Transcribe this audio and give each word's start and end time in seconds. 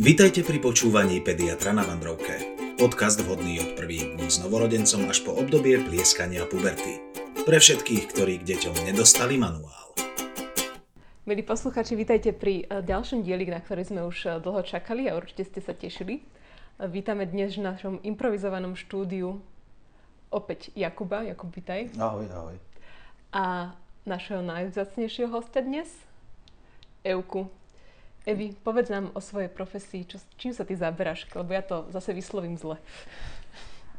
Vítajte 0.00 0.40
pri 0.40 0.64
počúvaní 0.64 1.20
Pediatra 1.20 1.76
na 1.76 1.84
Vandrovke. 1.84 2.56
Podcast 2.80 3.20
vhodný 3.20 3.60
od 3.60 3.76
prvých 3.76 4.16
dní 4.16 4.32
s 4.32 4.40
novorodencom 4.40 5.12
až 5.12 5.20
po 5.20 5.36
obdobie 5.36 5.76
plieskania 5.76 6.48
puberty. 6.48 7.04
Pre 7.44 7.58
všetkých, 7.60 8.08
ktorí 8.08 8.40
k 8.40 8.48
deťom 8.48 8.88
nedostali 8.88 9.36
manuál. 9.36 9.92
Milí 11.28 11.44
posluchači, 11.44 12.00
vítajte 12.00 12.32
pri 12.32 12.64
eh, 12.64 12.80
ďalšom 12.80 13.20
dieli, 13.28 13.44
na 13.44 13.60
ktorý 13.60 13.84
sme 13.84 14.00
už 14.08 14.16
eh, 14.24 14.30
dlho 14.40 14.64
čakali 14.64 15.04
a 15.04 15.20
určite 15.20 15.44
ste 15.44 15.60
sa 15.60 15.76
tešili. 15.76 16.24
Eh, 16.24 16.88
vítame 16.88 17.28
dnes 17.28 17.60
v 17.60 17.68
našom 17.68 18.00
improvizovanom 18.00 18.80
štúdiu 18.80 19.36
opäť 20.32 20.72
Jakuba. 20.72 21.28
Jakub, 21.28 21.52
vítaj. 21.52 21.92
Ahoj, 22.00 22.24
ahoj. 22.32 22.56
A 23.36 23.76
našeho 24.08 24.40
najvzácnejšieho 24.40 25.28
hostia 25.28 25.60
dnes, 25.60 25.92
Euku. 27.04 27.59
Evi, 28.30 28.54
povedz 28.54 28.94
nám 28.94 29.10
o 29.10 29.18
svojej 29.18 29.50
profesii, 29.50 30.06
čo, 30.06 30.22
čím 30.38 30.54
sa 30.54 30.62
ty 30.62 30.78
zaberáš, 30.78 31.26
lebo 31.34 31.50
ja 31.50 31.66
to 31.66 31.90
zase 31.90 32.14
vyslovím 32.14 32.54
zle. 32.54 32.78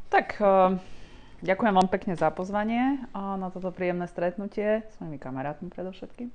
Tak, 0.08 0.39
uh, 0.39 0.80
ďakujem 1.44 1.76
vám 1.76 1.91
pekne 1.91 2.16
za 2.16 2.31
pozvanie 2.31 3.03
uh, 3.12 3.36
na 3.36 3.52
toto 3.52 3.75
príjemné 3.75 4.08
stretnutie 4.08 4.88
s 4.88 4.95
mojimi 5.03 5.20
kamarátmi 5.20 5.67
predovšetkým. 5.67 6.31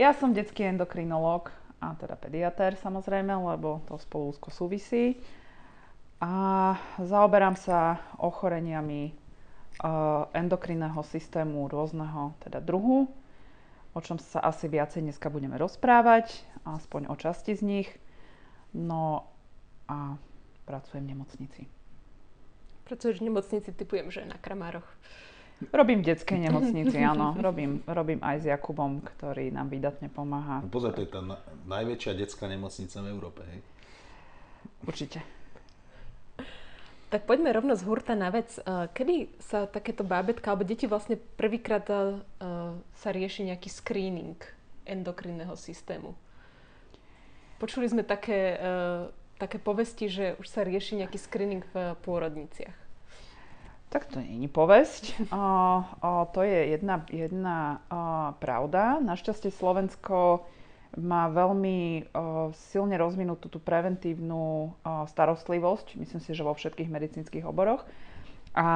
Ja 0.00 0.16
som 0.16 0.32
detský 0.32 0.64
endokrinológ 0.64 1.52
a 1.76 1.92
teda 2.00 2.16
pediatér 2.16 2.80
samozrejme, 2.80 3.36
lebo 3.36 3.84
to 3.84 4.00
spolu 4.00 4.32
úzko 4.32 4.48
súvisí. 4.48 5.20
A 6.24 6.72
zaoberám 7.04 7.52
sa 7.60 8.00
ochoreniami 8.16 9.12
uh, 9.84 10.24
endokrinného 10.32 11.04
systému 11.04 11.68
rôzneho 11.68 12.32
teda 12.40 12.64
druhu, 12.64 13.12
o 13.94 14.00
čom 14.00 14.18
sa 14.22 14.38
asi 14.42 14.70
viacej 14.70 15.02
dneska 15.02 15.32
budeme 15.32 15.58
rozprávať 15.58 16.46
aspoň 16.62 17.10
o 17.10 17.14
časti 17.16 17.56
z 17.56 17.62
nich. 17.62 17.88
No 18.70 19.26
a 19.90 20.14
pracujem 20.68 21.02
v 21.06 21.10
nemocnici. 21.16 21.62
Pracuješ 22.86 23.18
v 23.18 23.30
nemocnici, 23.30 23.70
typujem, 23.74 24.10
že 24.10 24.26
na 24.26 24.38
Kramároch. 24.38 24.86
Robím 25.74 26.00
v 26.00 26.14
detskej 26.14 26.38
nemocnici, 26.40 26.98
áno. 27.12 27.36
Robím, 27.36 27.82
robím 27.84 28.22
aj 28.22 28.36
s 28.42 28.44
Jakubom, 28.48 29.02
ktorý 29.02 29.50
nám 29.52 29.68
výdatne 29.68 30.08
pomáha. 30.08 30.62
No 30.64 30.70
pozor, 30.70 30.94
to 30.94 31.04
je 31.04 31.10
tá 31.10 31.20
na, 31.20 31.42
najväčšia 31.66 32.16
detská 32.16 32.46
nemocnica 32.46 32.96
v 33.02 33.06
Európe, 33.10 33.42
hej? 33.44 33.60
Určite. 34.86 35.39
Tak 37.10 37.26
poďme 37.26 37.50
rovno 37.50 37.74
z 37.74 37.82
hurta 37.82 38.14
na 38.14 38.30
vec. 38.30 38.54
Kedy 38.94 39.42
sa 39.42 39.66
takéto 39.66 40.06
bábetka 40.06 40.54
alebo 40.54 40.62
deti 40.62 40.86
vlastne 40.86 41.18
prvýkrát 41.18 41.82
sa 42.94 43.08
rieši 43.10 43.50
nejaký 43.50 43.66
screening 43.66 44.38
endokrinného 44.86 45.58
systému? 45.58 46.14
Počuli 47.58 47.90
sme 47.90 48.06
také, 48.06 48.56
uh, 48.56 49.10
také 49.36 49.58
povesti, 49.60 50.06
že 50.08 50.38
už 50.40 50.46
sa 50.48 50.64
rieši 50.64 51.02
nejaký 51.02 51.18
screening 51.20 51.66
v 51.74 51.98
pôrodniciach. 52.00 52.78
Tak 53.90 54.06
to 54.06 54.22
je 54.22 54.46
povesť. 54.46 55.34
O, 55.34 55.82
o, 55.82 56.10
to 56.30 56.46
je 56.46 56.78
jedna, 56.78 57.02
jedna 57.10 57.82
o, 57.90 57.98
pravda. 58.38 59.02
Našťastie 59.02 59.50
Slovensko 59.50 60.46
má 60.98 61.30
veľmi 61.30 62.10
o, 62.10 62.50
silne 62.72 62.98
rozvinutú 62.98 63.46
tú 63.46 63.62
preventívnu 63.62 64.40
o, 64.40 64.70
starostlivosť, 65.06 65.94
myslím 66.00 66.20
si, 66.22 66.30
že 66.34 66.46
vo 66.46 66.56
všetkých 66.56 66.90
medicínskych 66.90 67.44
oboroch. 67.46 67.86
A 68.58 68.66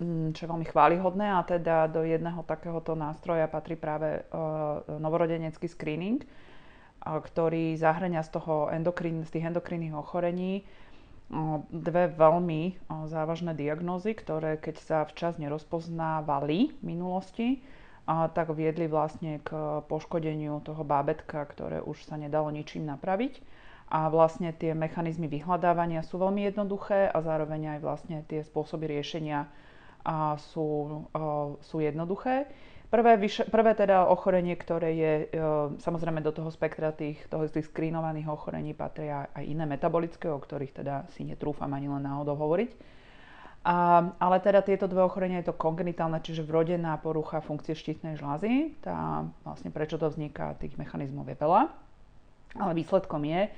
m, 0.00 0.36
čo 0.36 0.44
je 0.44 0.50
veľmi 0.52 0.66
chválihodné, 0.68 1.32
a 1.32 1.40
teda 1.46 1.88
do 1.88 2.04
jedného 2.04 2.44
takéhoto 2.44 2.92
nástroja 2.92 3.48
patrí 3.48 3.78
práve 3.78 4.28
o, 4.28 4.98
novorodenecký 5.00 5.68
screening, 5.68 6.24
ktorý 6.98 7.78
zahrania 7.78 8.20
z, 8.26 8.36
toho 8.36 8.68
endokrín, 8.74 9.24
z 9.24 9.30
tých 9.38 9.48
endokrinných 9.48 9.94
ochorení 9.94 10.66
dve 11.68 12.08
veľmi 12.08 12.88
závažné 12.88 13.52
diagnózy, 13.52 14.16
ktoré 14.16 14.56
keď 14.56 14.76
sa 14.80 14.98
včas 15.04 15.36
nerozpoznávali 15.36 16.72
v 16.72 16.82
minulosti, 16.82 17.60
tak 18.08 18.56
viedli 18.56 18.88
vlastne 18.88 19.44
k 19.44 19.52
poškodeniu 19.84 20.64
toho 20.64 20.80
bábetka, 20.80 21.44
ktoré 21.44 21.84
už 21.84 22.08
sa 22.08 22.16
nedalo 22.16 22.48
ničím 22.48 22.88
napraviť. 22.88 23.44
A 23.88 24.08
vlastne 24.12 24.52
tie 24.52 24.76
mechanizmy 24.76 25.28
vyhľadávania 25.28 26.04
sú 26.04 26.20
veľmi 26.20 26.44
jednoduché 26.48 27.08
a 27.08 27.20
zároveň 27.24 27.76
aj 27.76 27.78
vlastne 27.80 28.16
tie 28.28 28.44
spôsoby 28.44 28.84
riešenia 28.84 29.48
sú, 30.52 31.04
sú 31.64 31.76
jednoduché. 31.80 32.48
Prvé, 32.88 33.20
prvé 33.52 33.72
teda 33.76 34.08
ochorenie, 34.08 34.56
ktoré 34.56 34.96
je 34.96 35.12
e, 35.12 35.26
samozrejme 35.76 36.24
do 36.24 36.32
toho 36.32 36.48
spektra 36.48 36.88
tých, 36.88 37.20
toho, 37.28 37.44
tých 37.44 37.68
skrínovaných 37.68 38.32
ochorení 38.32 38.72
patria 38.72 39.28
aj 39.36 39.44
iné 39.44 39.68
metabolické, 39.68 40.32
o 40.32 40.40
ktorých 40.40 40.72
teda 40.72 41.04
si 41.12 41.28
netrúfam 41.28 41.68
ani 41.68 41.92
len 41.92 42.00
náhodou 42.00 42.32
hovoriť. 42.40 42.70
A, 43.66 44.10
ale 44.16 44.36
teda 44.38 44.62
tieto 44.62 44.86
dve 44.86 45.02
ochorenia 45.02 45.42
je 45.42 45.50
to 45.50 45.58
kongenitálne, 45.58 46.18
čiže 46.22 46.46
vrodená 46.46 46.96
porucha 47.02 47.42
funkcie 47.42 47.74
štítnej 47.74 48.16
žľazy. 48.16 48.78
Tá, 48.80 49.26
vlastne 49.42 49.74
prečo 49.74 49.98
to 49.98 50.08
vzniká, 50.08 50.56
tých 50.56 50.78
mechanizmov 50.78 51.26
je 51.28 51.36
veľa. 51.36 51.62
Ale 52.56 52.72
výsledkom 52.72 53.22
je, 53.28 53.52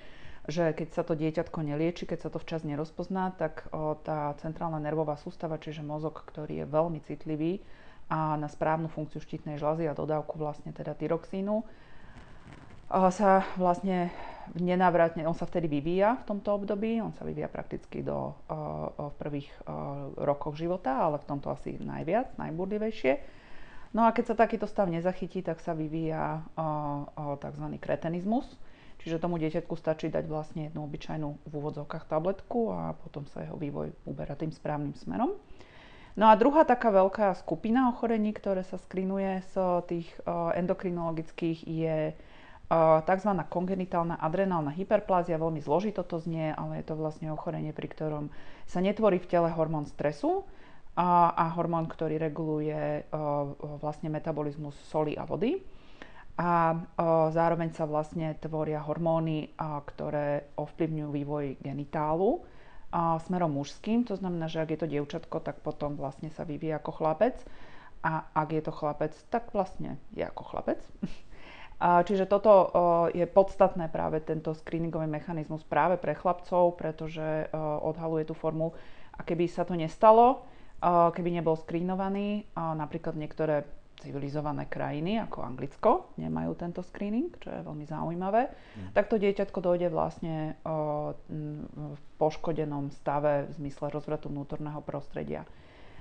že 0.50 0.64
keď 0.74 0.88
sa 0.90 1.02
to 1.06 1.14
dieťatko 1.14 1.58
nelieči, 1.62 2.08
keď 2.08 2.26
sa 2.26 2.30
to 2.32 2.42
včas 2.42 2.66
nerozpozná, 2.66 3.36
tak 3.38 3.70
o, 3.70 3.94
tá 4.00 4.34
centrálna 4.42 4.82
nervová 4.82 5.14
sústava, 5.14 5.60
čiže 5.62 5.86
mozog, 5.86 6.26
ktorý 6.26 6.64
je 6.64 6.66
veľmi 6.66 6.98
citlivý, 7.06 7.62
a 8.10 8.34
na 8.34 8.50
správnu 8.50 8.90
funkciu 8.90 9.22
štítnej 9.22 9.62
žľazy 9.62 9.86
a 9.86 9.94
dodávku 9.94 10.34
vlastne 10.34 10.74
teda 10.74 10.98
tyroxínu 10.98 11.62
sa 12.90 13.46
vlastne 13.54 14.10
nenávratne, 14.58 15.22
on 15.28 15.36
sa 15.36 15.46
vtedy 15.46 15.70
vyvíja 15.70 16.18
v 16.22 16.34
tomto 16.34 16.56
období, 16.56 16.98
on 16.98 17.14
sa 17.14 17.22
vyvíja 17.22 17.46
prakticky 17.46 18.02
do, 18.02 18.34
v 18.96 19.14
prvých 19.20 19.50
rokoch 20.18 20.58
života, 20.58 21.06
ale 21.06 21.22
v 21.22 21.28
tomto 21.28 21.52
asi 21.54 21.78
najviac, 21.78 22.34
najburlivejšie. 22.40 23.38
No 23.90 24.06
a 24.06 24.14
keď 24.14 24.34
sa 24.34 24.40
takýto 24.46 24.70
stav 24.70 24.86
nezachytí, 24.86 25.42
tak 25.42 25.58
sa 25.58 25.74
vyvíja 25.74 26.46
tzv. 27.42 27.66
kretenizmus, 27.82 28.46
čiže 29.02 29.18
tomu 29.18 29.38
dieťatku 29.38 29.74
stačí 29.74 30.10
dať 30.10 30.30
vlastne 30.30 30.70
jednu 30.70 30.86
obyčajnú 30.86 31.28
v 31.46 31.52
úvodzovkách 31.52 32.06
tabletku 32.06 32.70
a 32.70 32.94
potom 32.94 33.26
sa 33.30 33.42
jeho 33.42 33.58
vývoj 33.58 33.90
uberá 34.06 34.38
tým 34.38 34.54
správnym 34.54 34.94
smerom. 34.94 35.34
No 36.18 36.26
a 36.26 36.34
druhá 36.34 36.66
taká 36.66 36.90
veľká 36.90 37.38
skupina 37.38 37.86
ochorení, 37.86 38.34
ktoré 38.34 38.66
sa 38.66 38.78
skrinuje 38.82 39.46
z 39.54 39.54
tých 39.86 40.10
endokrinologických 40.58 41.66
je 41.70 42.18
tzv. 43.02 43.30
kongenitálna 43.50 44.22
adrenálna 44.22 44.70
hyperplázia. 44.70 45.42
Veľmi 45.42 45.58
zložito 45.58 46.06
to 46.06 46.22
znie, 46.22 46.54
ale 46.54 46.80
je 46.80 46.86
to 46.86 46.94
vlastne 46.94 47.34
ochorenie, 47.34 47.74
pri 47.74 47.90
ktorom 47.90 48.24
sa 48.70 48.78
netvorí 48.78 49.18
v 49.18 49.26
tele 49.26 49.50
hormón 49.50 49.90
stresu 49.90 50.46
a, 50.94 51.34
a 51.34 51.50
hormón, 51.58 51.90
ktorý 51.90 52.22
reguluje 52.22 53.10
vlastne 53.82 54.06
metabolizmus 54.06 54.78
soli 54.86 55.18
a 55.18 55.26
vody. 55.26 55.58
A 56.38 56.78
zároveň 57.34 57.74
sa 57.74 57.90
vlastne 57.90 58.38
tvoria 58.38 58.80
hormóny, 58.80 59.50
ktoré 59.58 60.54
ovplyvňujú 60.54 61.08
vývoj 61.10 61.44
genitálu 61.58 62.46
smerom 63.22 63.54
mužským, 63.54 64.02
to 64.02 64.18
znamená, 64.18 64.50
že 64.50 64.62
ak 64.62 64.70
je 64.74 64.80
to 64.82 64.90
dievčatko, 64.90 65.38
tak 65.38 65.62
potom 65.62 65.94
vlastne 65.94 66.26
sa 66.34 66.42
vyvíja 66.42 66.82
ako 66.82 66.90
chlapec 66.90 67.38
a 68.02 68.26
ak 68.34 68.48
je 68.50 68.62
to 68.66 68.72
chlapec, 68.74 69.14
tak 69.30 69.54
vlastne 69.54 70.00
je 70.10 70.26
ako 70.26 70.42
chlapec. 70.42 70.80
Čiže 71.80 72.28
toto 72.28 72.68
je 73.16 73.24
podstatné 73.24 73.88
práve 73.88 74.20
tento 74.20 74.52
screeningový 74.52 75.08
mechanizmus 75.08 75.64
práve 75.64 75.96
pre 75.96 76.12
chlapcov, 76.12 76.76
pretože 76.76 77.48
odhaluje 77.56 78.28
tú 78.28 78.36
formu 78.36 78.76
a 79.16 79.24
keby 79.24 79.48
sa 79.48 79.64
to 79.64 79.72
nestalo, 79.72 80.44
keby 80.84 81.32
nebol 81.32 81.56
screenovaný, 81.56 82.44
napríklad 82.52 83.16
niektoré 83.16 83.64
civilizované 84.00 84.64
krajiny 84.64 85.20
ako 85.20 85.44
Anglicko 85.44 86.16
nemajú 86.16 86.56
tento 86.56 86.80
screening, 86.80 87.36
čo 87.36 87.52
je 87.52 87.60
veľmi 87.60 87.84
zaujímavé, 87.84 88.48
mm. 88.48 88.96
tak 88.96 89.12
to 89.12 89.20
dieťatko 89.20 89.60
dojde 89.60 89.92
vlastne 89.92 90.56
v 90.64 92.04
poškodenom 92.16 92.88
stave 92.96 93.44
v 93.48 93.52
zmysle 93.60 93.92
rozvratu 93.92 94.32
vnútorného 94.32 94.80
prostredia. 94.80 95.44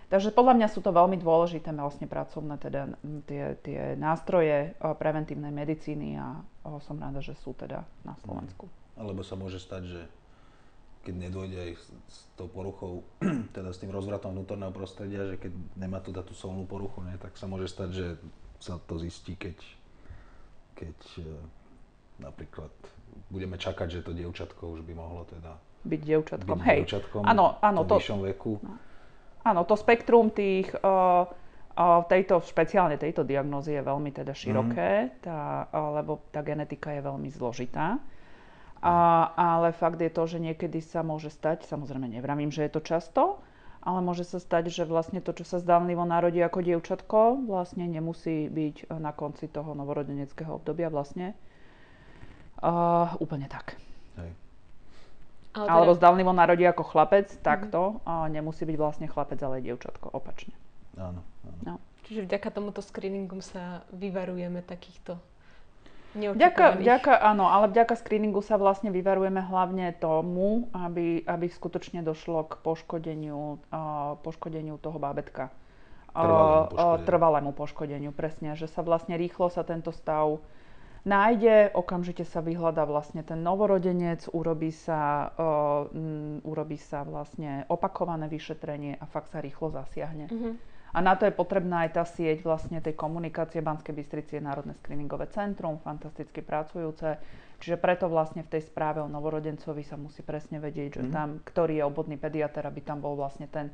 Takže 0.10 0.34
podľa 0.34 0.58
mňa 0.58 0.68
sú 0.74 0.82
to 0.82 0.90
veľmi 0.90 1.22
dôležité 1.22 1.70
vlastne 1.70 2.10
pracovné 2.10 2.58
teda 2.58 2.98
tie, 3.30 3.54
tie 3.62 3.94
nástroje 3.94 4.74
preventívnej 4.82 5.54
medicíny 5.54 6.18
a 6.18 6.42
som 6.82 6.98
rada, 6.98 7.22
že 7.22 7.38
sú 7.38 7.54
teda 7.54 7.86
na 8.02 8.18
Slovensku. 8.26 8.66
Alebo 8.98 9.22
sa 9.22 9.38
môže 9.38 9.62
stať, 9.62 9.84
že 9.86 10.02
keď 11.06 11.30
nedôjde 11.30 11.58
aj 11.62 11.72
s, 12.10 12.18
tou 12.34 12.50
poruchou, 12.50 13.06
teda 13.56 13.70
s 13.70 13.78
tým 13.78 13.94
rozvratom 13.94 14.34
vnútorného 14.34 14.74
prostredia, 14.74 15.30
že 15.30 15.38
keď 15.38 15.54
nemá 15.78 16.02
tu 16.02 16.10
tú 16.12 16.34
solnú 16.34 16.66
poruchu, 16.66 17.06
ne, 17.06 17.16
tak 17.22 17.38
sa 17.38 17.46
môže 17.46 17.70
stať, 17.70 17.90
že 17.94 18.08
sa 18.60 18.82
to 18.82 19.00
zistí, 19.00 19.40
keď, 19.40 19.56
keď 20.76 20.98
e, 21.24 21.32
napríklad 22.20 22.74
budeme 23.32 23.56
čakať, 23.56 23.88
že 23.88 24.04
to 24.04 24.12
dievčatko 24.12 24.76
už 24.76 24.82
by 24.84 24.94
mohlo 24.98 25.24
teda 25.30 25.56
byť 25.80 26.02
dievčatkom. 26.04 26.58
Byť 26.60 26.68
Hej. 26.68 26.80
dievčatkom 26.84 27.22
áno, 27.24 27.56
áno, 27.64 27.88
to, 27.88 28.04
veku. 28.04 28.60
No. 28.60 28.89
Áno, 29.44 29.64
to 29.64 29.80
spektrum 29.80 30.30
tých, 30.36 30.68
uh, 30.84 31.24
uh, 31.24 32.02
tejto, 32.12 32.44
špeciálne 32.44 33.00
tejto 33.00 33.24
diagnózy 33.24 33.80
je 33.80 33.84
veľmi 33.84 34.12
teda 34.12 34.36
široké, 34.36 34.92
mm. 35.08 35.12
tá, 35.24 35.72
uh, 35.72 35.96
lebo 35.96 36.20
tá 36.36 36.44
genetika 36.44 36.92
je 36.92 37.02
veľmi 37.04 37.30
zložitá. 37.32 38.00
A, 38.80 38.96
ale 39.36 39.76
fakt 39.76 40.00
je 40.00 40.08
to, 40.08 40.24
že 40.24 40.40
niekedy 40.40 40.80
sa 40.80 41.04
môže 41.04 41.28
stať, 41.28 41.68
samozrejme 41.68 42.08
nevravím, 42.08 42.48
že 42.48 42.64
je 42.64 42.72
to 42.72 42.80
často, 42.80 43.24
ale 43.84 44.00
môže 44.00 44.24
sa 44.24 44.40
stať, 44.40 44.72
že 44.72 44.88
vlastne 44.88 45.20
to, 45.20 45.36
čo 45.36 45.44
sa 45.44 45.60
zdánlivo 45.60 46.08
narodí 46.08 46.40
ako 46.40 46.64
dievčatko, 46.64 47.44
vlastne 47.44 47.88
nemusí 47.92 48.48
byť 48.48 48.88
na 49.04 49.12
konci 49.12 49.52
toho 49.52 49.76
novorodeneckého 49.76 50.64
obdobia 50.64 50.88
vlastne 50.88 51.36
uh, 52.64 53.12
úplne 53.20 53.52
tak. 53.52 53.76
Hej. 54.16 54.32
Ale 55.54 55.66
teda... 55.66 55.74
Alebo 55.74 55.92
zdánlivo 55.98 56.32
narodí 56.34 56.64
ako 56.66 56.84
chlapec, 56.86 57.28
mm-hmm. 57.30 57.46
takto, 57.46 58.04
a 58.06 58.30
nemusí 58.30 58.64
byť 58.66 58.78
vlastne 58.78 59.08
chlapec, 59.10 59.40
ale 59.42 59.66
dievčatko, 59.66 60.14
opačne. 60.14 60.54
Áno, 60.98 61.22
áno. 61.46 61.60
No. 61.66 61.74
Čiže 62.06 62.26
vďaka 62.26 62.50
tomuto 62.50 62.82
screeningu 62.82 63.38
sa 63.42 63.86
vyvarujeme 63.94 64.66
takýchto 64.66 65.22
Vďaka, 66.18 66.82
vďaka, 66.82 67.22
áno, 67.22 67.54
ale 67.54 67.70
vďaka 67.70 67.94
screeningu 67.94 68.42
sa 68.42 68.58
vlastne 68.58 68.90
vyvarujeme 68.90 69.46
hlavne 69.46 69.94
tomu, 69.94 70.66
aby, 70.74 71.22
aby 71.22 71.46
skutočne 71.46 72.02
došlo 72.02 72.50
k 72.50 72.58
poškodeniu, 72.66 73.62
uh, 73.70 74.18
poškodeniu 74.26 74.82
toho 74.82 74.98
bábetka. 74.98 75.54
Trvalému 76.10 76.66
poškodeniu. 76.66 77.06
trvalému 77.06 77.52
poškodeniu, 77.54 78.12
presne. 78.12 78.58
Že 78.58 78.74
sa 78.74 78.82
vlastne 78.82 79.22
rýchlo 79.22 79.54
sa 79.54 79.62
tento 79.62 79.94
stav 79.94 80.42
nájde, 81.06 81.72
okamžite 81.76 82.24
sa 82.28 82.44
vyhľadá 82.44 82.84
vlastne 82.84 83.24
ten 83.24 83.40
novorodenec, 83.40 84.28
urobí 84.32 84.72
sa, 84.72 85.32
uh, 85.36 85.88
um, 85.92 86.44
urobí 86.44 86.76
sa 86.76 87.08
vlastne 87.08 87.64
opakované 87.72 88.28
vyšetrenie 88.28 89.00
a 89.00 89.06
fakt 89.08 89.32
sa 89.32 89.40
rýchlo 89.40 89.72
zasiahne. 89.72 90.28
Mm-hmm. 90.28 90.54
A 90.90 91.06
na 91.06 91.14
to 91.14 91.30
je 91.30 91.34
potrebná 91.34 91.86
aj 91.86 92.02
tá 92.02 92.04
sieť 92.06 92.42
vlastne 92.42 92.82
tej 92.82 92.98
komunikácie. 92.98 93.62
Banskej 93.62 93.94
Bystrici 93.94 94.42
je 94.42 94.42
Národné 94.42 94.74
screeningové 94.82 95.30
centrum, 95.30 95.78
fantasticky 95.78 96.42
pracujúce. 96.42 97.22
Čiže 97.62 97.78
preto 97.78 98.10
vlastne 98.10 98.42
v 98.42 98.58
tej 98.58 98.66
správe 98.66 98.98
o 98.98 99.12
novorodencovi 99.12 99.86
sa 99.86 100.02
musí 100.02 100.26
presne 100.26 100.58
vedieť, 100.58 100.98
že 100.98 101.04
mm. 101.06 101.12
tam, 101.14 101.30
ktorý 101.46 101.84
je 101.84 101.86
obvodný 101.86 102.18
pediatr, 102.18 102.66
aby 102.66 102.82
tam 102.82 103.06
bol 103.06 103.14
vlastne 103.14 103.46
ten 103.46 103.70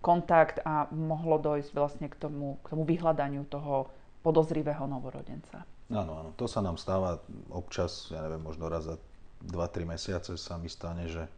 kontakt 0.00 0.64
a 0.64 0.88
mohlo 0.92 1.36
dojsť 1.36 1.70
vlastne 1.76 2.06
k 2.08 2.16
tomu, 2.16 2.56
k 2.64 2.66
tomu 2.72 2.88
vyhľadaniu 2.88 3.44
toho 3.48 3.92
podozrivého 4.24 4.88
novorodenca. 4.88 5.68
Áno, 5.92 6.12
áno, 6.16 6.30
to 6.40 6.48
sa 6.48 6.64
nám 6.64 6.80
stáva 6.80 7.20
občas, 7.52 8.08
ja 8.08 8.24
neviem, 8.24 8.40
možno 8.40 8.72
raz 8.72 8.88
za 8.88 8.96
2-3 9.44 9.84
mesiace 9.84 10.32
sa 10.40 10.56
mi 10.56 10.72
stane, 10.72 11.04
že, 11.12 11.28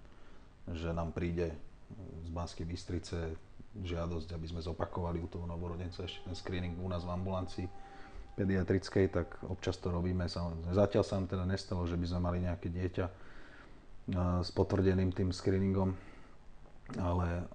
že 0.71 0.95
nám 0.95 1.11
príde 1.11 1.51
z 2.23 2.29
Banskej 2.31 2.67
Bystrice 2.67 3.35
žiadosť, 3.77 4.33
aby 4.33 4.47
sme 4.47 4.61
zopakovali 4.63 5.19
u 5.19 5.29
toho 5.29 5.45
novorodenca 5.45 6.07
ešte 6.07 6.25
ten 6.25 6.35
screening 6.39 6.79
u 6.79 6.89
nás 6.89 7.03
v 7.03 7.13
ambulancii 7.13 7.67
pediatrickej, 8.37 9.07
tak 9.11 9.27
občas 9.49 9.81
to 9.81 9.89
robíme. 9.91 10.29
Zatiaľ 10.71 11.03
sa 11.03 11.17
nám 11.19 11.27
teda 11.27 11.45
nestalo, 11.49 11.89
že 11.89 11.97
by 11.97 12.07
sme 12.07 12.21
mali 12.21 12.39
nejaké 12.45 12.69
dieťa 12.69 13.07
s 14.45 14.51
potvrdeným 14.55 15.11
tým 15.11 15.35
screeningom, 15.35 15.97
ale 17.01 17.49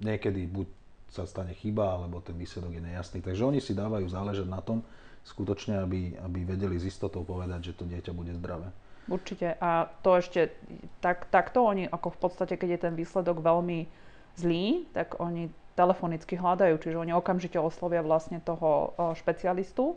niekedy 0.00 0.48
buď 0.48 0.66
sa 1.12 1.28
stane 1.28 1.52
chyba, 1.52 1.98
alebo 1.98 2.22
ten 2.24 2.36
výsledok 2.36 2.78
je 2.78 2.82
nejasný. 2.84 3.18
Takže 3.20 3.42
oni 3.44 3.60
si 3.60 3.76
dávajú 3.76 4.06
záležať 4.08 4.48
na 4.48 4.62
tom, 4.64 4.80
skutočne, 5.28 5.84
aby, 5.84 6.16
aby 6.16 6.48
vedeli 6.48 6.80
s 6.80 6.88
istotou 6.88 7.22
povedať, 7.22 7.72
že 7.72 7.76
to 7.76 7.84
dieťa 7.84 8.12
bude 8.16 8.32
zdravé. 8.32 8.72
Určite. 9.08 9.56
A 9.60 9.88
to 10.04 10.20
ešte 10.20 10.52
tak, 11.00 11.28
takto 11.32 11.64
oni, 11.64 11.88
ako 11.88 12.12
v 12.12 12.18
podstate, 12.28 12.54
keď 12.56 12.68
je 12.76 12.84
ten 12.88 12.94
výsledok 12.96 13.40
veľmi 13.40 13.88
zlý, 14.36 14.84
tak 14.92 15.16
oni 15.20 15.48
telefonicky 15.78 16.34
hľadajú, 16.34 16.74
čiže 16.82 16.98
oni 16.98 17.14
okamžite 17.14 17.56
oslovia 17.56 18.02
vlastne 18.02 18.42
toho 18.42 18.92
špecialistu 19.14 19.94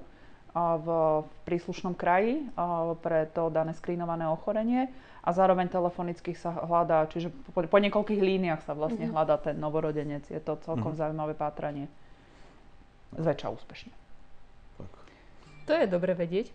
v 0.54 0.88
príslušnom 1.48 1.96
kraji 1.96 2.44
pre 3.02 3.26
to 3.32 3.48
dané 3.50 3.72
skrinované 3.74 4.28
ochorenie 4.28 4.92
a 5.24 5.30
zároveň 5.32 5.72
telefonicky 5.72 6.36
sa 6.36 6.52
hľadá, 6.52 7.08
čiže 7.08 7.32
po, 7.56 7.64
po 7.64 7.78
niekoľkých 7.80 8.22
líniách 8.22 8.62
sa 8.66 8.76
vlastne 8.76 9.08
mm-hmm. 9.08 9.16
hľadá 9.16 9.36
ten 9.40 9.56
novorodenec. 9.56 10.28
Je 10.28 10.42
to 10.44 10.60
celkom 10.66 10.92
mm-hmm. 10.92 11.02
zaujímavé 11.02 11.34
pátranie. 11.38 11.86
Zväčša 13.16 13.48
úspešne. 13.54 13.94
To 15.72 15.80
je 15.80 15.88
dobre 15.88 16.12
vedieť, 16.12 16.52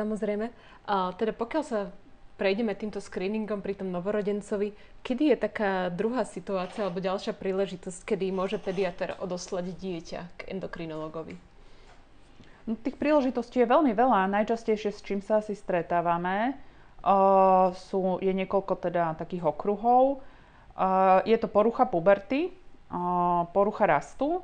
samozrejme. 0.00 0.48
A 0.88 1.12
teda 1.20 1.36
pokiaľ 1.36 1.62
sa 1.68 1.92
prejdeme 2.40 2.72
týmto 2.72 3.04
screeningom 3.04 3.60
pri 3.60 3.76
tom 3.76 3.92
novorodencovi, 3.92 4.72
kedy 5.04 5.32
je 5.32 5.36
taká 5.36 5.92
druhá 5.92 6.24
situácia 6.24 6.88
alebo 6.88 7.04
ďalšia 7.04 7.36
príležitosť, 7.36 8.08
kedy 8.08 8.32
môže 8.32 8.56
pediatr 8.56 9.12
odoslať 9.20 9.76
dieťa 9.76 10.20
k 10.40 10.56
endokrinologovi? 10.56 11.36
No, 12.64 12.80
tých 12.80 12.96
príležitostí 12.96 13.60
je 13.60 13.68
veľmi 13.68 13.92
veľa. 13.92 14.32
Najčastejšie, 14.32 14.88
s 14.88 15.04
čím 15.04 15.20
sa 15.20 15.44
asi 15.44 15.52
stretávame, 15.52 16.56
uh, 17.04 17.76
sú, 17.76 18.24
je 18.24 18.32
niekoľko 18.32 18.88
teda 18.88 19.20
takých 19.20 19.52
okruhov. 19.52 20.24
Uh, 20.72 21.20
je 21.28 21.36
to 21.36 21.48
porucha 21.48 21.84
puberty, 21.84 22.56
uh, 22.88 23.44
porucha 23.52 23.84
rastu 23.84 24.40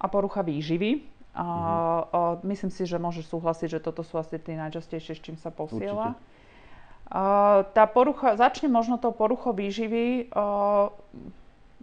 a 0.00 0.08
porucha 0.08 0.40
výživy. 0.40 1.15
Uh, 1.36 1.44
mm-hmm. 1.44 2.00
uh, 2.16 2.34
myslím 2.48 2.72
si, 2.72 2.88
že 2.88 2.96
môžeš 2.96 3.28
súhlasiť, 3.28 3.76
že 3.76 3.80
toto 3.84 4.00
sú 4.00 4.16
asi 4.16 4.40
tie 4.40 4.56
najčastejšie, 4.56 5.12
s 5.12 5.20
čím 5.20 5.36
sa 5.36 5.52
posiela. 5.52 6.16
Určite 6.16 6.34
tá 7.70 7.84
porucha, 7.86 8.34
začne 8.34 8.66
možno 8.66 8.98
tou 8.98 9.14
poruchou 9.14 9.54
výživy. 9.54 10.26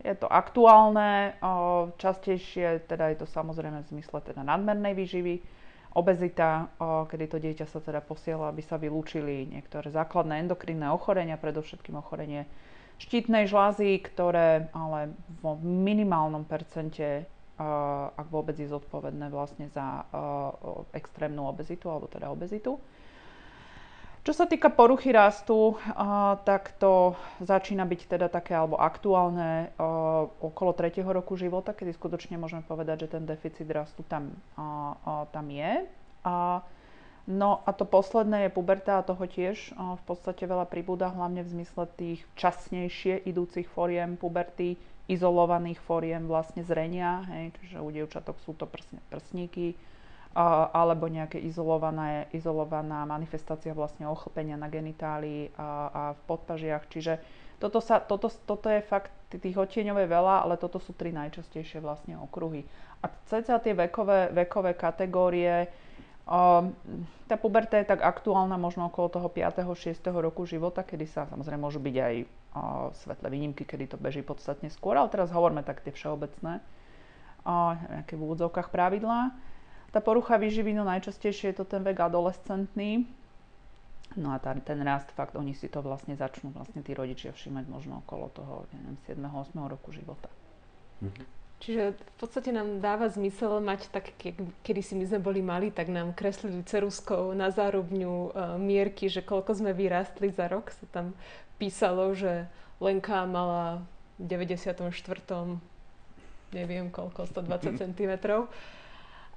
Je 0.03 0.15
to 0.19 0.27
aktuálne, 0.27 1.39
častejšie 1.95 2.83
teda 2.91 3.15
je 3.15 3.23
to 3.23 3.27
samozrejme 3.31 3.87
v 3.87 3.89
zmysle 3.95 4.19
teda 4.19 4.43
nadmernej 4.43 4.91
výživy, 4.91 5.39
obezita, 5.95 6.67
kedy 7.07 7.25
to 7.31 7.37
dieťa 7.39 7.65
sa 7.71 7.79
teda 7.79 8.03
posiela, 8.03 8.51
aby 8.51 8.59
sa 8.65 8.75
vylúčili 8.75 9.47
niektoré 9.47 9.87
základné 9.95 10.43
endokrinné 10.43 10.91
ochorenia, 10.91 11.39
predovšetkým 11.39 11.95
ochorenie 11.95 12.43
štítnej 12.99 13.47
žlázy, 13.47 14.03
ktoré 14.03 14.67
ale 14.75 15.15
vo 15.39 15.55
minimálnom 15.63 16.43
percente, 16.43 17.23
ak 18.17 18.27
vôbec 18.33 18.57
je 18.57 18.65
zodpovedné 18.65 19.29
vlastne 19.29 19.69
za 19.69 20.05
extrémnu 20.93 21.45
obezitu 21.45 21.89
alebo 21.89 22.09
teda 22.09 22.33
obezitu. 22.33 22.81
Čo 24.23 24.31
sa 24.31 24.47
týka 24.47 24.71
poruchy 24.71 25.11
rastu, 25.11 25.75
tak 26.47 26.79
to 26.79 27.11
začína 27.43 27.83
byť 27.83 28.01
teda 28.07 28.31
také 28.31 28.55
alebo 28.55 28.79
aktuálne 28.79 29.75
okolo 30.39 30.71
3. 30.71 31.03
roku 31.03 31.35
života, 31.35 31.75
kedy 31.75 31.91
skutočne 31.91 32.39
môžeme 32.39 32.63
povedať, 32.63 33.03
že 33.03 33.19
ten 33.19 33.27
deficit 33.27 33.67
rastu 33.67 33.99
tam, 34.07 34.31
tam 35.27 35.45
je. 35.51 35.83
no 37.27 37.49
a 37.67 37.69
to 37.75 37.83
posledné 37.83 38.47
je 38.47 38.55
puberta 38.55 38.99
a 38.99 39.03
toho 39.03 39.27
tiež 39.27 39.75
v 39.75 40.03
podstate 40.07 40.47
veľa 40.47 40.71
pribúda, 40.71 41.11
hlavne 41.11 41.43
v 41.43 41.59
zmysle 41.59 41.83
tých 41.99 42.23
časnejšie 42.39 43.27
idúcich 43.27 43.67
foriem 43.67 44.15
puberty, 44.15 44.79
izolovaných 45.11 45.79
foriem 45.83 46.23
vlastne 46.25 46.63
zrenia, 46.63 47.27
hej, 47.27 47.51
čiže 47.59 47.77
u 47.83 47.89
dievčatok 47.91 48.39
sú 48.39 48.55
to 48.55 48.69
prsníky, 49.11 49.75
alebo 50.73 51.05
nejaké 51.11 51.37
izolované, 51.37 52.25
izolovaná 52.33 53.05
manifestácia 53.05 53.75
vlastne 53.77 54.09
ochlpenia 54.09 54.57
na 54.57 54.65
genitálii 54.65 55.53
a, 55.53 55.67
a 55.93 56.03
v 56.17 56.21
podpažiach. 56.25 56.89
Čiže 56.89 57.21
toto, 57.61 57.77
sa, 57.77 58.01
toto, 58.01 58.33
toto 58.33 58.65
je 58.65 58.81
fakt, 58.81 59.13
tých 59.29 59.53
odtieňov 59.53 60.01
je 60.01 60.09
veľa, 60.09 60.35
ale 60.47 60.57
toto 60.57 60.81
sú 60.81 60.97
tri 60.97 61.13
najčastejšie 61.13 61.83
vlastne 61.85 62.17
okruhy. 62.17 62.65
A 63.05 63.13
cca 63.29 63.61
tie 63.61 63.77
vekové, 63.77 64.33
vekové 64.33 64.73
kategórie, 64.73 65.69
tá 66.23 67.35
puberta 67.35 67.75
je 67.75 67.85
tak 67.87 67.99
aktuálna 67.99 68.55
možno 68.55 68.87
okolo 68.87 69.11
toho 69.11 69.27
5. 69.27 69.67
6. 69.67 69.99
roku 70.07 70.47
života, 70.47 70.79
kedy 70.79 71.03
sa 71.03 71.27
samozrejme 71.27 71.59
môžu 71.59 71.83
byť 71.83 71.95
aj 71.99 72.15
svetlé 73.03 73.27
výnimky, 73.27 73.67
kedy 73.67 73.91
to 73.91 73.97
beží 73.99 74.23
podstatne 74.23 74.71
skôr, 74.71 74.95
ale 74.95 75.11
teraz 75.11 75.35
hovoríme 75.35 75.67
tak 75.67 75.83
tie 75.83 75.91
všeobecné, 75.91 76.63
nejaké 77.43 78.13
v 78.15 78.23
úvodzovkách 78.23 78.71
pravidlá. 78.71 79.35
Tá 79.91 79.99
porucha 79.99 80.39
výživy, 80.39 80.73
no 80.73 80.87
najčastejšie 80.87 81.53
je 81.53 81.57
to 81.59 81.65
ten 81.67 81.83
vek 81.83 81.99
adolescentný. 81.99 83.05
No 84.13 84.31
a 84.31 84.37
tá, 84.37 84.53
ten 84.57 84.79
rast, 84.85 85.09
fakt, 85.11 85.33
oni 85.35 85.57
si 85.57 85.67
to 85.67 85.81
vlastne 85.81 86.13
začnú 86.13 86.53
vlastne 86.53 86.85
tí 86.85 86.93
rodičia 86.93 87.33
všímať 87.33 87.65
možno 87.65 88.05
okolo 88.05 88.29
toho, 88.31 88.53
neviem, 88.71 88.97
7. 89.09 89.17
8. 89.21 89.57
roku 89.67 89.91
života. 89.91 90.29
Mhm. 91.03 91.42
Čiže 91.63 91.95
v 91.95 92.15
podstate 92.19 92.51
nám 92.51 92.83
dáva 92.83 93.07
zmysel 93.07 93.63
mať 93.63 93.87
tak, 93.87 94.11
kedy 94.67 94.81
si 94.83 94.99
my 94.99 95.07
sme 95.07 95.19
boli 95.23 95.39
mali, 95.39 95.71
tak 95.71 95.87
nám 95.87 96.11
kreslili 96.11 96.59
ceruskou 96.67 97.31
na 97.31 97.55
zárubňu 97.55 98.11
e, 98.11 98.29
mierky, 98.59 99.07
že 99.07 99.23
koľko 99.23 99.63
sme 99.63 99.71
vyrástli 99.71 100.27
za 100.27 100.51
rok. 100.51 100.75
Sa 100.75 100.83
tam 100.91 101.15
písalo, 101.55 102.11
že 102.11 102.51
Lenka 102.83 103.23
mala 103.23 103.79
v 104.19 104.43
94. 104.43 104.91
neviem 106.51 106.91
koľko, 106.91 107.31
120 107.31 107.79
cm. 107.95 108.11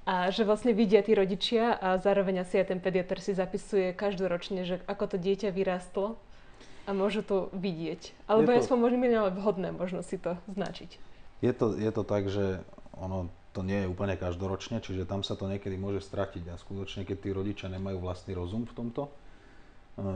A 0.03 0.27
že 0.27 0.43
vlastne 0.43 0.75
vidia 0.75 0.99
tí 0.99 1.15
rodičia 1.15 1.79
a 1.79 1.95
zároveň 1.95 2.43
asi 2.43 2.59
aj 2.59 2.75
ten 2.75 2.79
pediatr 2.83 3.23
si 3.23 3.31
zapisuje 3.39 3.95
každoročne, 3.95 4.67
že 4.67 4.83
ako 4.83 5.15
to 5.15 5.17
dieťa 5.19 5.55
vyrástlo 5.55 6.19
a 6.83 6.91
môžu 6.91 7.23
to 7.23 7.47
vidieť. 7.55 8.11
Alebo 8.27 8.51
to, 8.51 8.59
aspoň 8.59 8.77
možno 8.83 9.31
vhodné 9.31 9.71
možno 9.71 10.03
si 10.03 10.19
to 10.19 10.35
značiť. 10.51 11.07
Je 11.41 11.53
to, 11.53 11.77
je 11.77 11.91
to 11.93 12.03
tak, 12.03 12.29
že 12.29 12.65
ono 12.97 13.29
to 13.53 13.65
nie 13.65 13.85
je 13.85 13.89
úplne 13.89 14.13
každoročne, 14.13 14.81
čiže 14.81 15.09
tam 15.09 15.25
sa 15.25 15.33
to 15.33 15.49
niekedy 15.49 15.81
môže 15.81 16.05
stratiť 16.05 16.45
a 16.49 16.61
skutočne, 16.61 17.09
keď 17.09 17.17
tí 17.17 17.29
rodičia 17.33 17.73
nemajú 17.73 17.97
vlastný 18.01 18.37
rozum 18.37 18.69
v 18.69 18.73
tomto, 18.77 19.09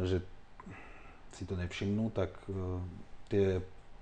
že 0.05 0.21
si 1.33 1.49
to 1.49 1.57
nevšimnú, 1.57 2.13
tak 2.13 2.29
e, 2.45 2.53
tie 3.31 3.45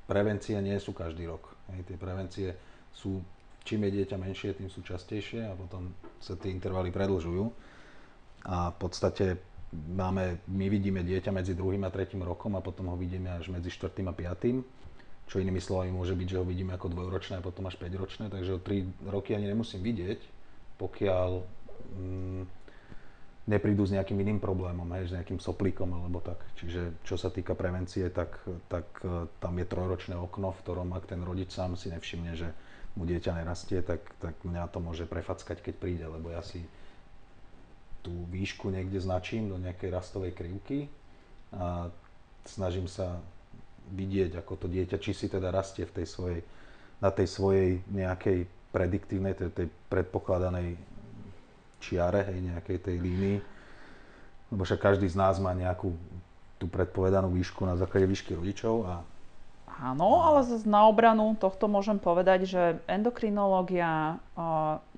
prevencie 0.09 0.57
nie 0.59 0.75
sú 0.81 0.91
každý 0.91 1.29
rok. 1.29 1.55
Hej, 1.71 1.87
tie 1.87 1.97
prevencie 2.01 2.47
sú, 2.91 3.21
čím 3.63 3.87
je 3.87 4.01
dieťa 4.01 4.17
menšie, 4.17 4.57
tým 4.57 4.67
sú 4.67 4.81
častejšie 4.81 5.45
a 5.47 5.53
potom 5.55 5.93
sa 6.19 6.35
tie 6.35 6.51
intervaly 6.51 6.89
predlžujú. 6.89 7.45
A 8.49 8.73
v 8.73 8.77
podstate 8.81 9.39
máme, 9.71 10.41
my 10.49 10.65
vidíme 10.67 11.05
dieťa 11.05 11.29
medzi 11.29 11.53
druhým 11.53 11.85
a 11.85 11.93
tretím 11.93 12.25
rokom 12.25 12.57
a 12.57 12.65
potom 12.65 12.89
ho 12.91 12.97
vidíme 12.97 13.29
až 13.29 13.53
medzi 13.53 13.69
štvrtým 13.69 14.09
a 14.09 14.13
piatým. 14.17 14.65
Čo 15.29 15.37
inými 15.37 15.61
slovami 15.61 15.93
môže 15.93 16.17
byť, 16.17 16.27
že 16.27 16.39
ho 16.41 16.45
vidíme 16.45 16.73
ako 16.73 16.89
dvojročné 16.89 17.37
a 17.37 17.45
potom 17.45 17.69
až 17.69 17.77
5 17.77 18.01
ročné, 18.01 18.25
takže 18.33 18.57
o 18.57 18.59
3 18.59 19.13
roky 19.13 19.37
ani 19.37 19.45
nemusím 19.45 19.85
vidieť, 19.85 20.19
pokiaľ 20.81 21.29
mm, 21.93 22.43
neprídu 23.49 23.85
s 23.85 23.93
nejakým 23.93 24.17
iným 24.21 24.37
problémom, 24.41 24.85
hej, 24.93 25.09
s 25.09 25.15
nejakým 25.17 25.41
soplíkom 25.41 25.89
alebo 25.89 26.21
tak. 26.21 26.37
Čiže 26.61 27.01
čo 27.01 27.17
sa 27.17 27.33
týka 27.33 27.57
prevencie, 27.57 28.09
tak, 28.13 28.37
tak 28.69 28.85
e, 29.01 29.25
tam 29.41 29.53
je 29.57 29.65
trojročné 29.65 30.13
okno, 30.17 30.53
v 30.53 30.61
ktorom 30.61 30.93
ak 30.93 31.09
ten 31.09 31.21
rodič 31.25 31.53
sám 31.53 31.73
si 31.73 31.89
nevšimne, 31.89 32.33
že 32.37 32.53
mu 32.93 33.09
dieťa 33.09 33.41
nerastie, 33.41 33.81
tak, 33.81 34.05
tak 34.21 34.37
mňa 34.45 34.69
to 34.69 34.81
môže 34.81 35.09
prefackať, 35.09 35.65
keď 35.65 35.75
príde, 35.77 36.05
lebo 36.05 36.29
ja 36.29 36.45
si 36.45 36.61
tú 38.05 38.13
výšku 38.29 38.69
niekde 38.69 39.01
značím 39.01 39.49
do 39.49 39.57
nejakej 39.57 39.91
rastovej 39.91 40.31
krivky 40.33 40.87
a 41.51 41.89
snažím 42.45 42.87
sa 42.87 43.19
vidieť, 43.93 44.37
ako 44.39 44.65
to 44.65 44.67
dieťa, 44.69 44.97
či 45.01 45.11
si 45.13 45.25
teda 45.27 45.49
rastie 45.49 45.85
v 45.85 46.01
tej 46.01 46.07
svojej, 46.07 46.39
na 47.01 47.09
tej 47.09 47.27
svojej 47.27 47.69
nejakej 47.89 48.45
prediktívnej, 48.69 49.33
tej, 49.33 49.49
tej 49.53 49.67
predpokladanej 49.89 50.77
čiare, 51.81 52.27
hej, 52.29 52.53
nejakej 52.53 52.77
tej 52.85 52.97
línii. 53.01 53.37
Lebo 54.49 54.61
však 54.65 54.81
každý 54.81 55.09
z 55.09 55.17
nás 55.17 55.37
má 55.41 55.53
nejakú 55.53 55.93
tú 56.59 56.65
predpovedanú 56.67 57.31
výšku 57.33 57.63
na 57.63 57.79
základe 57.79 58.05
výšky 58.09 58.35
rodičov 58.35 58.83
a 58.85 58.95
Áno, 59.79 60.19
ale 60.27 60.43
na 60.67 60.91
obranu 60.91 61.39
tohto 61.39 61.71
môžem 61.71 61.95
povedať, 61.95 62.43
že 62.43 62.61
endokrinológia 62.83 64.19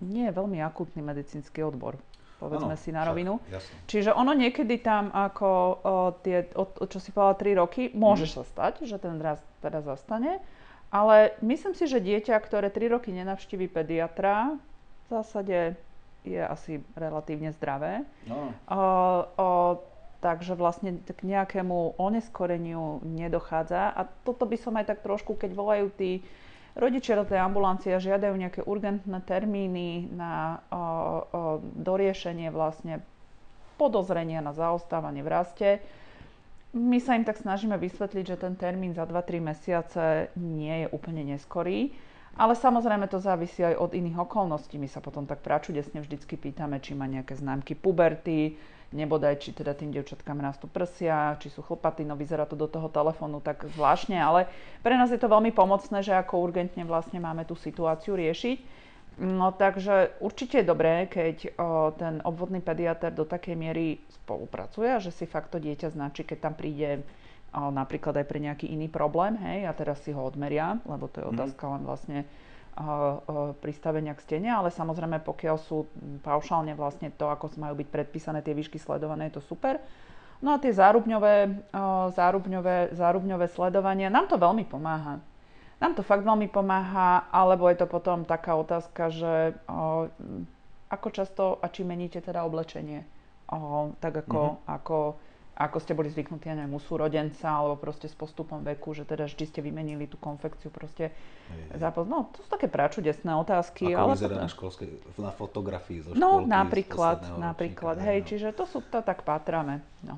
nie 0.01 0.25
je 0.25 0.33
veľmi 0.33 0.57
akutný 0.65 1.05
medicínsky 1.05 1.62
odbor. 1.62 2.01
Povedzme 2.41 2.74
ano, 2.74 2.81
si 2.81 2.89
na 2.89 3.05
rovinu. 3.05 3.38
Však, 3.45 3.86
Čiže 3.86 4.12
ono 4.17 4.33
niekedy 4.33 4.81
tam 4.81 5.13
ako 5.13 5.50
uh, 5.53 5.77
tie, 6.25 6.50
o, 6.57 6.65
o, 6.65 6.86
čo 6.89 6.98
si 6.98 7.13
povedala, 7.13 7.38
3 7.38 7.62
roky, 7.62 7.93
môže 7.93 8.25
mm. 8.25 8.33
sa 8.33 8.41
stať, 8.41 8.89
že 8.89 8.98
ten 8.98 9.21
rast 9.21 9.45
teda 9.62 9.86
zastane. 9.86 10.41
Ale 10.89 11.38
myslím 11.45 11.77
si, 11.77 11.86
že 11.86 12.01
dieťa, 12.01 12.36
ktoré 12.41 12.74
3 12.74 12.98
roky 12.98 13.13
nenavštíví 13.13 13.69
pediatra, 13.69 14.57
v 15.05 15.07
zásade 15.07 15.77
je 16.25 16.41
asi 16.41 16.81
relatívne 16.98 17.53
zdravé. 17.53 18.01
No. 18.25 18.50
O, 18.65 18.81
o, 19.38 19.48
takže 20.21 20.53
vlastne 20.53 21.01
k 21.01 21.21
nejakému 21.21 21.98
oneskoreniu 21.98 23.01
nedochádza. 23.05 23.93
A 23.93 24.05
toto 24.25 24.45
by 24.45 24.57
som 24.57 24.77
aj 24.77 24.93
tak 24.93 25.00
trošku, 25.01 25.33
keď 25.33 25.51
volajú 25.53 25.89
tí 25.93 26.21
rodičia 26.75 27.20
do 27.20 27.28
tej 27.28 27.44
ambulancie 27.44 27.96
žiadajú 28.00 28.36
nejaké 28.36 28.62
urgentné 28.63 29.20
termíny 29.24 30.08
na 30.13 30.63
o, 30.68 30.75
o, 30.75 30.82
doriešenie 31.75 32.51
vlastne 32.51 33.04
podozrenia 33.75 34.40
na 34.40 34.54
zaostávanie 34.54 35.25
v 35.25 35.30
raste, 35.32 35.70
my 36.72 37.04
sa 37.04 37.20
im 37.20 37.28
tak 37.28 37.36
snažíme 37.36 37.75
vysvetliť, 37.75 38.24
že 38.24 38.40
ten 38.40 38.56
termín 38.56 38.96
za 38.96 39.04
2-3 39.04 39.44
mesiace 39.44 40.32
nie 40.40 40.86
je 40.86 40.88
úplne 40.96 41.28
neskorý. 41.28 41.92
Ale 42.40 42.56
samozrejme 42.56 43.12
to 43.12 43.20
závisí 43.20 43.60
aj 43.60 43.75
od 43.75 43.92
iných 43.92 44.24
okolností. 44.24 44.80
My 44.80 44.88
sa 44.88 45.04
potom 45.04 45.28
tak 45.28 45.44
pračudesne 45.44 46.00
vždycky 46.00 46.40
pýtame, 46.40 46.80
či 46.80 46.96
má 46.96 47.04
nejaké 47.12 47.36
známky 47.36 47.75
puberty, 47.75 48.56
nebodaj, 48.91 49.39
či 49.39 49.55
teda 49.55 49.71
tým 49.71 49.95
devčatkám 49.95 50.39
rastú 50.43 50.67
prsia, 50.67 51.39
či 51.39 51.48
sú 51.48 51.63
chlpaty, 51.63 52.03
no 52.03 52.19
vyzerá 52.19 52.43
to 52.43 52.60
do 52.60 52.67
toho 52.67 52.91
telefónu 52.91 53.39
tak 53.39 53.63
zvláštne, 53.75 54.19
ale 54.19 54.51
pre 54.83 55.00
nás 55.00 55.10
je 55.10 55.19
to 55.19 55.31
veľmi 55.31 55.55
pomocné, 55.55 56.03
že 56.03 56.12
ako 56.12 56.43
urgentne 56.43 56.83
vlastne 56.83 57.24
máme 57.24 57.48
tú 57.48 57.55
situáciu 57.55 58.19
riešiť. 58.19 58.83
No 59.21 59.51
takže 59.51 60.17
určite 60.24 60.63
je 60.63 60.71
dobré, 60.71 61.05
keď 61.12 61.51
o, 61.60 61.91
ten 61.95 62.24
obvodný 62.24 62.63
pediatr 62.63 63.12
do 63.12 63.27
takej 63.27 63.60
miery 63.60 64.00
spolupracuje 64.24 64.88
a 64.88 65.03
že 65.03 65.12
si 65.12 65.27
fakt 65.27 65.51
to 65.51 65.60
dieťa 65.60 65.91
značí, 65.91 66.24
keď 66.24 66.38
tam 66.51 66.53
príde 66.55 67.03
napríklad 67.51 68.24
aj 68.24 68.25
pre 68.31 68.39
nejaký 68.39 68.71
iný 68.71 68.88
problém, 68.88 69.36
hej, 69.36 69.67
a 69.67 69.75
teraz 69.75 70.00
si 70.07 70.15
ho 70.15 70.24
odmeria, 70.24 70.79
lebo 70.88 71.12
to 71.12 71.19
je 71.19 71.25
mhm. 71.27 71.31
otázka 71.36 71.63
len 71.67 71.81
vlastne 71.83 72.19
pristavenia 73.60 74.16
k 74.16 74.24
stene, 74.24 74.50
ale 74.50 74.72
samozrejme 74.72 75.20
pokiaľ 75.22 75.58
sú 75.60 75.86
paušálne 76.24 76.72
vlastne 76.74 77.12
to, 77.12 77.28
ako 77.28 77.51
majú 77.60 77.75
byť 77.78 77.88
predpísané 77.92 78.40
tie 78.42 78.56
výšky 78.56 78.80
sledované, 78.80 79.28
je 79.30 79.38
to 79.38 79.44
super. 79.44 79.78
No 80.42 80.56
a 80.56 80.58
tie 80.58 80.74
zárubňové, 80.74 81.70
zárubňové, 82.18 82.98
zárubňové 82.98 83.48
sledovania, 83.54 84.10
nám 84.10 84.25
to 84.25 84.42
veľmi 84.42 84.66
pomáha. 84.66 85.22
Nám 85.78 85.94
to 85.98 86.01
fakt 86.01 86.25
veľmi 86.25 86.50
pomáha, 86.50 87.30
alebo 87.30 87.70
je 87.70 87.78
to 87.78 87.88
potom 87.90 88.25
taká 88.25 88.58
otázka, 88.58 89.10
že 89.13 89.58
ako 90.90 91.08
často 91.13 91.44
a 91.62 91.70
či 91.70 91.86
meníte 91.86 92.22
teda 92.22 92.46
oblečenie. 92.46 93.06
tak 94.00 94.13
ako, 94.25 94.42
mm-hmm. 94.42 94.68
ako 94.70 94.98
ako 95.68 95.77
ste 95.77 95.94
boli 95.94 96.10
zvyknutí, 96.10 96.50
ja 96.50 96.56
neviem, 96.58 96.74
u 96.74 96.82
súrodenca, 96.82 97.51
alebo 97.51 97.77
proste 97.77 98.10
s 98.10 98.15
postupom 98.18 98.65
veku, 98.65 98.98
že 98.98 99.06
teda 99.06 99.30
vždy 99.30 99.44
ste 99.46 99.60
vymenili 99.62 100.10
tú 100.10 100.18
konfekciu 100.18 100.74
proste 100.74 101.13
zápas. 101.77 102.10
No, 102.10 102.34
to 102.34 102.41
sú 102.41 102.50
také 102.50 102.65
pračudesné 102.65 103.32
otázky. 103.38 103.94
Ako 103.94 104.01
ale 104.01 104.13
vyzerá 104.18 104.36
to... 104.38 104.44
na 104.44 104.50
školskej, 104.50 104.88
na 105.22 105.32
fotografii 105.32 106.00
zo 106.01 106.12
no, 106.18 106.41
školky? 106.41 106.46
No, 106.46 106.50
napríklad, 106.50 107.20
napríklad, 107.38 107.96
ročníka, 108.01 108.10
hej, 108.10 108.20
no. 108.20 108.27
čiže 108.27 108.48
to 108.58 108.63
sú, 108.65 108.77
to 108.82 109.00
tak 109.06 109.22
pátrame. 109.22 109.86
No. 110.01 110.18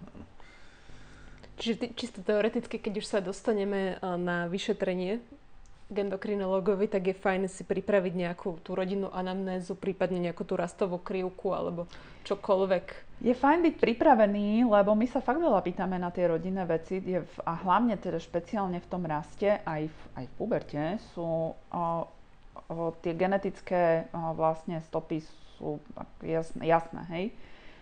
Čiže 1.59 1.93
čisto 1.93 2.19
teoreticky, 2.25 2.81
keď 2.81 2.93
už 2.97 3.05
sa 3.05 3.19
dostaneme 3.21 4.01
na 4.01 4.49
vyšetrenie 4.49 5.21
k 5.91 5.95
endokrinológovi, 6.07 6.87
tak 6.87 7.11
je 7.11 7.15
fajn 7.15 7.51
si 7.51 7.67
pripraviť 7.67 8.13
nejakú 8.15 8.63
tú 8.63 8.73
rodinnú 8.73 9.11
anamnézu, 9.11 9.75
prípadne 9.75 10.19
nejakú 10.23 10.47
tú 10.47 10.55
rastovú 10.55 10.97
krivku 10.99 11.51
alebo 11.51 11.85
čokoľvek. 12.23 12.85
Je 13.23 13.35
fajn 13.35 13.59
byť 13.63 13.75
pripravený, 13.79 14.67
lebo 14.67 14.95
my 14.95 15.05
sa 15.07 15.23
fakt 15.23 15.39
veľa 15.39 15.63
pýtame 15.63 15.95
na 15.99 16.11
tie 16.11 16.27
rodinné 16.27 16.63
veci 16.67 16.99
je 16.99 17.23
v, 17.23 17.35
a 17.43 17.55
hlavne 17.55 17.95
teda 17.99 18.19
špeciálne 18.19 18.79
v 18.79 18.89
tom 18.89 19.03
raste, 19.03 19.63
aj 19.63 19.87
v, 19.87 19.99
aj 20.19 20.25
v 20.27 20.33
puberte 20.35 20.83
sú 21.15 21.55
o, 21.55 21.55
o, 21.71 21.85
tie 22.99 23.15
genetické 23.15 24.11
o, 24.11 24.35
vlastne 24.35 24.83
stopy 24.87 25.23
sú 25.55 25.79
jasné, 26.23 26.67
jasné 26.67 27.01
hej. 27.11 27.25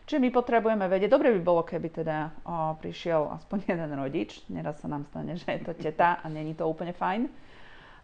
Čiže 0.01 0.27
my 0.27 0.29
potrebujeme 0.33 0.85
vedieť, 0.91 1.13
dobre 1.13 1.31
by 1.31 1.41
bolo, 1.41 1.61
keby 1.63 1.89
teda 2.03 2.33
o, 2.43 2.75
prišiel 2.77 3.31
aspoň 3.41 3.57
jeden 3.77 3.91
rodič, 3.97 4.41
neraz 4.49 4.77
sa 4.81 4.89
nám 4.89 5.07
stane, 5.09 5.37
že 5.37 5.47
je 5.47 5.61
to 5.63 5.73
teta 5.77 6.19
a 6.21 6.25
není 6.27 6.53
to 6.57 6.67
úplne 6.67 6.93
fajn 6.93 7.50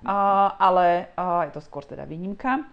ale 0.05 1.09
je 1.49 1.51
to 1.53 1.61
skôr 1.63 1.81
teda 1.81 2.05
výnimka. 2.05 2.65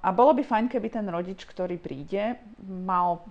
A 0.00 0.08
bolo 0.10 0.34
by 0.34 0.42
fajn, 0.42 0.66
keby 0.66 0.88
ten 0.90 1.06
rodič, 1.06 1.46
ktorý 1.46 1.78
príde, 1.78 2.36
mal 2.60 3.24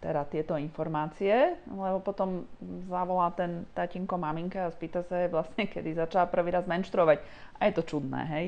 teda 0.00 0.24
tieto 0.24 0.56
informácie, 0.56 1.60
lebo 1.68 2.00
potom 2.00 2.48
zavolá 2.88 3.28
ten 3.36 3.68
tatinko 3.76 4.16
maminka 4.16 4.64
a 4.64 4.72
spýta 4.72 5.04
sa 5.04 5.28
vlastne, 5.28 5.68
kedy 5.72 5.92
začala 5.92 6.26
prvý 6.28 6.56
raz 6.56 6.64
menštruovať. 6.64 7.20
A 7.60 7.68
je 7.68 7.72
to 7.76 7.82
čudné, 7.84 8.22
hej. 8.32 8.46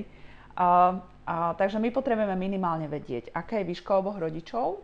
A, 0.56 0.96
a, 1.28 1.52
takže 1.56 1.76
my 1.76 1.92
potrebujeme 1.92 2.36
minimálne 2.36 2.88
vedieť, 2.88 3.32
aká 3.36 3.60
je 3.60 3.68
výška 3.68 3.92
oboch 4.00 4.16
rodičov, 4.16 4.80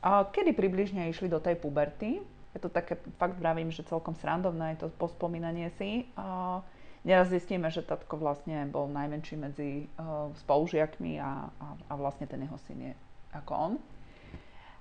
a 0.00 0.24
kedy 0.26 0.56
približne 0.56 1.12
išli 1.12 1.28
do 1.28 1.38
tej 1.38 1.60
puberty. 1.60 2.24
Je 2.56 2.58
to 2.58 2.72
také, 2.72 2.96
fakt 3.20 3.36
vravím, 3.36 3.68
že 3.68 3.86
celkom 3.86 4.16
srandovné 4.16 4.74
je 4.74 4.86
to 4.86 4.88
pospomínanie 4.96 5.70
si. 5.76 6.10
A, 6.18 6.58
Neraz 7.00 7.32
zistíme, 7.32 7.72
že 7.72 7.80
tatko 7.80 8.20
vlastne 8.20 8.68
bol 8.68 8.84
najmenší 8.92 9.34
medzi 9.40 9.88
uh, 9.96 10.28
spolužiakmi 10.44 11.16
a, 11.16 11.48
a, 11.48 11.66
a 11.88 11.92
vlastne 11.96 12.28
ten 12.28 12.44
jeho 12.44 12.60
syn 12.68 12.92
je 12.92 12.94
ako 13.32 13.52
on. 13.56 13.72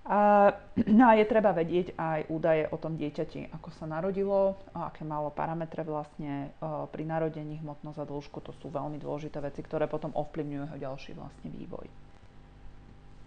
A, 0.03 0.51
no 0.99 1.03
a 1.07 1.15
je 1.15 1.23
treba 1.23 1.55
vedieť 1.55 1.95
aj 1.95 2.27
údaje 2.27 2.67
o 2.67 2.75
tom 2.75 2.99
dieťati, 2.99 3.55
ako 3.55 3.71
sa 3.71 3.87
narodilo, 3.87 4.59
aké 4.75 5.07
malo 5.07 5.31
parametre 5.31 5.87
vlastne 5.87 6.51
uh, 6.59 6.91
pri 6.91 7.07
narodení, 7.07 7.63
hmotnosť 7.63 8.03
a 8.03 8.09
dĺžku. 8.09 8.43
To 8.43 8.51
sú 8.51 8.67
veľmi 8.67 8.99
dôležité 8.99 9.39
veci, 9.39 9.63
ktoré 9.63 9.87
potom 9.87 10.11
ovplyvňujú 10.11 10.61
jeho 10.67 10.77
ďalší 10.91 11.15
vlastne 11.15 11.47
vývoj. 11.55 11.87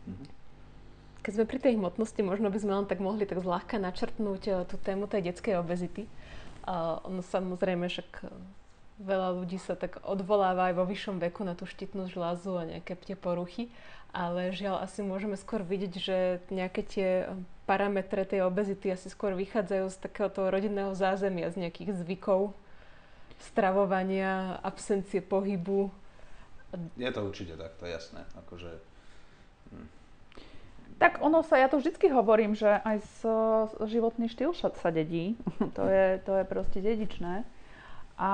Mhm. 0.04 0.26
Keď 1.22 1.32
sme 1.38 1.46
pri 1.46 1.58
tej 1.62 1.78
hmotnosti, 1.78 2.18
možno 2.20 2.50
by 2.50 2.58
sme 2.58 2.72
len 2.82 2.86
tak 2.90 2.98
mohli 2.98 3.24
tak 3.24 3.40
zľahka 3.40 3.80
načrtnúť 3.80 4.42
uh, 4.52 4.54
tú 4.68 4.76
tému 4.76 5.08
tej 5.08 5.32
detskej 5.32 5.56
obezity. 5.56 6.04
Uh, 6.68 7.00
ono 7.08 7.24
samozrejme 7.24 7.88
však 7.88 8.28
Veľa 9.00 9.32
ľudí 9.36 9.56
sa 9.56 9.72
tak 9.72 10.00
odvoláva 10.04 10.68
aj 10.70 10.74
vo 10.76 10.84
vyššom 10.84 11.16
veku 11.20 11.42
na 11.42 11.56
tú 11.56 11.64
štítnu 11.64 12.10
žľazu 12.12 12.52
a 12.60 12.68
nejaké 12.76 12.98
tie 12.98 13.16
poruchy, 13.16 13.72
ale 14.12 14.52
žiaľ 14.52 14.84
asi 14.84 15.00
môžeme 15.00 15.40
skôr 15.40 15.64
vidieť, 15.64 15.92
že 15.96 16.16
nejaké 16.52 16.84
tie 16.84 17.08
parametre 17.64 18.28
tej 18.28 18.44
obezity 18.44 18.92
asi 18.92 19.08
skôr 19.08 19.32
vychádzajú 19.32 19.86
z 19.88 19.96
takéhoto 19.96 20.52
rodinného 20.52 20.92
zázemia, 20.92 21.48
z 21.48 21.66
nejakých 21.66 22.04
zvykov, 22.04 22.52
stravovania, 23.40 24.60
absencie 24.60 25.24
pohybu. 25.24 25.88
Je 27.00 27.10
to 27.10 27.20
určite 27.24 27.56
tak, 27.56 27.72
to 27.80 27.88
je 27.88 27.92
jasné. 27.96 28.20
Akože, 28.44 28.70
hm. 29.72 29.88
Tak 31.02 31.18
ono 31.18 31.42
sa, 31.42 31.58
ja 31.58 31.66
to 31.66 31.82
vždycky 31.82 32.14
hovorím, 32.14 32.54
že 32.54 32.78
aj 32.86 33.02
z, 33.02 33.18
životný 33.90 34.30
štýl 34.30 34.54
sa 34.54 34.90
dedí. 34.94 35.34
to, 35.76 35.82
je, 35.88 36.22
to 36.22 36.32
je 36.38 36.44
proste 36.46 36.78
dedičné. 36.78 37.42
A 38.18 38.32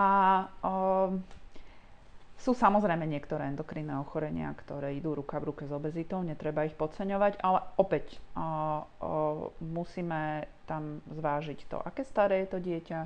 o, 0.62 1.14
sú 2.38 2.54
samozrejme 2.54 3.02
niektoré 3.06 3.50
endokrinné 3.50 3.98
ochorenia, 3.98 4.54
ktoré 4.54 4.94
idú 4.94 5.14
ruka 5.14 5.42
v 5.42 5.54
ruke 5.54 5.62
s 5.66 5.72
obezitou, 5.74 6.22
netreba 6.22 6.66
ich 6.66 6.74
podceňovať, 6.78 7.42
ale 7.42 7.60
opäť 7.78 8.18
o, 8.34 8.40
o, 8.40 8.46
musíme 9.62 10.46
tam 10.70 11.02
zvážiť 11.10 11.58
to, 11.66 11.78
aké 11.82 12.06
staré 12.06 12.46
je 12.46 12.48
to 12.54 12.58
dieťa, 12.62 13.00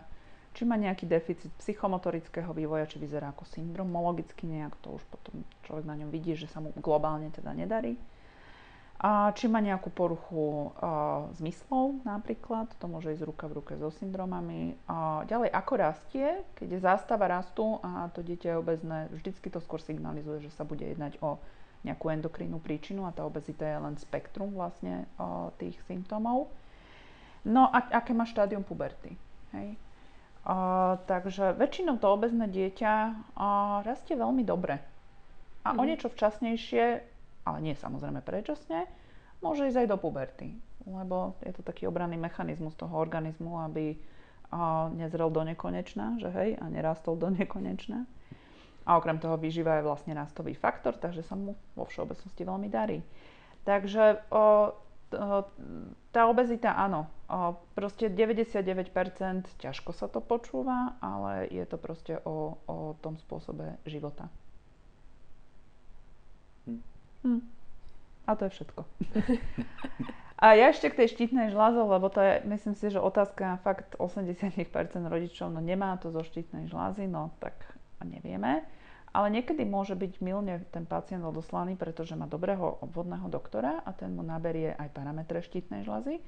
či 0.52 0.68
má 0.68 0.76
nejaký 0.76 1.08
deficit 1.08 1.48
psychomotorického 1.64 2.52
vývoja, 2.52 2.84
či 2.84 3.00
vyzerá 3.00 3.32
ako 3.32 3.48
syndromologicky 3.48 4.44
nejak, 4.44 4.76
to 4.84 5.00
už 5.00 5.04
potom 5.08 5.40
človek 5.64 5.88
na 5.88 5.96
ňom 5.96 6.12
vidí, 6.12 6.36
že 6.36 6.44
sa 6.44 6.60
mu 6.60 6.76
globálne 6.76 7.32
teda 7.32 7.56
nedarí 7.56 7.96
či 9.34 9.50
má 9.50 9.58
nejakú 9.58 9.90
poruchu 9.90 10.70
uh, 10.78 11.26
zmyslov 11.34 12.06
napríklad, 12.06 12.70
to 12.78 12.86
môže 12.86 13.10
ísť 13.10 13.26
ruka 13.26 13.50
v 13.50 13.58
ruke 13.58 13.74
so 13.74 13.90
syndromami. 13.90 14.78
A 14.86 15.26
ďalej, 15.26 15.50
ako 15.50 15.72
rastie, 15.74 16.46
keď 16.54 16.68
je 16.70 16.86
zástava 16.86 17.26
rastu 17.26 17.82
a 17.82 18.06
to 18.14 18.22
dieťa 18.22 18.54
je 18.54 18.60
obezné, 18.62 18.98
vždycky 19.10 19.50
to 19.50 19.58
skôr 19.58 19.82
signalizuje, 19.82 20.46
že 20.46 20.54
sa 20.54 20.62
bude 20.62 20.86
jednať 20.86 21.18
o 21.18 21.42
nejakú 21.82 22.14
endokrínnu 22.14 22.62
príčinu 22.62 23.02
a 23.02 23.10
tá 23.10 23.26
obezita 23.26 23.66
je 23.66 23.78
len 23.82 23.98
spektrum 23.98 24.54
vlastne 24.54 25.10
uh, 25.18 25.50
tých 25.58 25.74
symptómov. 25.90 26.46
No 27.42 27.66
a 27.74 27.82
aké 27.90 28.14
má 28.14 28.22
štádium 28.22 28.62
puberty. 28.62 29.18
Hej? 29.50 29.74
Uh, 30.46 30.94
takže 31.10 31.58
väčšinou 31.58 31.98
to 31.98 32.06
obezné 32.06 32.46
dieťa 32.46 32.94
uh, 33.34 33.82
rastie 33.82 34.14
veľmi 34.14 34.46
dobre. 34.46 34.78
A 35.66 35.74
mm. 35.74 35.78
o 35.78 35.82
mhm. 35.82 35.88
niečo 35.90 36.06
včasnejšie 36.06 37.11
ale 37.42 37.58
nie 37.60 37.74
samozrejme 37.74 38.22
predčasne, 38.22 38.86
môže 39.42 39.66
ísť 39.66 39.86
aj 39.86 39.88
do 39.90 39.98
puberty. 39.98 40.48
Lebo 40.82 41.38
je 41.46 41.54
to 41.54 41.62
taký 41.62 41.86
obranný 41.86 42.18
mechanizmus 42.18 42.74
toho 42.74 42.94
organizmu, 42.98 43.62
aby 43.70 43.94
nezrel 44.92 45.32
do 45.32 45.42
nekonečna, 45.42 46.20
že 46.20 46.28
hej, 46.28 46.50
a 46.60 46.64
nerastol 46.68 47.16
do 47.16 47.32
nekonečna. 47.38 48.04
A 48.82 48.98
okrem 48.98 49.22
toho 49.22 49.38
výživa 49.38 49.78
je 49.78 49.86
vlastne 49.86 50.12
rastový 50.12 50.58
faktor, 50.58 50.98
takže 50.98 51.22
sa 51.22 51.38
mu 51.38 51.54
vo 51.78 51.86
všeobecnosti 51.86 52.42
veľmi 52.42 52.66
darí. 52.66 52.98
Takže 53.62 54.26
o, 54.34 54.74
tá 56.10 56.26
obezita 56.26 56.74
áno, 56.74 57.06
o, 57.30 57.54
proste 57.78 58.10
99% 58.10 58.90
ťažko 59.62 59.94
sa 59.94 60.10
to 60.10 60.18
počúva, 60.18 60.98
ale 60.98 61.46
je 61.54 61.62
to 61.62 61.78
proste 61.78 62.18
o, 62.26 62.58
o 62.66 62.98
tom 62.98 63.22
spôsobe 63.22 63.78
života. 63.86 64.26
Hm. 67.22 67.40
A 68.26 68.30
to 68.38 68.46
je 68.46 68.50
všetko. 68.50 68.80
A 70.42 70.58
ja 70.58 70.74
ešte 70.74 70.90
k 70.90 70.98
tej 70.98 71.08
štítnej 71.14 71.54
žláze, 71.54 71.78
lebo 71.78 72.10
to 72.10 72.18
je, 72.18 72.42
myslím 72.50 72.74
si, 72.74 72.90
že 72.90 72.98
otázka 72.98 73.62
fakt 73.62 73.94
80% 73.94 74.50
rodičov, 75.06 75.54
no 75.54 75.62
nemá 75.62 75.94
to 76.02 76.10
zo 76.10 76.26
štítnej 76.26 76.66
žlázy, 76.66 77.06
no 77.06 77.30
tak 77.38 77.54
nevieme. 78.02 78.66
Ale 79.14 79.30
niekedy 79.30 79.62
môže 79.62 79.94
byť 79.94 80.18
milne 80.18 80.66
ten 80.74 80.82
pacient 80.82 81.22
odoslaný, 81.22 81.78
pretože 81.78 82.18
má 82.18 82.26
dobrého 82.26 82.82
obvodného 82.82 83.30
doktora 83.30 83.86
a 83.86 83.94
ten 83.94 84.18
mu 84.18 84.26
naberie 84.26 84.74
aj 84.74 84.90
parametre 84.90 85.46
štítnej 85.46 85.86
žlázy. 85.86 86.18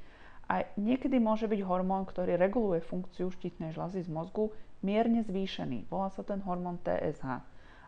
A 0.47 0.63
niekedy 0.79 1.19
môže 1.19 1.51
byť 1.51 1.67
hormón, 1.67 2.07
ktorý 2.07 2.39
reguluje 2.39 2.87
funkciu 2.87 3.35
štítnej 3.35 3.75
žlázy 3.75 4.07
z 4.07 4.15
mozgu, 4.15 4.55
mierne 4.85 5.27
zvýšený. 5.27 5.91
Volá 5.91 6.13
sa 6.15 6.23
ten 6.23 6.39
hormón 6.45 6.79
TSH. 6.87 7.43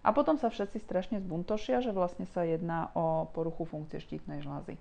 A 0.07 0.15
potom 0.15 0.39
sa 0.39 0.47
všetci 0.47 0.79
strašne 0.87 1.19
zbuntošia, 1.19 1.83
že 1.83 1.91
vlastne 1.91 2.31
sa 2.31 2.47
jedná 2.47 2.95
o 2.95 3.27
poruchu 3.35 3.67
funkcie 3.67 3.99
štítnej 3.99 4.39
žlázy. 4.39 4.79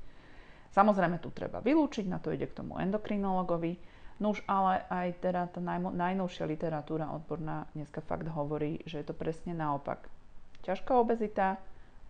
Samozrejme 0.78 1.18
tu 1.18 1.34
treba 1.34 1.66
vylúčiť, 1.66 2.06
na 2.06 2.22
to 2.22 2.30
ide 2.30 2.46
k 2.46 2.62
tomu 2.62 2.78
endokrinologovi. 2.78 3.82
No 4.22 4.38
už 4.38 4.46
ale 4.46 4.86
aj 4.88 5.26
teda 5.26 5.50
tá 5.50 5.60
najnovšia 5.92 6.46
literatúra 6.46 7.10
odborná 7.10 7.66
dneska 7.74 8.06
fakt 8.06 8.30
hovorí, 8.30 8.86
že 8.86 9.02
je 9.02 9.06
to 9.10 9.18
presne 9.18 9.58
naopak. 9.58 10.08
Ťažká 10.62 10.94
obezita 10.94 11.58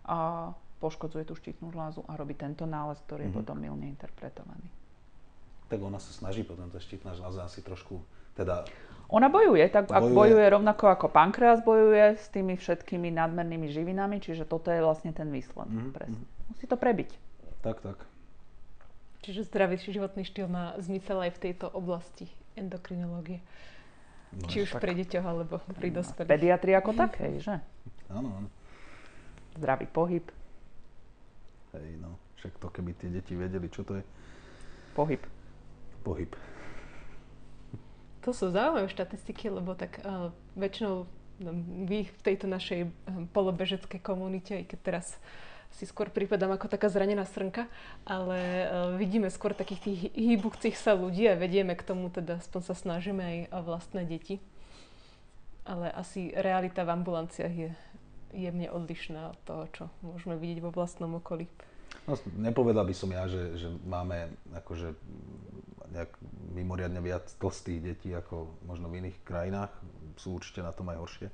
a 0.04 0.52
poškodzuje 0.78 1.24
tú 1.24 1.34
štítnu 1.34 1.72
žlázu 1.72 2.04
a 2.06 2.20
robí 2.20 2.36
tento 2.36 2.68
nález, 2.68 3.00
ktorý 3.08 3.26
mm-hmm. 3.26 3.32
je 3.32 3.34
mhm. 3.34 3.38
potom 3.42 3.56
milne 3.56 3.86
interpretovaný. 3.88 4.68
Tak 5.66 5.82
ona 5.82 5.98
sa 5.98 6.12
snaží 6.14 6.46
potom 6.46 6.68
tá 6.70 6.78
štítna 6.78 7.16
žláza 7.16 7.48
asi 7.48 7.64
trošku 7.64 7.98
teda 8.36 8.68
ona 9.06 9.30
bojuje, 9.30 9.62
tak 9.70 9.86
bojuje. 9.86 10.14
bojuje 10.14 10.46
rovnako 10.50 10.90
ako 10.90 11.06
pankreas 11.06 11.62
bojuje 11.62 12.18
s 12.18 12.26
tými 12.34 12.58
všetkými 12.58 13.14
nadmernými 13.14 13.70
živinami, 13.70 14.18
čiže 14.18 14.42
toto 14.42 14.74
je 14.74 14.82
vlastne 14.82 15.14
ten 15.14 15.30
výsledok. 15.30 15.70
Mm-hmm. 15.70 15.94
Presne. 15.94 16.26
Musí 16.50 16.64
to 16.66 16.74
prebiť. 16.74 17.10
Tak, 17.62 17.86
tak. 17.86 17.98
Čiže 19.22 19.46
zdravý 19.46 19.78
životný 19.78 20.26
štýl 20.26 20.50
má 20.50 20.74
zmysel 20.82 21.22
aj 21.22 21.38
v 21.38 21.42
tejto 21.50 21.66
oblasti 21.70 22.26
endokrinológie. 22.58 23.42
No, 24.34 24.50
Či 24.50 24.66
už 24.66 24.74
tak. 24.74 24.82
pri 24.82 24.92
deťoch, 25.02 25.26
alebo 25.26 25.62
pri 25.78 25.90
dospelých. 25.94 26.30
Pediatri 26.30 26.72
ako 26.74 26.90
také, 26.94 27.38
že? 27.38 27.62
Áno, 28.10 28.42
áno. 28.42 28.48
Zdravý 29.54 29.86
pohyb. 29.86 30.26
Hej, 31.78 31.94
no. 32.02 32.18
Však 32.42 32.58
to, 32.58 32.68
keby 32.74 32.90
tie 32.98 33.08
deti 33.10 33.38
vedeli, 33.38 33.70
čo 33.70 33.86
to 33.86 33.98
je. 33.98 34.04
Pohyb. 34.98 35.22
Pohyb. 36.02 36.30
To 38.26 38.34
sú 38.34 38.50
zaujímavé 38.50 38.90
štatistiky, 38.90 39.54
lebo 39.54 39.78
tak 39.78 40.02
uh, 40.02 40.34
väčšinou 40.58 41.06
no, 41.38 41.50
vy 41.86 42.10
v 42.10 42.20
tejto 42.26 42.50
našej 42.50 42.90
um, 42.90 43.30
polobežeckej 43.30 44.02
komunite, 44.02 44.58
aj 44.58 44.74
keď 44.74 44.78
teraz 44.82 45.06
si 45.70 45.86
skôr 45.86 46.10
pripadám 46.10 46.50
ako 46.58 46.66
taká 46.66 46.90
zranená 46.90 47.22
srnka, 47.22 47.70
ale 48.02 48.38
uh, 48.66 48.98
vidíme 48.98 49.30
skôr 49.30 49.54
takých 49.54 49.78
tých 49.86 50.00
hýbuchcích 50.18 50.74
sa 50.74 50.98
ľudí 50.98 51.30
a 51.30 51.38
vedieme 51.38 51.78
k 51.78 51.86
tomu, 51.86 52.10
teda 52.10 52.42
aspoň 52.42 52.60
sa 52.66 52.74
snažíme 52.74 53.22
aj 53.22 53.38
vlastné 53.62 54.02
deti. 54.02 54.42
Ale 55.62 55.86
asi 55.94 56.34
realita 56.34 56.82
v 56.82 56.98
ambulanciách 56.98 57.54
je 57.54 57.70
jemne 58.34 58.66
odlišná 58.74 59.34
od 59.34 59.38
toho, 59.46 59.62
čo 59.70 59.84
môžeme 60.02 60.34
vidieť 60.34 60.66
vo 60.66 60.74
vlastnom 60.74 61.14
okolí. 61.22 61.46
No, 62.06 62.14
nepovedal 62.38 62.86
by 62.86 62.94
som 62.94 63.10
ja, 63.10 63.26
že, 63.26 63.58
že 63.58 63.68
máme 63.82 64.30
akože 64.54 64.94
nejak 65.90 66.12
mimoriadne 66.54 67.02
viac 67.02 67.26
tlstých 67.42 67.80
detí 67.82 68.10
ako 68.14 68.62
možno 68.62 68.86
v 68.86 69.02
iných 69.02 69.18
krajinách. 69.26 69.72
Sú 70.14 70.38
určite 70.38 70.62
na 70.62 70.70
tom 70.70 70.86
aj 70.92 70.98
horšie. 71.02 71.28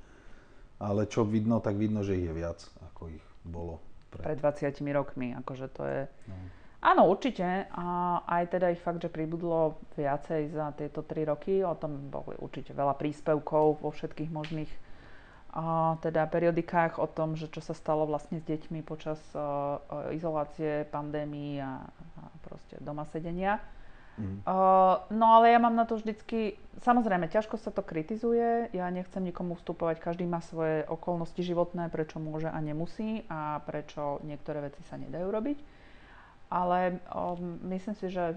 Ale 0.82 1.06
čo 1.06 1.22
vidno, 1.28 1.60
tak 1.60 1.76
vidno, 1.78 2.02
že 2.02 2.18
ich 2.18 2.26
je 2.26 2.34
viac, 2.34 2.58
ako 2.92 3.12
ich 3.12 3.24
bolo 3.46 3.78
pred, 4.10 4.34
pred 4.34 4.38
20 4.40 4.82
rokmi. 4.96 5.36
Akože 5.38 5.66
to 5.70 5.82
je... 5.86 6.00
No. 6.26 6.36
Áno, 6.82 7.06
určite. 7.06 7.70
A 7.70 8.18
aj 8.26 8.58
teda 8.58 8.74
ich 8.74 8.82
fakt, 8.82 8.98
že 8.98 9.12
pribudlo 9.12 9.78
viacej 9.94 10.50
za 10.50 10.74
tieto 10.74 11.06
3 11.06 11.30
roky. 11.30 11.62
O 11.62 11.78
tom 11.78 12.10
boli 12.10 12.34
určite 12.42 12.74
veľa 12.74 12.98
príspevkov 12.98 13.78
vo 13.78 13.90
všetkých 13.94 14.30
možných 14.34 14.72
teda 16.00 16.24
periodikách 16.32 16.96
o 16.96 17.04
tom, 17.04 17.36
že 17.36 17.52
čo 17.52 17.60
sa 17.60 17.76
stalo 17.76 18.08
vlastne 18.08 18.40
s 18.40 18.44
deťmi 18.48 18.80
počas 18.80 19.20
uh, 19.36 19.76
izolácie, 20.16 20.88
pandémii 20.88 21.60
a, 21.60 21.84
a 21.84 22.22
proste 22.40 22.80
doma 22.80 23.04
sedenia. 23.12 23.60
Mm. 24.16 24.44
Uh, 24.44 25.00
no 25.12 25.40
ale 25.40 25.52
ja 25.52 25.60
mám 25.60 25.76
na 25.76 25.84
to 25.84 26.00
vždycky, 26.00 26.56
samozrejme, 26.84 27.28
ťažko 27.28 27.60
sa 27.60 27.68
to 27.68 27.84
kritizuje, 27.84 28.72
ja 28.72 28.88
nechcem 28.88 29.24
nikomu 29.24 29.56
vstupovať, 29.56 30.00
každý 30.00 30.24
má 30.24 30.40
svoje 30.40 30.88
okolnosti 30.88 31.40
životné, 31.40 31.92
prečo 31.92 32.16
môže 32.16 32.48
a 32.48 32.56
nemusí 32.60 33.24
a 33.28 33.60
prečo 33.64 34.24
niektoré 34.24 34.72
veci 34.72 34.80
sa 34.88 34.96
nedajú 34.96 35.28
robiť. 35.28 35.58
Ale 36.52 37.00
um, 37.12 37.60
myslím 37.72 37.96
si, 37.96 38.08
že 38.08 38.36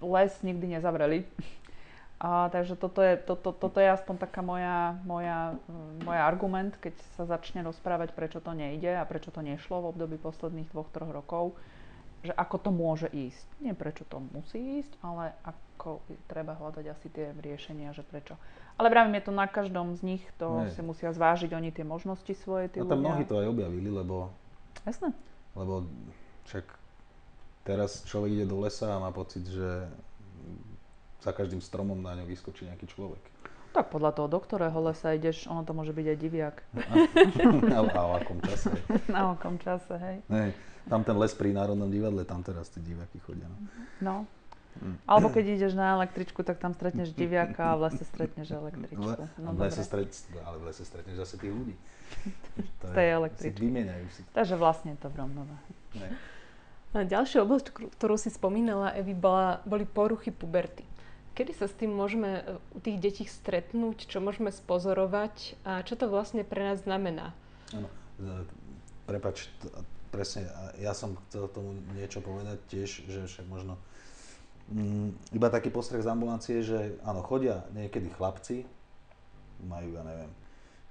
les 0.00 0.32
nikdy 0.44 0.80
nezavreli. 0.80 1.28
A, 2.20 2.52
takže 2.52 2.76
toto 2.76 3.00
je, 3.00 3.16
to, 3.16 3.32
to, 3.32 3.56
toto 3.56 3.80
je 3.80 3.88
aspoň 3.88 4.20
taká 4.20 4.44
moja, 4.44 5.00
moja, 5.08 5.56
moja 6.04 6.22
argument, 6.28 6.76
keď 6.76 6.92
sa 7.16 7.24
začne 7.24 7.64
rozprávať, 7.64 8.12
prečo 8.12 8.44
to 8.44 8.52
nejde 8.52 8.92
a 8.92 9.08
prečo 9.08 9.32
to 9.32 9.40
nešlo 9.40 9.80
v 9.80 9.90
období 9.96 10.20
posledných 10.20 10.68
dvoch, 10.68 10.92
troch 10.92 11.08
rokov 11.08 11.56
že 12.20 12.32
ako 12.36 12.56
to 12.60 12.70
môže 12.70 13.08
ísť. 13.08 13.48
Nie 13.64 13.72
prečo 13.72 14.04
to 14.04 14.20
musí 14.20 14.84
ísť, 14.84 14.92
ale 15.00 15.32
ako 15.40 16.04
treba 16.28 16.52
hľadať 16.52 16.84
asi 16.92 17.08
tie 17.08 17.32
riešenia, 17.32 17.96
že 17.96 18.04
prečo. 18.04 18.36
Ale 18.76 18.92
vravím, 18.92 19.16
je 19.16 19.24
to 19.28 19.32
na 19.32 19.48
každom 19.48 19.96
z 19.96 20.00
nich, 20.04 20.24
to 20.36 20.68
Nie. 20.68 20.72
si 20.72 20.80
musia 20.84 21.12
zvážiť 21.12 21.52
oni 21.52 21.72
tie 21.72 21.84
možnosti 21.84 22.32
svoje. 22.44 22.68
Tí 22.68 22.80
a 22.80 22.88
tam 22.88 23.00
mnohí 23.00 23.24
to 23.24 23.40
aj 23.40 23.48
objavili, 23.48 23.88
lebo... 23.88 24.32
Jasné. 24.84 25.16
Lebo 25.56 25.88
však 26.48 26.64
teraz 27.64 28.04
človek 28.04 28.40
ide 28.40 28.46
do 28.48 28.60
lesa 28.60 28.96
a 28.96 29.02
má 29.02 29.12
pocit, 29.12 29.48
že 29.48 29.88
za 31.20 31.32
každým 31.32 31.60
stromom 31.60 32.00
na 32.00 32.16
ňo 32.16 32.24
vyskočí 32.24 32.66
nejaký 32.68 32.88
človek. 32.88 33.22
Tak 33.70 33.86
podľa 33.94 34.18
toho, 34.18 34.26
do 34.26 34.40
ktorého 34.42 34.74
lesa 34.82 35.14
ideš, 35.14 35.46
ono 35.46 35.62
to 35.62 35.70
môže 35.70 35.94
byť 35.94 36.06
aj 36.10 36.18
diviak. 36.18 36.56
A, 36.74 37.06
a, 37.78 38.00
o 38.02 38.12
akom 38.18 38.42
čase. 38.42 38.74
Na 39.14 39.30
akom 39.30 39.62
čase, 39.62 39.94
hej. 39.94 40.18
hej. 40.26 40.50
Tam 40.90 41.06
ten 41.06 41.14
les 41.14 41.30
pri 41.30 41.54
Národnom 41.54 41.86
divadle, 41.86 42.26
tam 42.26 42.42
teraz 42.42 42.66
tí 42.74 42.82
diváky 42.82 43.22
chodia. 43.22 43.46
No. 43.46 43.58
no. 44.02 44.16
Mm. 44.78 44.96
Alebo 45.06 45.28
keď 45.34 45.44
ideš 45.60 45.72
na 45.74 45.98
električku, 45.98 46.46
tak 46.46 46.62
tam 46.62 46.72
stretneš 46.78 47.10
diviaka 47.10 47.74
a 47.74 47.78
v 47.78 47.90
lese 47.90 48.06
stretneš 48.06 48.54
električku. 48.54 49.02
No, 49.42 49.50
v 49.54 49.66
lese 49.66 49.82
stret, 49.82 50.14
ale 50.46 50.56
v 50.62 50.64
lese 50.70 50.86
stretneš 50.86 51.26
zase 51.26 51.42
tých 51.42 51.52
ľudí. 51.52 51.74
To 52.80 52.86
Z 52.90 52.94
tej 52.94 53.08
električky. 53.18 53.58
Si 53.58 53.66
vymieňajú 53.66 54.06
si. 54.14 54.22
Takže 54.30 54.54
vlastne 54.54 54.94
je 54.94 54.98
to 55.02 55.08
v 55.10 55.16
rovnováhe. 55.20 55.70
Ďalšia 56.90 57.46
oblasť, 57.46 57.66
ktorú 57.98 58.18
si 58.18 58.34
spomínala, 58.34 58.94
Evi, 58.98 59.14
bola, 59.14 59.62
boli 59.62 59.86
poruchy 59.86 60.34
puberty. 60.34 60.82
Kedy 61.34 61.52
sa 61.54 61.66
s 61.70 61.74
tým 61.78 61.94
môžeme 61.94 62.42
e, 62.42 62.42
u 62.74 62.78
tých 62.82 62.98
detí 62.98 63.24
stretnúť, 63.24 64.10
čo 64.10 64.18
môžeme 64.18 64.50
spozorovať 64.50 65.56
a 65.62 65.80
čo 65.86 65.94
to 65.94 66.10
vlastne 66.10 66.42
pre 66.42 66.60
nás 66.60 66.82
znamená? 66.82 67.32
Áno, 67.72 67.88
e, 68.18 68.44
prepač, 69.06 69.46
presne, 70.10 70.50
ja 70.82 70.92
som 70.92 71.14
chcel 71.28 71.46
tomu 71.50 71.78
niečo 71.94 72.18
povedať 72.20 72.58
tiež, 72.66 72.90
že 73.06 73.20
však 73.30 73.46
možno 73.46 73.78
mm, 74.74 75.34
iba 75.38 75.48
taký 75.48 75.70
postreh 75.70 76.02
z 76.02 76.10
ambulancie, 76.10 76.66
že 76.66 76.98
áno, 77.06 77.22
chodia 77.22 77.62
niekedy 77.74 78.10
chlapci, 78.10 78.66
majú, 79.64 79.92
ja 79.96 80.02
neviem, 80.02 80.32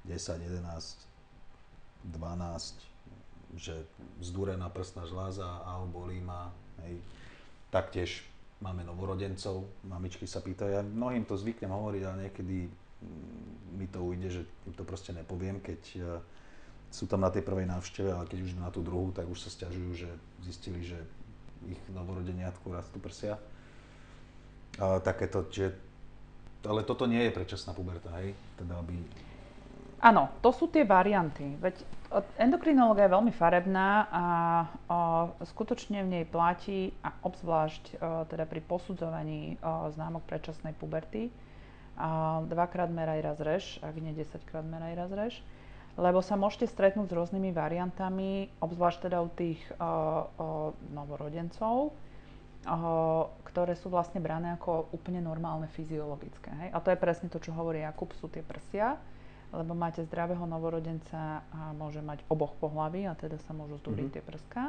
10, 0.05 0.39
11, 0.39 0.63
12, 2.15 2.89
že 3.57 3.73
zdúrená 4.21 4.69
prstná 4.69 5.09
žláza 5.09 5.65
alebo 5.65 6.05
ma. 6.21 6.53
Hej. 6.85 7.01
Taktiež 7.73 8.28
máme 8.59 8.83
novorodencov, 8.83 9.67
mamičky 9.87 10.27
sa 10.27 10.43
pýtajú, 10.43 10.69
ja 10.71 10.83
mnohým 10.83 11.23
to 11.23 11.39
zvyknem 11.39 11.71
hovoriť, 11.71 12.01
ale 12.03 12.17
niekedy 12.27 12.67
mm, 12.67 13.79
mi 13.79 13.87
to 13.87 14.03
ujde, 14.03 14.27
že 14.27 14.41
im 14.67 14.73
to 14.75 14.83
proste 14.83 15.15
nepoviem, 15.15 15.63
keď 15.63 15.81
e, 15.95 15.99
sú 16.91 17.07
tam 17.07 17.23
na 17.23 17.31
tej 17.31 17.47
prvej 17.47 17.71
návšteve, 17.71 18.09
ale 18.11 18.27
keď 18.27 18.39
už 18.43 18.51
na 18.59 18.67
tú 18.67 18.83
druhú, 18.83 19.15
tak 19.15 19.31
už 19.31 19.39
sa 19.39 19.49
stiažujú, 19.49 19.91
že 19.95 20.09
zistili, 20.43 20.83
že 20.83 20.99
ich 21.67 21.79
novorodeniatku 21.91 22.71
rastú 22.71 22.99
prsia. 22.99 23.39
A 24.79 24.99
takéto, 25.03 25.47
že, 25.51 25.75
ale 26.63 26.83
toto 26.83 27.07
nie 27.07 27.23
je 27.27 27.35
predčasná 27.35 27.75
puberta, 27.75 28.11
hej? 28.19 28.35
Teda 28.55 28.79
aby 28.79 28.95
Áno, 29.99 30.31
to 30.39 30.55
sú 30.55 30.71
tie 30.71 30.87
varianty. 30.87 31.59
Veď 31.59 31.83
endokrinológia 32.39 33.11
je 33.11 33.15
veľmi 33.19 33.33
farebná 33.35 34.07
a 34.07 34.23
o, 34.87 34.99
skutočne 35.43 36.07
v 36.07 36.11
nej 36.19 36.25
platí, 36.25 36.95
a 37.03 37.11
obzvlášť 37.19 37.83
o, 37.83 38.23
teda 38.31 38.47
pri 38.47 38.63
posudzovaní 38.63 39.59
o, 39.59 39.91
známok 39.91 40.23
predčasnej 40.23 40.71
puberty, 40.79 41.27
a 41.99 42.39
dvakrát 42.47 42.87
meraj 42.87 43.19
raz 43.19 43.37
rež, 43.43 43.63
ak 43.83 43.91
nie 43.99 44.15
desaťkrát 44.15 44.63
meraj 44.63 44.95
raz 44.95 45.11
rež, 45.11 45.33
lebo 45.99 46.23
sa 46.23 46.39
môžete 46.39 46.71
stretnúť 46.71 47.11
s 47.11 47.17
rôznymi 47.19 47.51
variantami, 47.51 48.47
obzvlášť 48.63 49.11
teda 49.11 49.19
u 49.19 49.27
tých 49.35 49.59
o, 49.75 49.83
o, 49.83 49.87
novorodencov, 50.95 51.91
o, 51.91 51.93
ktoré 53.51 53.75
sú 53.75 53.91
vlastne 53.91 54.23
brané 54.23 54.55
ako 54.55 54.95
úplne 54.95 55.19
normálne 55.19 55.67
fyziologické. 55.75 56.55
Hej? 56.55 56.69
A 56.71 56.77
to 56.79 56.87
je 56.87 57.03
presne 57.03 57.27
to, 57.27 57.43
čo 57.43 57.51
hovorí 57.51 57.83
Jakub, 57.83 58.15
sú 58.15 58.31
tie 58.31 58.47
prsia 58.47 58.95
lebo 59.49 59.73
máte 59.73 60.05
zdravého 60.05 60.45
novorodenca 60.45 61.41
a 61.49 61.73
môže 61.73 62.05
mať 62.05 62.21
oboch 62.29 62.53
pohlaví 62.61 63.09
a 63.09 63.17
teda 63.17 63.41
sa 63.49 63.51
môžu 63.57 63.81
zdúriť 63.81 64.05
mm-hmm. 64.05 64.15
tie 64.21 64.23
prská. 64.23 64.63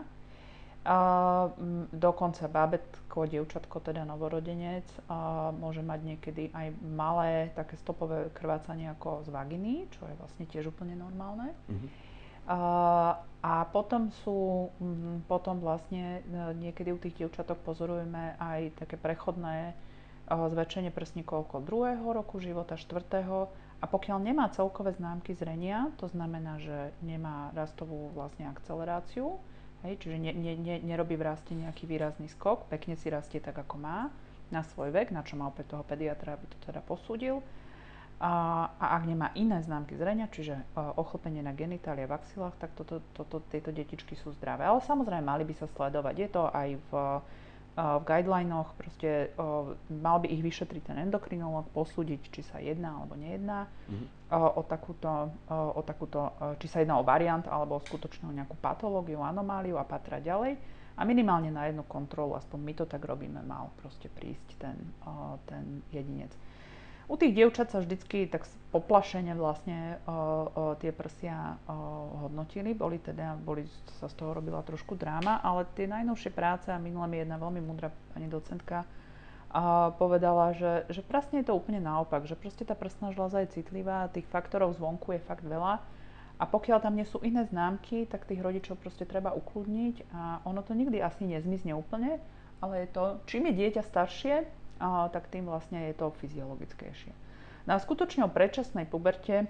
A, 0.81 0.97
m, 1.61 1.85
dokonca 1.93 2.49
bábetko, 2.49 3.29
dievčatko, 3.29 3.85
teda 3.85 4.09
novorodenec, 4.09 4.88
a, 5.12 5.53
môže 5.53 5.85
mať 5.85 6.01
niekedy 6.16 6.49
aj 6.57 6.73
malé 6.81 7.53
také 7.53 7.77
stopové 7.77 8.33
krvácanie 8.33 8.88
ako 8.97 9.29
z 9.29 9.29
vaginy, 9.29 9.73
čo 9.93 10.09
je 10.09 10.16
vlastne 10.16 10.49
tiež 10.49 10.73
úplne 10.73 10.97
normálne. 10.97 11.53
Mm-hmm. 11.69 11.90
A, 12.49 12.59
a 13.45 13.53
potom 13.69 14.09
sú, 14.25 14.73
m, 14.81 15.21
potom 15.29 15.61
vlastne 15.61 16.25
e, 16.25 16.57
niekedy 16.57 16.97
u 16.97 16.99
tých 16.99 17.21
dievčatok 17.21 17.61
pozorujeme 17.61 18.40
aj 18.40 18.81
také 18.81 18.97
prechodné 18.97 19.77
a, 20.25 20.49
zväčšenie 20.49 20.88
prsníkov 20.97 21.45
okolo 21.45 21.61
druhého 21.69 22.09
roku 22.09 22.40
života, 22.40 22.81
štvrtého 22.81 23.53
a 23.81 23.85
pokiaľ 23.88 24.21
nemá 24.21 24.53
celkové 24.53 24.93
známky 24.93 25.33
zrenia, 25.33 25.88
to 25.97 26.05
znamená, 26.12 26.61
že 26.61 26.93
nemá 27.01 27.49
rastovú 27.57 28.12
vlastne 28.12 28.45
akceleráciu, 28.45 29.40
hej, 29.88 29.97
čiže 29.97 30.21
ne, 30.21 30.37
ne, 30.37 30.53
ne, 30.61 30.77
nerobí 30.85 31.16
v 31.16 31.25
raste 31.25 31.57
nejaký 31.57 31.88
výrazný 31.88 32.29
skok, 32.29 32.69
pekne 32.69 33.01
si 33.01 33.09
rastie 33.09 33.40
tak, 33.40 33.57
ako 33.57 33.81
má, 33.81 34.12
na 34.53 34.61
svoj 34.66 34.93
vek, 34.93 35.14
na 35.14 35.25
čo 35.25 35.40
má 35.40 35.49
opäť 35.49 35.73
toho 35.73 35.85
pediatra, 35.87 36.37
aby 36.37 36.45
to 36.51 36.59
teda 36.69 36.85
posúdil. 36.85 37.40
A, 38.21 38.69
a 38.77 39.01
ak 39.01 39.09
nemá 39.09 39.33
iné 39.33 39.57
známky 39.64 39.97
zrenia, 39.97 40.29
čiže 40.29 40.53
uh, 40.53 40.93
ochlpenie 41.01 41.40
na 41.40 41.57
genitálie 41.57 42.05
v 42.05 42.21
axilách, 42.21 42.53
tak 42.61 42.77
toto, 42.77 43.01
toto, 43.16 43.40
tieto 43.49 43.73
detičky 43.73 44.12
sú 44.12 44.37
zdravé. 44.37 44.69
Ale 44.69 44.85
samozrejme 44.85 45.25
mali 45.25 45.49
by 45.49 45.57
sa 45.57 45.64
sledovať. 45.73 46.14
Je 46.21 46.29
to 46.29 46.43
aj 46.53 46.69
v 46.77 46.90
v 47.78 48.02
guidelinoch, 48.04 48.74
proste 48.74 49.30
mal 49.88 50.18
by 50.20 50.26
ich 50.28 50.42
vyšetriť 50.42 50.83
ten 50.90 50.96
endokrinológ, 51.06 51.70
posúdiť, 51.70 52.20
či 52.28 52.42
sa 52.42 52.59
jedná 52.59 52.98
alebo 52.98 53.14
nejedná 53.14 53.70
mm-hmm. 53.70 54.06
o, 54.59 54.62
takúto, 54.66 55.30
o 55.48 55.80
takúto, 55.87 56.35
či 56.59 56.66
sa 56.66 56.83
jedná 56.83 56.98
o 56.98 57.06
variant 57.06 57.46
alebo 57.46 57.78
o 57.78 57.85
skutočnú 57.85 58.35
nejakú 58.35 58.59
patológiu, 58.59 59.22
anomáliu 59.22 59.78
a 59.78 59.87
patrať 59.87 60.26
ďalej. 60.26 60.52
A 61.00 61.09
minimálne 61.09 61.48
na 61.48 61.64
jednu 61.70 61.80
kontrolu, 61.88 62.37
aspoň 62.37 62.59
my 62.61 62.72
to 62.76 62.85
tak 62.85 63.00
robíme, 63.00 63.40
mal 63.40 63.72
proste 63.80 64.12
prísť 64.12 64.48
ten, 64.61 64.76
ten 65.48 65.80
jedinec. 65.88 66.28
U 67.11 67.18
tých 67.18 67.35
dievčat 67.35 67.75
sa 67.75 67.83
vždycky 67.83 68.31
tak 68.31 68.46
poplašene 68.70 69.35
vlastne 69.35 69.99
o, 70.07 70.14
o, 70.14 70.14
tie 70.79 70.94
prsia 70.94 71.59
o, 71.66 71.75
hodnotili, 72.23 72.70
boli 72.70 73.03
teda, 73.03 73.35
boli, 73.35 73.66
sa 73.99 74.07
z 74.07 74.14
toho 74.14 74.31
robila 74.31 74.62
trošku 74.62 74.94
dráma, 74.94 75.42
ale 75.42 75.66
tie 75.75 75.90
najnovšie 75.90 76.31
práce, 76.31 76.70
a 76.70 76.79
minulá 76.79 77.11
mi 77.11 77.18
jedna 77.18 77.35
veľmi 77.35 77.59
múdra 77.66 77.90
pani 78.14 78.31
docentka 78.31 78.87
a 79.51 79.90
povedala, 79.99 80.55
že, 80.55 80.87
že 80.87 81.03
presne 81.03 81.42
je 81.42 81.51
to 81.51 81.59
úplne 81.59 81.83
naopak, 81.83 82.23
že 82.23 82.38
proste 82.38 82.62
tá 82.62 82.79
prsná 82.79 83.11
žľaza 83.11 83.42
je 83.42 83.59
citlivá, 83.59 84.07
tých 84.14 84.31
faktorov 84.31 84.79
zvonku 84.79 85.18
je 85.18 85.27
fakt 85.27 85.42
veľa. 85.42 85.83
A 86.40 86.44
pokiaľ 86.46 86.79
tam 86.79 86.94
nie 86.94 87.05
sú 87.05 87.18
iné 87.27 87.42
známky, 87.51 88.07
tak 88.07 88.25
tých 88.25 88.40
rodičov 88.40 88.79
proste 88.79 89.03
treba 89.03 89.35
ukludniť 89.35 90.14
a 90.14 90.40
ono 90.46 90.62
to 90.62 90.73
nikdy 90.73 91.03
asi 91.03 91.27
nezmizne 91.27 91.75
úplne, 91.75 92.23
ale 92.62 92.87
je 92.87 92.88
to, 92.94 93.05
čím 93.27 93.51
je 93.51 93.59
dieťa 93.59 93.83
staršie, 93.83 94.60
tak 95.12 95.29
tým 95.29 95.45
vlastne 95.47 95.93
je 95.93 95.95
to 95.95 96.11
fyziologickejšie. 96.25 97.12
Na 97.69 97.77
skutočne 97.77 98.25
o 98.25 98.33
predčasnej 98.33 98.88
puberte, 98.88 99.45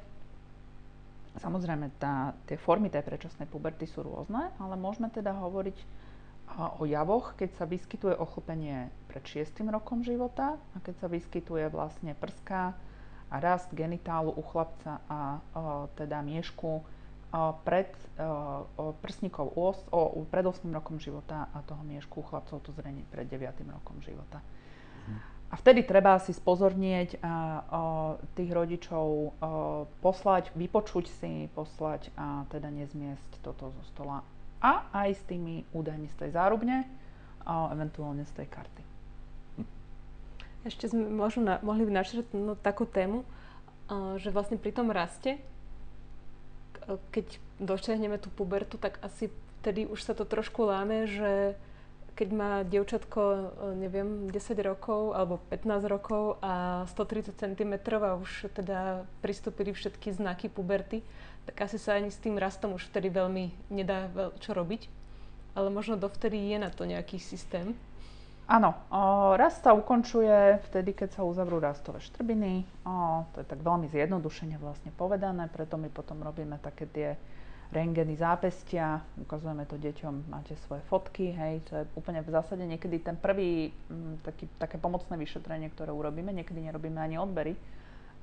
samozrejme 1.38 1.95
tá, 2.03 2.35
tie 2.51 2.59
formy 2.59 2.90
tej 2.90 3.07
predčasnej 3.07 3.47
puberty 3.47 3.87
sú 3.87 4.03
rôzne, 4.03 4.51
ale 4.59 4.75
môžeme 4.75 5.07
teda 5.09 5.31
hovoriť 5.38 5.79
o 6.59 6.83
javoch, 6.83 7.38
keď 7.38 7.51
sa 7.55 7.64
vyskytuje 7.64 8.19
ochlpenie 8.19 8.90
pred 9.07 9.23
6. 9.23 9.62
rokom 9.71 10.03
života 10.03 10.59
a 10.59 10.77
keď 10.83 10.95
sa 10.99 11.07
vyskytuje 11.07 11.71
vlastne 11.71 12.19
prská 12.19 12.75
a 13.31 13.37
rast 13.38 13.71
genitálu 13.71 14.35
u 14.35 14.43
chlapca 14.43 14.99
a 15.07 15.38
o, 15.38 15.87
teda 15.95 16.19
miešku 16.27 16.83
pred 17.62 17.95
o, 18.19 18.90
prsníkov 18.99 19.55
o, 19.55 19.71
o, 19.95 20.27
pred 20.27 20.43
8 20.43 20.66
rokom 20.75 20.99
života 20.99 21.47
a 21.55 21.62
toho 21.62 21.87
miešku 21.87 22.27
chlapcov 22.27 22.59
to 22.66 22.75
zrenie 22.75 23.07
pred 23.07 23.31
9 23.31 23.55
rokom 23.71 24.03
života. 24.03 24.43
A 25.51 25.59
vtedy 25.59 25.83
treba 25.83 26.15
si 26.23 26.31
spozornieť 26.31 27.19
a, 27.19 27.27
a 27.27 27.35
tých 28.39 28.51
rodičov 28.55 29.07
a, 29.07 29.23
poslať, 29.99 30.55
vypočuť 30.55 31.11
si, 31.11 31.51
poslať 31.51 32.15
a 32.15 32.47
teda 32.55 32.71
nezmiesť 32.71 33.43
toto 33.43 33.75
zo 33.75 33.83
stola. 33.91 34.23
A 34.63 34.87
aj 34.95 35.19
s 35.19 35.23
tými 35.27 35.67
údajmi 35.75 36.07
z 36.07 36.17
tej 36.23 36.31
zárubne 36.39 36.87
a 37.43 37.73
eventuálne 37.75 38.23
z 38.23 38.33
tej 38.39 38.47
karty. 38.47 38.83
Ešte 40.61 40.93
sme 40.93 41.09
možno 41.09 41.43
na, 41.51 41.55
mohli 41.65 41.89
načrtnúť 41.89 42.61
takú 42.63 42.87
tému, 42.87 43.27
a, 43.91 44.21
že 44.23 44.31
vlastne 44.31 44.55
pri 44.55 44.71
tom 44.71 44.95
raste, 44.95 45.43
keď 47.11 47.27
dočiahneme 47.59 48.23
tú 48.23 48.31
pubertu, 48.31 48.79
tak 48.79 49.03
asi 49.03 49.29
vtedy 49.61 49.85
už 49.85 50.01
sa 50.01 50.15
to 50.15 50.25
trošku 50.25 50.65
láme, 50.65 51.11
že 51.11 51.59
keď 52.14 52.29
má 52.33 52.53
dievčatko, 52.66 53.20
e, 53.20 53.40
neviem, 53.79 54.29
10 54.29 54.35
rokov 54.62 55.16
alebo 55.16 55.38
15 55.49 55.87
rokov 55.87 56.37
a 56.44 56.85
130 56.92 57.37
cm 57.37 57.73
a 58.01 58.18
už 58.18 58.53
teda 58.55 59.09
pristúpili 59.25 59.73
všetky 59.73 60.14
znaky 60.14 60.49
puberty, 60.53 61.03
tak 61.49 61.66
asi 61.66 61.79
sa 61.81 61.96
ani 61.96 62.12
s 62.12 62.20
tým 62.20 62.37
rastom 62.37 62.77
už 62.77 62.90
vtedy 62.92 63.11
veľmi 63.11 63.73
nedá 63.73 64.11
čo 64.42 64.53
robiť. 64.53 64.87
Ale 65.59 65.66
možno 65.73 65.99
dovtedy 65.99 66.38
je 66.55 66.59
na 66.62 66.70
to 66.70 66.87
nejaký 66.87 67.18
systém. 67.18 67.75
Áno, 68.51 68.75
o, 68.90 69.38
rast 69.38 69.62
sa 69.62 69.70
ukončuje 69.79 70.59
vtedy, 70.70 70.90
keď 70.90 71.18
sa 71.18 71.23
uzavrú 71.23 71.62
rastové 71.62 72.03
štrbiny. 72.03 72.66
O, 72.83 73.23
to 73.31 73.42
je 73.42 73.46
tak 73.46 73.62
veľmi 73.62 73.87
zjednodušene 73.87 74.59
vlastne 74.59 74.90
povedané, 74.99 75.46
preto 75.46 75.79
my 75.79 75.87
potom 75.87 76.18
robíme 76.18 76.59
také 76.59 76.90
tie 76.90 77.09
rengeny 77.70 78.18
zápestia, 78.18 78.98
ukazujeme 79.22 79.62
to 79.66 79.78
deťom, 79.78 80.26
máte 80.26 80.59
svoje 80.66 80.83
fotky, 80.90 81.30
hej, 81.30 81.62
to 81.70 81.72
je 81.78 81.85
úplne 81.94 82.18
v 82.18 82.35
zásade 82.35 82.66
niekedy 82.66 82.98
ten 82.98 83.14
prvý 83.14 83.70
m, 83.87 84.14
mm, 84.14 84.14
taký, 84.26 84.50
také 84.59 84.76
pomocné 84.76 85.14
vyšetrenie, 85.14 85.70
ktoré 85.70 85.94
urobíme, 85.94 86.35
niekedy 86.35 86.59
nerobíme 86.66 86.98
ani 86.98 87.16
odbery. 87.16 87.54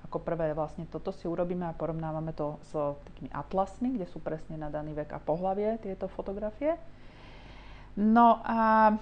Ako 0.06 0.20
prvé 0.24 0.52
vlastne 0.54 0.86
toto 0.88 1.16
si 1.16 1.26
urobíme 1.26 1.68
a 1.68 1.76
porovnávame 1.76 2.32
to 2.36 2.60
s 2.70 2.76
takými 3.12 3.32
atlasmi, 3.34 3.98
kde 3.98 4.06
sú 4.08 4.20
presne 4.22 4.56
na 4.60 4.70
daný 4.70 4.94
vek 4.94 5.16
a 5.16 5.20
pohlavie 5.20 5.80
tieto 5.82 6.08
fotografie. 6.12 6.78
No 7.98 8.46
a 8.46 8.94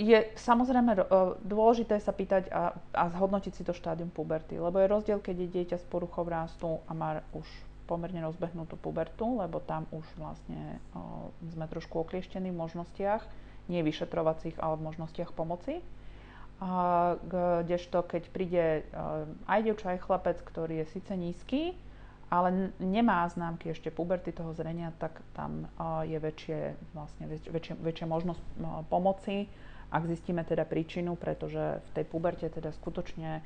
je 0.00 0.16
samozrejme 0.32 0.96
dôležité 1.44 2.00
sa 2.00 2.08
pýtať 2.08 2.48
a, 2.48 2.72
a 2.96 3.12
zhodnotiť 3.12 3.52
si 3.52 3.62
to 3.68 3.76
štádium 3.76 4.08
puberty, 4.08 4.56
lebo 4.56 4.80
je 4.80 4.88
rozdiel, 4.88 5.20
keď 5.20 5.44
je 5.44 5.52
dieťa 5.60 5.76
s 5.76 5.86
poruchou 5.92 6.24
rástu 6.24 6.80
a 6.88 6.96
má 6.96 7.20
už 7.36 7.44
pomerne 7.84 8.24
rozbehnutú 8.24 8.76
pubertu, 8.80 9.38
lebo 9.38 9.60
tam 9.60 9.84
už 9.92 10.04
vlastne 10.16 10.80
o, 10.96 11.30
sme 11.52 11.68
trošku 11.68 12.00
oklieštení 12.00 12.48
v 12.50 12.60
možnostiach. 12.60 13.22
nie 13.68 13.80
vyšetrovacích, 13.80 14.60
ale 14.60 14.76
v 14.76 14.86
možnostiach 14.92 15.32
pomoci. 15.32 15.80
A 16.60 17.16
kdežto, 17.64 18.04
keď 18.04 18.22
príde 18.30 18.64
aj 19.48 19.60
dievča, 19.64 19.96
aj 19.96 20.04
chlapec, 20.04 20.38
ktorý 20.44 20.84
je 20.84 20.86
síce 20.96 21.12
nízky, 21.16 21.74
ale 22.28 22.72
nemá 22.76 23.26
známky 23.28 23.72
ešte 23.72 23.90
puberty 23.92 24.32
toho 24.32 24.52
zrenia, 24.52 24.92
tak 25.00 25.18
tam 25.36 25.68
je 26.04 26.18
väčšie, 26.20 26.60
vlastne 26.96 27.24
väčšie, 27.28 27.74
väčšia 27.78 28.06
možnosť 28.08 28.42
pomoci, 28.88 29.48
ak 29.92 30.08
zistíme 30.08 30.42
teda 30.42 30.66
príčinu, 30.66 31.14
pretože 31.14 31.78
v 31.78 31.90
tej 31.94 32.04
puberte 32.08 32.46
teda 32.50 32.74
skutočne 32.74 33.44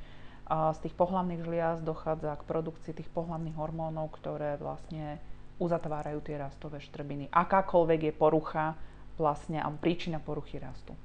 z 0.49 0.77
tých 0.81 0.97
pohlavných 0.97 1.45
žliaz 1.45 1.85
dochádza 1.85 2.33
k 2.41 2.47
produkcii 2.49 2.93
tých 2.97 3.09
pohlavných 3.13 3.53
hormónov, 3.53 4.09
ktoré 4.17 4.57
vlastne 4.57 5.21
uzatvárajú 5.61 6.25
tie 6.25 6.41
rastové 6.41 6.81
štrbiny. 6.81 7.29
Akákoľvek 7.29 8.09
je 8.09 8.13
porucha 8.17 8.73
vlastne, 9.19 9.61
alebo 9.61 9.77
príčina 9.77 10.17
poruchy 10.17 10.57
rastu. 10.57 10.97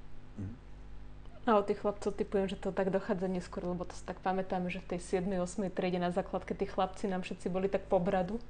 A 1.45 1.61
o 1.61 1.67
tých 1.67 1.85
chlapcov 1.85 2.17
typujem, 2.17 2.49
že 2.49 2.57
to 2.57 2.73
tak 2.73 2.89
dochádza 2.89 3.29
neskôr, 3.29 3.69
lebo 3.69 3.85
to 3.85 3.93
si 3.93 4.01
tak 4.09 4.17
pamätáme, 4.25 4.73
že 4.73 4.81
v 4.81 4.97
tej 4.97 5.21
7. 5.21 5.29
8. 5.29 5.69
triede 5.69 6.01
na 6.01 6.09
základke 6.09 6.57
tí 6.57 6.65
chlapci 6.65 7.05
nám 7.05 7.21
všetci 7.21 7.53
boli 7.53 7.69
tak 7.69 7.85
po 7.85 8.01
bradu 8.01 8.41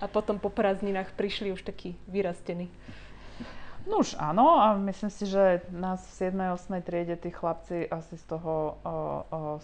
a 0.00 0.08
potom 0.08 0.40
po 0.40 0.48
prázdninách 0.48 1.12
prišli 1.12 1.52
už 1.52 1.60
takí 1.60 1.92
vyrastení. 2.08 2.72
No 3.88 4.04
už 4.04 4.20
áno, 4.20 4.60
a 4.60 4.76
myslím 4.76 5.08
si, 5.08 5.24
že 5.24 5.64
nás 5.72 6.04
v 6.04 6.28
7. 6.28 6.52
8. 6.52 6.84
triede 6.84 7.16
tí 7.16 7.32
chlapci 7.32 7.88
asi 7.88 8.20
z 8.20 8.24
toho 8.28 8.76
o, 8.84 8.84
o, 8.84 8.96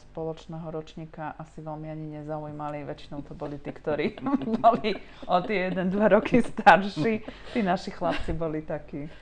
spoločného 0.00 0.64
ročníka 0.72 1.36
asi 1.36 1.60
veľmi 1.60 1.92
ani 1.92 2.06
nezaujímali. 2.20 2.88
Väčšinou 2.88 3.20
to 3.20 3.36
boli 3.36 3.60
tí, 3.60 3.68
ktorí 3.68 4.16
boli 4.64 4.96
o 5.28 5.36
tie 5.44 5.68
1-2 5.68 5.92
roky 6.08 6.40
starší. 6.40 7.20
Tí 7.52 7.60
naši 7.60 7.92
chlapci 7.92 8.32
boli 8.32 8.64
takí 8.64 9.12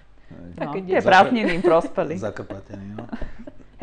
No, 0.56 0.72
tie 0.72 1.04
prázdniny 1.04 1.60
im 1.60 1.62
prospeli. 1.64 2.16
Zakrpatení, 2.16 2.96
no. 2.96 3.04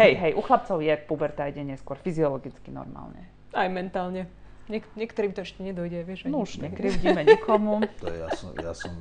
Hej, 0.02 0.18
hej, 0.18 0.32
u 0.34 0.42
chlapcov 0.42 0.82
je 0.82 0.96
puberta 1.06 1.46
ide 1.46 1.62
neskôr, 1.62 2.00
fyziologicky 2.00 2.74
normálne. 2.74 3.28
Aj 3.54 3.68
mentálne. 3.70 4.26
Niek- 4.66 4.90
niektorým 4.98 5.34
to 5.36 5.46
ešte 5.46 5.62
nedojde, 5.62 6.02
vieš. 6.06 6.26
No 6.26 6.42
už 6.42 6.62
nekrivdíme 6.62 7.22
nikomu. 7.22 7.86
To 8.02 8.06
je, 8.08 8.18
ja, 8.18 8.30
som, 8.34 8.50
ja 8.58 8.74
som 8.74 8.94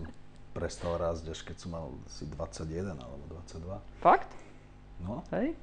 prestal 0.59 0.99
rásť 0.99 1.31
až 1.31 1.41
keď 1.47 1.57
som 1.63 1.71
mal 1.71 1.95
asi 2.11 2.27
21 2.27 2.99
alebo 2.99 3.25
22. 3.47 4.03
Fakt? 4.03 4.35
No. 4.99 5.23
Hej. 5.31 5.55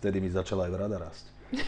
Vtedy 0.00 0.24
mi 0.24 0.32
začala 0.32 0.64
aj 0.66 0.72
brada 0.72 0.96
rásť. 0.96 1.28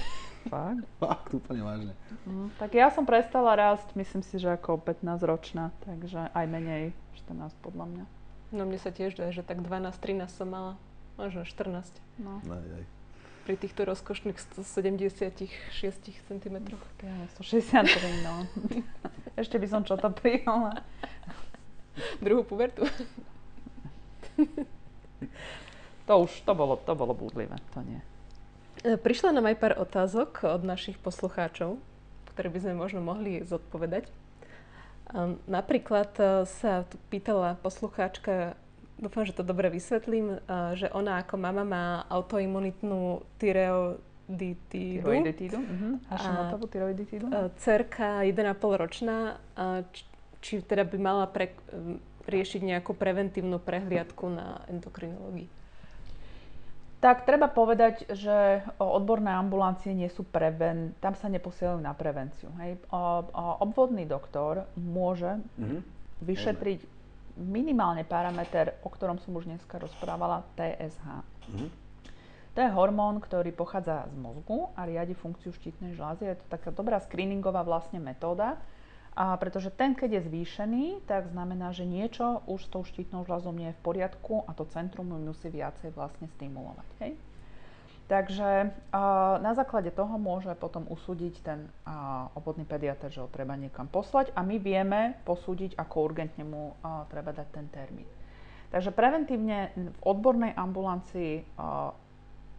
Fakt? 0.48 0.85
Fakt, 1.00 1.31
úplne 1.33 1.64
vážne. 1.64 1.92
Mm, 2.24 2.48
tak 2.61 2.77
ja 2.77 2.88
som 2.92 3.05
prestala 3.09 3.57
rásť, 3.57 3.96
myslím 3.96 4.20
si, 4.24 4.37
že 4.37 4.53
ako 4.53 4.81
15 4.81 5.24
ročná, 5.24 5.72
takže 5.85 6.33
aj 6.33 6.44
menej, 6.48 6.92
14 7.24 7.53
podľa 7.64 7.87
mňa. 7.88 8.05
No 8.53 8.68
mne 8.68 8.77
sa 8.77 8.92
tiež 8.92 9.16
dá, 9.16 9.33
že 9.33 9.40
tak 9.40 9.64
12-13 9.64 10.29
som 10.29 10.48
mala, 10.48 10.77
možno 11.16 11.48
14. 11.48 11.88
No. 12.20 12.44
Aj, 12.44 12.61
aj. 12.61 12.85
Pri 13.44 13.61
týchto 13.61 13.85
rozkošných 13.85 14.40
176 14.57 15.48
cm. 16.29 16.57
Ja, 17.05 17.16
163, 17.40 18.24
no. 18.24 18.48
Ešte 19.40 19.57
by 19.61 19.66
som 19.68 19.83
čo 19.85 19.96
to 20.00 20.09
prijala. 20.12 20.81
Druhú 22.25 22.43
pubertu. 22.43 22.83
to 26.09 26.13
už, 26.19 26.31
to 26.43 26.53
bolo, 26.55 26.75
to 26.77 26.93
bolo 26.95 27.15
búdlivé, 27.15 27.57
to 27.73 27.81
nie. 27.87 28.01
E, 28.85 28.99
prišla 28.99 29.33
nám 29.33 29.49
aj 29.49 29.57
pár 29.57 29.75
otázok 29.81 30.45
od 30.45 30.63
našich 30.67 31.01
poslucháčov, 31.01 31.79
ktoré 32.35 32.51
by 32.51 32.59
sme 32.61 32.75
možno 32.77 33.01
mohli 33.01 33.41
zodpovedať. 33.41 34.11
Napríklad 35.47 36.11
e, 36.19 36.25
sa 36.49 36.85
pýtala 37.09 37.57
poslucháčka, 37.63 38.59
dúfam, 38.99 39.23
že 39.23 39.37
to 39.37 39.47
dobre 39.47 39.71
vysvetlím, 39.71 40.37
e, 40.37 40.77
že 40.77 40.91
ona 40.91 41.23
ako 41.23 41.35
mama 41.39 41.65
má 41.65 41.87
autoimunitnú 42.11 43.23
tyreoiditídu. 43.39 45.07
Tyroiditídu, 45.07 45.59
uh-huh. 45.63 45.95
Cerka 47.57 48.27
1,5 48.27 48.83
ročná, 48.83 49.39
či, 50.45 50.61
teda 50.61 50.85
by 50.85 50.99
mala 51.01 51.25
pre, 51.25 51.57
riešiť 52.29 52.61
nejakú 52.61 52.93
preventívnu 52.93 53.57
prehliadku 53.57 54.29
na 54.29 54.61
endokrinológii. 54.69 55.49
Tak 57.01 57.29
treba 57.29 57.53
povedať, 57.53 58.09
že 58.17 58.65
odborné 58.81 59.29
ambulancie 59.33 59.93
nie 59.93 60.09
sú 60.09 60.25
preven... 60.25 60.97
Tam 61.05 61.13
sa 61.13 61.29
neposielajú 61.29 61.77
na 61.77 61.93
prevenciu. 61.93 62.49
Hej. 62.61 62.81
O, 62.89 62.97
o, 62.97 63.45
obvodný 63.61 64.09
doktor 64.09 64.65
môže 64.73 65.37
mm-hmm. 65.37 65.81
vyšetriť 66.25 66.81
minimálne 67.37 68.09
parameter, 68.09 68.81
o 68.81 68.89
ktorom 68.89 69.21
som 69.21 69.37
už 69.37 69.45
dneska 69.45 69.77
rozprávala, 69.77 70.49
TSH. 70.57 71.05
Mm-hmm. 71.05 71.69
To 72.57 72.59
je 72.63 72.71
hormón, 72.73 73.21
ktorý 73.21 73.53
pochádza 73.53 74.09
z 74.09 74.17
mozgu 74.17 74.73
a 74.73 74.89
riadi 74.89 75.13
funkciu 75.13 75.53
štítnej 75.53 75.99
žlázy. 75.99 76.25
Je 76.25 76.41
to 76.41 76.47
taká 76.49 76.73
dobrá 76.73 77.05
screeningová 77.05 77.67
vlastne 77.67 78.01
metóda, 78.01 78.57
a 79.14 79.38
pretože 79.38 79.70
ten, 79.70 79.94
keď 79.94 80.18
je 80.18 80.27
zvýšený, 80.27 80.85
tak 81.07 81.31
znamená, 81.31 81.70
že 81.70 81.87
niečo 81.87 82.42
už 82.50 82.66
s 82.66 82.70
tou 82.70 82.83
štítnou 82.83 83.22
žľazou 83.22 83.55
nie 83.55 83.70
je 83.70 83.79
v 83.79 83.85
poriadku 83.87 84.42
a 84.46 84.50
to 84.59 84.66
centrum 84.74 85.07
ju 85.07 85.18
musí 85.22 85.55
viacej 85.55 85.94
vlastne 85.94 86.27
stimulovať. 86.35 86.88
Hej? 86.98 87.14
Takže 88.05 88.74
na 89.40 89.53
základe 89.57 89.88
toho 89.88 90.20
môže 90.20 90.53
potom 90.61 90.85
usúdiť 90.92 91.35
ten 91.40 91.72
obvodný 92.37 92.68
pediatr, 92.68 93.09
že 93.09 93.24
ho 93.24 93.33
treba 93.33 93.57
niekam 93.57 93.88
poslať 93.88 94.29
a 94.37 94.44
my 94.44 94.61
vieme 94.61 95.16
posúdiť, 95.24 95.79
ako 95.79 96.12
urgentne 96.12 96.44
mu 96.44 96.77
treba 97.09 97.33
dať 97.33 97.48
ten 97.55 97.70
termín. 97.72 98.11
Takže 98.74 98.92
preventívne 98.92 99.72
v 99.72 99.98
odbornej 100.05 100.53
ambulancii 100.53 101.46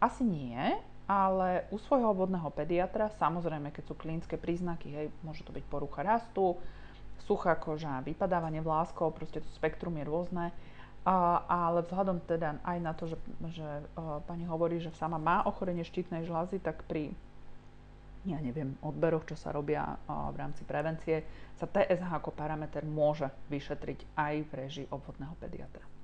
asi 0.00 0.22
nie, 0.24 0.74
ale 1.06 1.70
u 1.70 1.78
svojho 1.78 2.10
obvodného 2.10 2.50
pediatra, 2.50 3.14
samozrejme, 3.18 3.70
keď 3.70 3.84
sú 3.86 3.94
klinické 3.94 4.34
príznaky, 4.34 4.88
hej, 4.90 5.06
môže 5.22 5.46
to 5.46 5.54
byť 5.54 5.64
porucha 5.70 6.02
rastu, 6.02 6.58
suchá 7.26 7.54
koža, 7.54 8.02
vypadávanie 8.02 8.58
vláskov, 8.62 9.14
proste 9.14 9.38
to 9.38 9.50
spektrum 9.54 9.94
je 9.98 10.04
rôzne. 10.06 10.46
A, 11.06 11.46
ale 11.46 11.86
vzhľadom 11.86 12.18
teda 12.26 12.58
aj 12.66 12.78
na 12.82 12.90
to, 12.90 13.06
že, 13.06 13.16
že 13.54 13.62
uh, 13.62 14.18
pani 14.26 14.42
hovorí, 14.42 14.82
že 14.82 14.90
sama 14.98 15.22
má 15.22 15.46
ochorenie 15.46 15.86
štítnej 15.86 16.26
žľazy, 16.26 16.58
tak 16.58 16.82
pri 16.90 17.14
ja 18.26 18.42
neviem, 18.42 18.74
odberoch, 18.82 19.22
čo 19.22 19.38
sa 19.38 19.54
robia 19.54 19.86
v 20.10 20.34
rámci 20.34 20.66
prevencie, 20.66 21.22
sa 21.54 21.70
TSH 21.70 22.10
ako 22.10 22.34
parameter 22.34 22.82
môže 22.82 23.30
vyšetriť 23.54 24.18
aj 24.18 24.34
v 24.42 24.52
režii 24.66 24.86
obvodného 24.90 25.30
pediatra. 25.38 25.95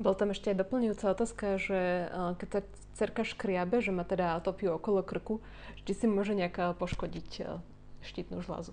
Bol 0.00 0.14
tam 0.16 0.32
ešte 0.32 0.52
aj 0.52 0.60
doplňujúca 0.64 1.04
otázka, 1.12 1.60
že 1.60 2.08
uh, 2.08 2.32
keď 2.40 2.48
sa 2.48 2.60
cerka 2.96 3.22
škriabe, 3.24 3.80
že 3.84 3.92
má 3.92 4.04
teda 4.04 4.36
atopiu 4.36 4.76
okolo 4.76 5.04
krku, 5.04 5.44
či 5.84 5.92
si 5.92 6.06
môže 6.08 6.32
nejaká 6.32 6.72
poškodiť 6.76 7.28
uh, 7.44 7.60
štítnu 8.04 8.40
žlázu. 8.40 8.72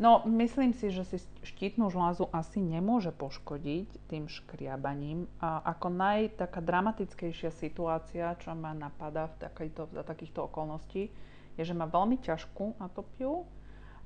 No, 0.00 0.24
myslím 0.24 0.72
si, 0.72 0.88
že 0.88 1.04
si 1.04 1.20
štítnu 1.44 1.92
žlázu 1.92 2.24
asi 2.32 2.56
nemôže 2.56 3.12
poškodiť 3.12 4.08
tým 4.08 4.32
škriabaním. 4.32 5.28
A 5.44 5.60
ako 5.76 5.92
naj 5.92 6.40
taká 6.40 6.64
dramatickejšia 6.64 7.52
situácia, 7.52 8.32
čo 8.40 8.56
ma 8.56 8.72
napadá 8.72 9.28
v 9.28 9.44
takýchto, 9.44 9.92
za 9.92 10.00
takýchto 10.00 10.48
okolností, 10.48 11.12
je, 11.60 11.62
že 11.62 11.76
má 11.76 11.84
veľmi 11.84 12.16
ťažkú 12.16 12.80
atopiu, 12.80 13.44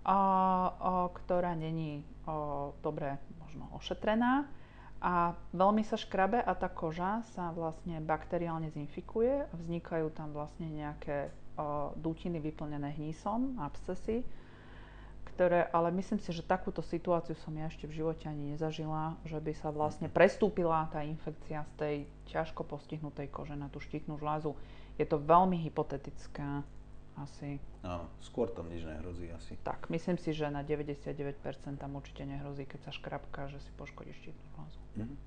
a, 0.05 0.13
a, 0.13 0.19
ktorá 1.15 1.57
není 1.57 2.05
a, 2.27 2.69
dobre 2.85 3.17
možno 3.41 3.71
ošetrená 3.79 4.45
a 5.05 5.37
veľmi 5.53 5.85
sa 5.85 6.01
škrabe 6.01 6.41
a 6.41 6.57
tá 6.57 6.73
koža 6.73 7.21
sa 7.37 7.53
vlastne 7.53 8.01
bakteriálne 8.01 8.73
zinfikuje 8.73 9.45
a 9.45 9.53
vznikajú 9.53 10.09
tam 10.17 10.33
vlastne 10.33 10.65
nejaké 10.73 11.29
o, 11.61 11.93
dutiny 12.01 12.41
vyplnené 12.41 12.97
hnísom, 12.97 13.61
abscesy, 13.61 14.25
ktoré, 15.29 15.69
ale 15.77 15.93
myslím 15.93 16.17
si, 16.25 16.33
že 16.33 16.41
takúto 16.41 16.81
situáciu 16.81 17.37
som 17.45 17.53
ja 17.53 17.69
ešte 17.69 17.85
v 17.85 18.01
živote 18.01 18.33
ani 18.33 18.57
nezažila, 18.57 19.21
že 19.29 19.37
by 19.45 19.53
sa 19.53 19.69
vlastne 19.69 20.09
prestúpila 20.09 20.89
tá 20.89 21.05
infekcia 21.05 21.69
z 21.69 21.73
tej 21.77 21.97
ťažko 22.33 22.65
postihnutej 22.65 23.29
kože 23.29 23.61
na 23.61 23.69
tú 23.69 23.85
štítnu 23.85 24.17
žlázu. 24.17 24.57
Je 24.97 25.05
to 25.05 25.21
veľmi 25.21 25.61
hypotetické 25.69 26.65
asi. 27.21 27.61
Áno, 27.85 28.09
skôr 28.25 28.49
tam 28.57 28.73
nič 28.73 28.89
nehrozí 28.89 29.29
asi. 29.37 29.61
Tak, 29.61 29.93
myslím 29.93 30.17
si, 30.17 30.33
že 30.33 30.49
na 30.49 30.65
99% 30.65 31.05
tam 31.77 31.93
určite 31.93 32.25
nehrozí, 32.25 32.65
keď 32.65 32.89
sa 32.89 32.93
škrapka, 32.97 33.53
že 33.53 33.61
si 33.61 33.69
poškodí 33.77 34.17
štítnu 34.17 34.49
žlázu. 34.57 34.84
Mm-hmm. 34.99 35.19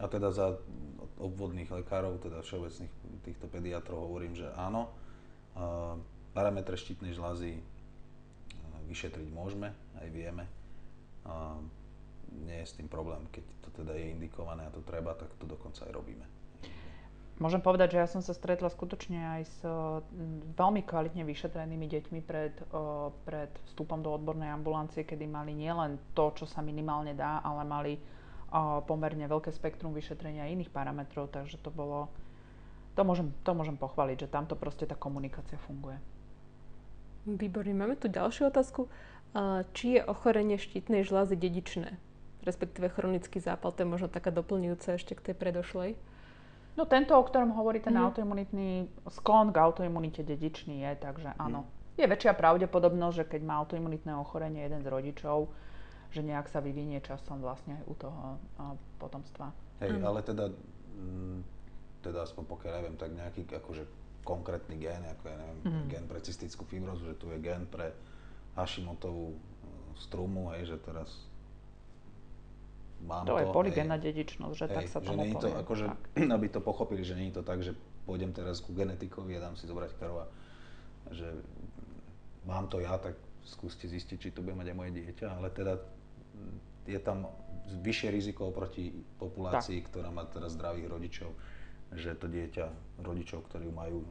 A 0.00 0.04
teda 0.10 0.34
za 0.34 0.58
obvodných 1.22 1.70
lekárov, 1.70 2.18
teda 2.18 2.42
všeobecných 2.42 2.90
týchto 3.22 3.46
pediatrov 3.46 4.10
hovorím, 4.10 4.34
že 4.34 4.50
áno, 4.58 4.90
parametre 6.34 6.74
štítnej 6.74 7.14
žlázy 7.14 7.60
uh, 7.60 7.62
vyšetriť 8.90 9.28
môžeme, 9.30 9.70
aj 10.00 10.08
vieme. 10.10 10.44
Nie 12.32 12.64
je 12.64 12.66
s 12.66 12.74
tým 12.74 12.88
problém, 12.88 13.22
keď 13.30 13.44
to 13.62 13.68
teda 13.84 13.92
je 13.94 14.16
indikované 14.16 14.66
a 14.66 14.74
to 14.74 14.80
treba, 14.82 15.12
tak 15.14 15.28
to 15.38 15.44
dokonca 15.46 15.84
aj 15.86 15.92
robíme. 15.92 16.26
Môžem 17.38 17.60
povedať, 17.62 17.96
že 17.96 18.02
ja 18.02 18.08
som 18.08 18.22
sa 18.22 18.34
stretla 18.34 18.70
skutočne 18.70 19.18
aj 19.18 19.42
s 19.44 19.58
veľmi 20.56 20.82
kvalitne 20.86 21.26
vyšetrenými 21.26 21.86
deťmi 21.90 22.20
pred, 22.22 22.54
pred 23.26 23.50
vstupom 23.72 23.98
do 23.98 24.14
odbornej 24.14 24.50
ambulancie, 24.50 25.02
kedy 25.02 25.26
mali 25.26 25.52
nielen 25.52 25.98
to, 26.16 26.30
čo 26.38 26.46
sa 26.46 26.62
minimálne 26.62 27.12
dá, 27.18 27.42
ale 27.42 27.62
mali 27.66 27.92
pomerne 28.84 29.24
veľké 29.24 29.48
spektrum 29.48 29.96
vyšetrenia 29.96 30.52
iných 30.52 30.68
parametrov, 30.68 31.32
takže 31.32 31.56
to 31.56 31.72
bolo, 31.72 32.12
to 32.92 33.00
môžem, 33.00 33.32
to 33.42 33.56
môžem 33.56 33.80
pochváliť, 33.80 34.28
že 34.28 34.32
tamto 34.32 34.54
proste 34.54 34.84
tá 34.84 34.92
komunikácia 34.92 35.56
funguje. 35.64 35.96
Výborne, 37.24 37.72
máme 37.72 37.96
tu 37.96 38.12
ďalšiu 38.12 38.50
otázku. 38.52 38.90
Či 39.72 39.96
je 39.96 40.02
ochorenie 40.04 40.60
štítnej 40.60 41.06
žľazy 41.06 41.38
dedičné? 41.40 41.96
Respektíve 42.42 42.90
chronický 42.90 43.38
zápal, 43.38 43.72
to 43.72 43.86
je 43.86 43.88
možno 43.88 44.10
taká 44.10 44.34
doplňujúca 44.34 44.98
ešte 44.98 45.14
k 45.14 45.30
tej 45.30 45.34
predošlej. 45.38 45.90
No 46.74 46.84
tento, 46.88 47.14
o 47.14 47.22
ktorom 47.22 47.54
hovorí 47.54 47.78
ten 47.78 47.94
mm. 47.94 48.02
autoimunitný 48.02 48.70
sklon 49.12 49.52
k 49.52 49.60
autoimunite 49.60 50.24
dedičný 50.24 50.82
je, 50.82 50.92
takže 50.98 51.36
áno. 51.38 51.64
Mm. 51.64 52.00
Je 52.00 52.06
väčšia 52.08 52.32
pravdepodobnosť, 52.34 53.16
že 53.16 53.28
keď 53.36 53.40
má 53.44 53.54
autoimunitné 53.60 54.12
ochorenie 54.16 54.64
jeden 54.64 54.80
z 54.80 54.88
rodičov, 54.88 55.52
že 56.12 56.20
nejak 56.20 56.46
sa 56.52 56.60
vyvinie 56.60 57.00
časom 57.00 57.40
vlastne 57.40 57.80
aj 57.80 57.84
u 57.88 57.94
toho 57.96 58.22
a, 58.60 58.76
potomstva. 59.00 59.50
Hej, 59.80 59.96
mm. 59.96 60.04
ale 60.04 60.20
teda, 60.20 60.52
m, 61.00 61.40
mm, 61.40 61.40
teda 62.04 62.28
aspoň 62.28 62.44
pokiaľ 62.46 62.72
neviem, 62.78 62.96
tak 63.00 63.10
nejaký 63.16 63.48
akože 63.48 63.84
konkrétny 64.22 64.78
gén, 64.78 65.02
ako 65.02 65.24
ja 65.26 65.36
neviem, 65.40 65.58
mm. 65.66 65.84
gén 65.90 66.04
pre 66.06 66.20
cystickú 66.22 66.68
fibrozu, 66.68 67.08
že 67.10 67.16
tu 67.18 67.32
je 67.32 67.38
gén 67.42 67.66
pre 67.66 67.90
Hashimotovú 68.54 69.34
e, 69.34 69.38
strumu, 69.98 70.52
hej, 70.54 70.70
že 70.70 70.76
teraz 70.84 71.08
mám 73.02 73.26
to. 73.26 73.34
To 73.34 73.40
je 73.42 73.48
polygénna 73.50 73.96
dedičnosť, 73.98 74.54
že 74.54 74.66
hej, 74.68 74.76
tak 74.76 74.84
sa 74.92 74.98
že 75.00 75.06
tomu 75.08 75.24
to, 75.40 75.48
akože, 75.48 75.86
aby 76.36 76.46
to 76.52 76.60
pochopili, 76.62 77.02
že 77.02 77.18
nie 77.18 77.32
je 77.32 77.40
to 77.40 77.44
tak, 77.44 77.64
že 77.64 77.74
pôjdem 78.06 78.30
teraz 78.30 78.60
ku 78.60 78.76
genetikovi 78.76 79.38
a 79.38 79.42
dám 79.42 79.56
si 79.58 79.66
zobrať 79.66 79.90
krv 79.98 80.14
a 80.22 80.26
že 81.10 81.28
mám 82.46 82.66
to 82.70 82.78
ja, 82.78 82.98
tak 82.98 83.18
skúste 83.42 83.90
zistiť, 83.90 84.18
či 84.18 84.28
to 84.30 84.42
bude 84.42 84.54
mať 84.54 84.70
aj 84.70 84.76
moje 84.78 84.92
dieťa, 85.02 85.26
ale 85.38 85.50
teda 85.50 85.78
je 86.86 86.98
tam 86.98 87.30
vyššie 87.82 88.08
riziko 88.10 88.50
oproti 88.50 88.92
populácii, 89.16 89.80
tak. 89.80 89.86
ktorá 89.88 90.08
má 90.10 90.26
teraz 90.28 90.58
zdravých 90.58 90.86
rodičov, 90.90 91.30
že 91.94 92.12
to 92.18 92.26
dieťa 92.28 92.66
rodičov, 93.00 93.46
ktorí 93.48 93.70
majú 93.70 94.04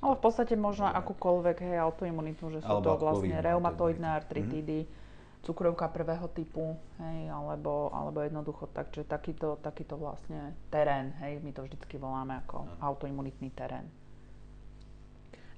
ale 0.00 0.14
v 0.16 0.22
podstate 0.22 0.54
možno 0.56 0.88
akúkoľvek 0.88 1.56
hej, 1.60 1.76
autoimunitu, 1.80 2.48
že 2.48 2.64
sú 2.64 2.80
to 2.80 2.96
vlastne 2.96 3.36
reumatoidné 3.44 4.08
artritídy, 4.08 4.84
mm-hmm. 4.84 5.44
cukrovka 5.44 5.92
prvého 5.92 6.26
typu, 6.32 6.76
hej, 7.00 7.28
alebo, 7.28 7.92
alebo 7.92 8.24
jednoducho 8.24 8.72
tak, 8.72 8.92
že 8.92 9.04
takýto, 9.04 9.60
takýto 9.60 10.00
vlastne 10.00 10.56
terén, 10.72 11.12
hej, 11.20 11.44
my 11.44 11.52
to 11.52 11.64
vždycky 11.64 12.00
voláme 12.00 12.40
ako 12.44 12.64
mm. 12.64 12.70
autoimunitný 12.80 13.48
terén. 13.52 13.86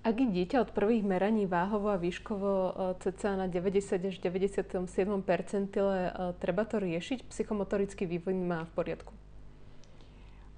Ak 0.06 0.14
je 0.14 0.30
dieťa 0.30 0.62
od 0.62 0.70
prvých 0.70 1.02
meraní 1.02 1.44
váhovo 1.50 1.90
a 1.90 1.98
výškovo 1.98 2.52
e, 2.52 2.70
cca 3.02 3.34
na 3.34 3.50
90 3.50 3.98
až 3.98 4.16
97 4.22 4.78
percentile, 5.26 5.98
e, 6.08 6.12
treba 6.38 6.62
to 6.62 6.78
riešiť? 6.78 7.26
Psychomotorický 7.26 8.06
vývoj 8.06 8.34
má 8.38 8.62
v 8.62 8.72
poriadku? 8.78 9.12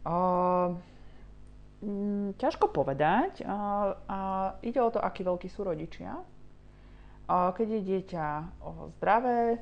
Uh, 0.00 0.81
m, 1.85 2.33
ťažko 2.40 2.72
povedať. 2.72 3.44
Uh, 3.44 3.96
uh, 4.09 4.57
ide 4.64 4.81
o 4.81 4.88
to, 4.88 5.00
akí 5.00 5.20
veľkí 5.20 5.48
sú 5.53 5.64
rodičia. 5.64 6.20
Uh, 7.29 7.53
keď 7.53 7.68
je 7.68 7.81
dieťa 7.85 8.26
uh, 8.64 8.88
zdravé, 8.96 9.61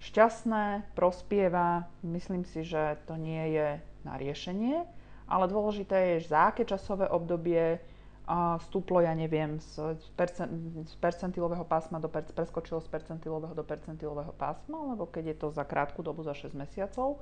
šťastné, 0.00 0.96
prospieva, 0.96 1.88
myslím 2.04 2.44
si, 2.44 2.64
že 2.64 3.00
to 3.04 3.16
nie 3.20 3.56
je 3.56 3.68
na 4.04 4.16
riešenie, 4.16 4.84
ale 5.28 5.44
dôležité 5.48 6.16
je, 6.16 6.28
za 6.28 6.52
aké 6.52 6.64
časové 6.64 7.08
obdobie 7.08 7.80
stúplo, 8.62 9.02
ja 9.02 9.10
neviem, 9.10 9.58
z, 9.58 9.98
percent, 10.14 10.50
z 10.86 10.94
percentilového 11.02 11.66
pásma 11.66 11.98
do 11.98 12.06
preskočilo 12.10 12.78
z 12.78 12.86
percentilového 12.86 13.54
do 13.58 13.66
percentilového 13.66 14.30
pásma, 14.38 14.94
lebo 14.94 15.10
keď 15.10 15.34
je 15.34 15.36
to 15.42 15.48
za 15.50 15.66
krátku 15.66 16.06
dobu, 16.06 16.22
za 16.22 16.30
6 16.30 16.54
mesiacov, 16.54 17.18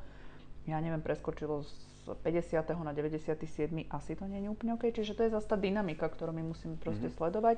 ja 0.69 0.77
neviem, 0.85 1.01
preskočilo 1.01 1.65
z 1.65 1.73
50. 2.13 2.61
na 2.85 2.93
97. 2.93 3.41
asi 3.89 4.13
to 4.17 4.25
nie 4.29 4.45
je 4.45 4.49
úplne 4.53 4.77
OK. 4.77 4.93
Čiže 4.93 5.17
to 5.17 5.25
je 5.25 5.33
zase 5.33 5.49
tá 5.49 5.57
dynamika, 5.57 6.09
ktorú 6.09 6.33
my 6.33 6.45
musíme 6.45 6.77
proste 6.77 7.09
mm-hmm. 7.09 7.21
sledovať. 7.21 7.57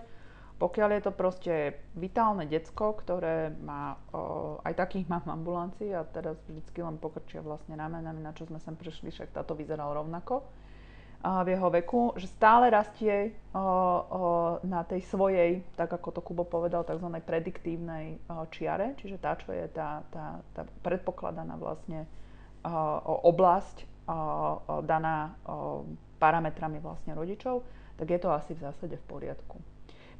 Pokiaľ 0.60 0.88
je 0.92 1.02
to 1.02 1.12
proste 1.16 1.54
vitálne 1.96 2.44
decko, 2.44 2.92
ktoré 2.92 3.50
má, 3.64 3.96
o, 4.12 4.60
aj 4.62 4.76
takých 4.76 5.08
mám 5.08 5.24
v 5.24 5.32
ambulancii 5.32 5.90
a 5.96 6.04
teraz 6.04 6.36
vždycky 6.44 6.84
len 6.84 7.00
pokrčia 7.00 7.40
vlastne 7.40 7.74
ramenami, 7.80 8.20
na 8.20 8.36
čo 8.36 8.44
sme 8.44 8.60
sem 8.60 8.76
prišli, 8.76 9.08
však 9.08 9.32
táto 9.32 9.56
vyzeral 9.56 9.96
rovnako 9.96 10.44
v 11.20 11.48
jeho 11.52 11.68
veku, 11.68 12.16
že 12.16 12.33
stále 12.33 12.72
rastie 12.72 13.37
na 14.64 14.80
tej 14.88 15.04
svojej, 15.04 15.61
tak 15.76 15.92
ako 15.92 16.16
to 16.16 16.20
Kubo 16.24 16.48
povedal, 16.48 16.80
tzv. 16.80 17.04
prediktívnej 17.20 18.16
čiare, 18.48 18.96
čiže 18.96 19.20
tá, 19.20 19.37
čo 19.37 19.52
je 19.52 19.68
tá, 19.68 20.00
tá, 20.09 20.40
tá 20.56 20.64
predpokladaná 20.80 21.61
vlastne 21.61 22.09
oblasť 23.04 23.85
daná 24.88 25.37
parametrami 26.16 26.80
vlastne 26.80 27.12
rodičov, 27.12 27.68
tak 28.00 28.16
je 28.16 28.20
to 28.20 28.33
asi 28.33 28.56
v 28.56 28.64
zásade 28.64 28.96
v 28.96 29.04
poriadku. 29.04 29.61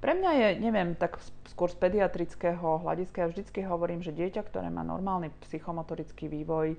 Pre 0.01 0.17
mňa 0.17 0.31
je, 0.33 0.49
neviem, 0.65 0.97
tak 0.97 1.21
skôr 1.53 1.69
z 1.69 1.77
pediatrického 1.77 2.81
hľadiska, 2.81 3.25
ja 3.25 3.29
vždycky 3.29 3.61
hovorím, 3.65 4.01
že 4.01 4.17
dieťa, 4.17 4.49
ktoré 4.49 4.73
má 4.73 4.81
normálny 4.81 5.29
psychomotorický 5.49 6.29
vývoj, 6.29 6.77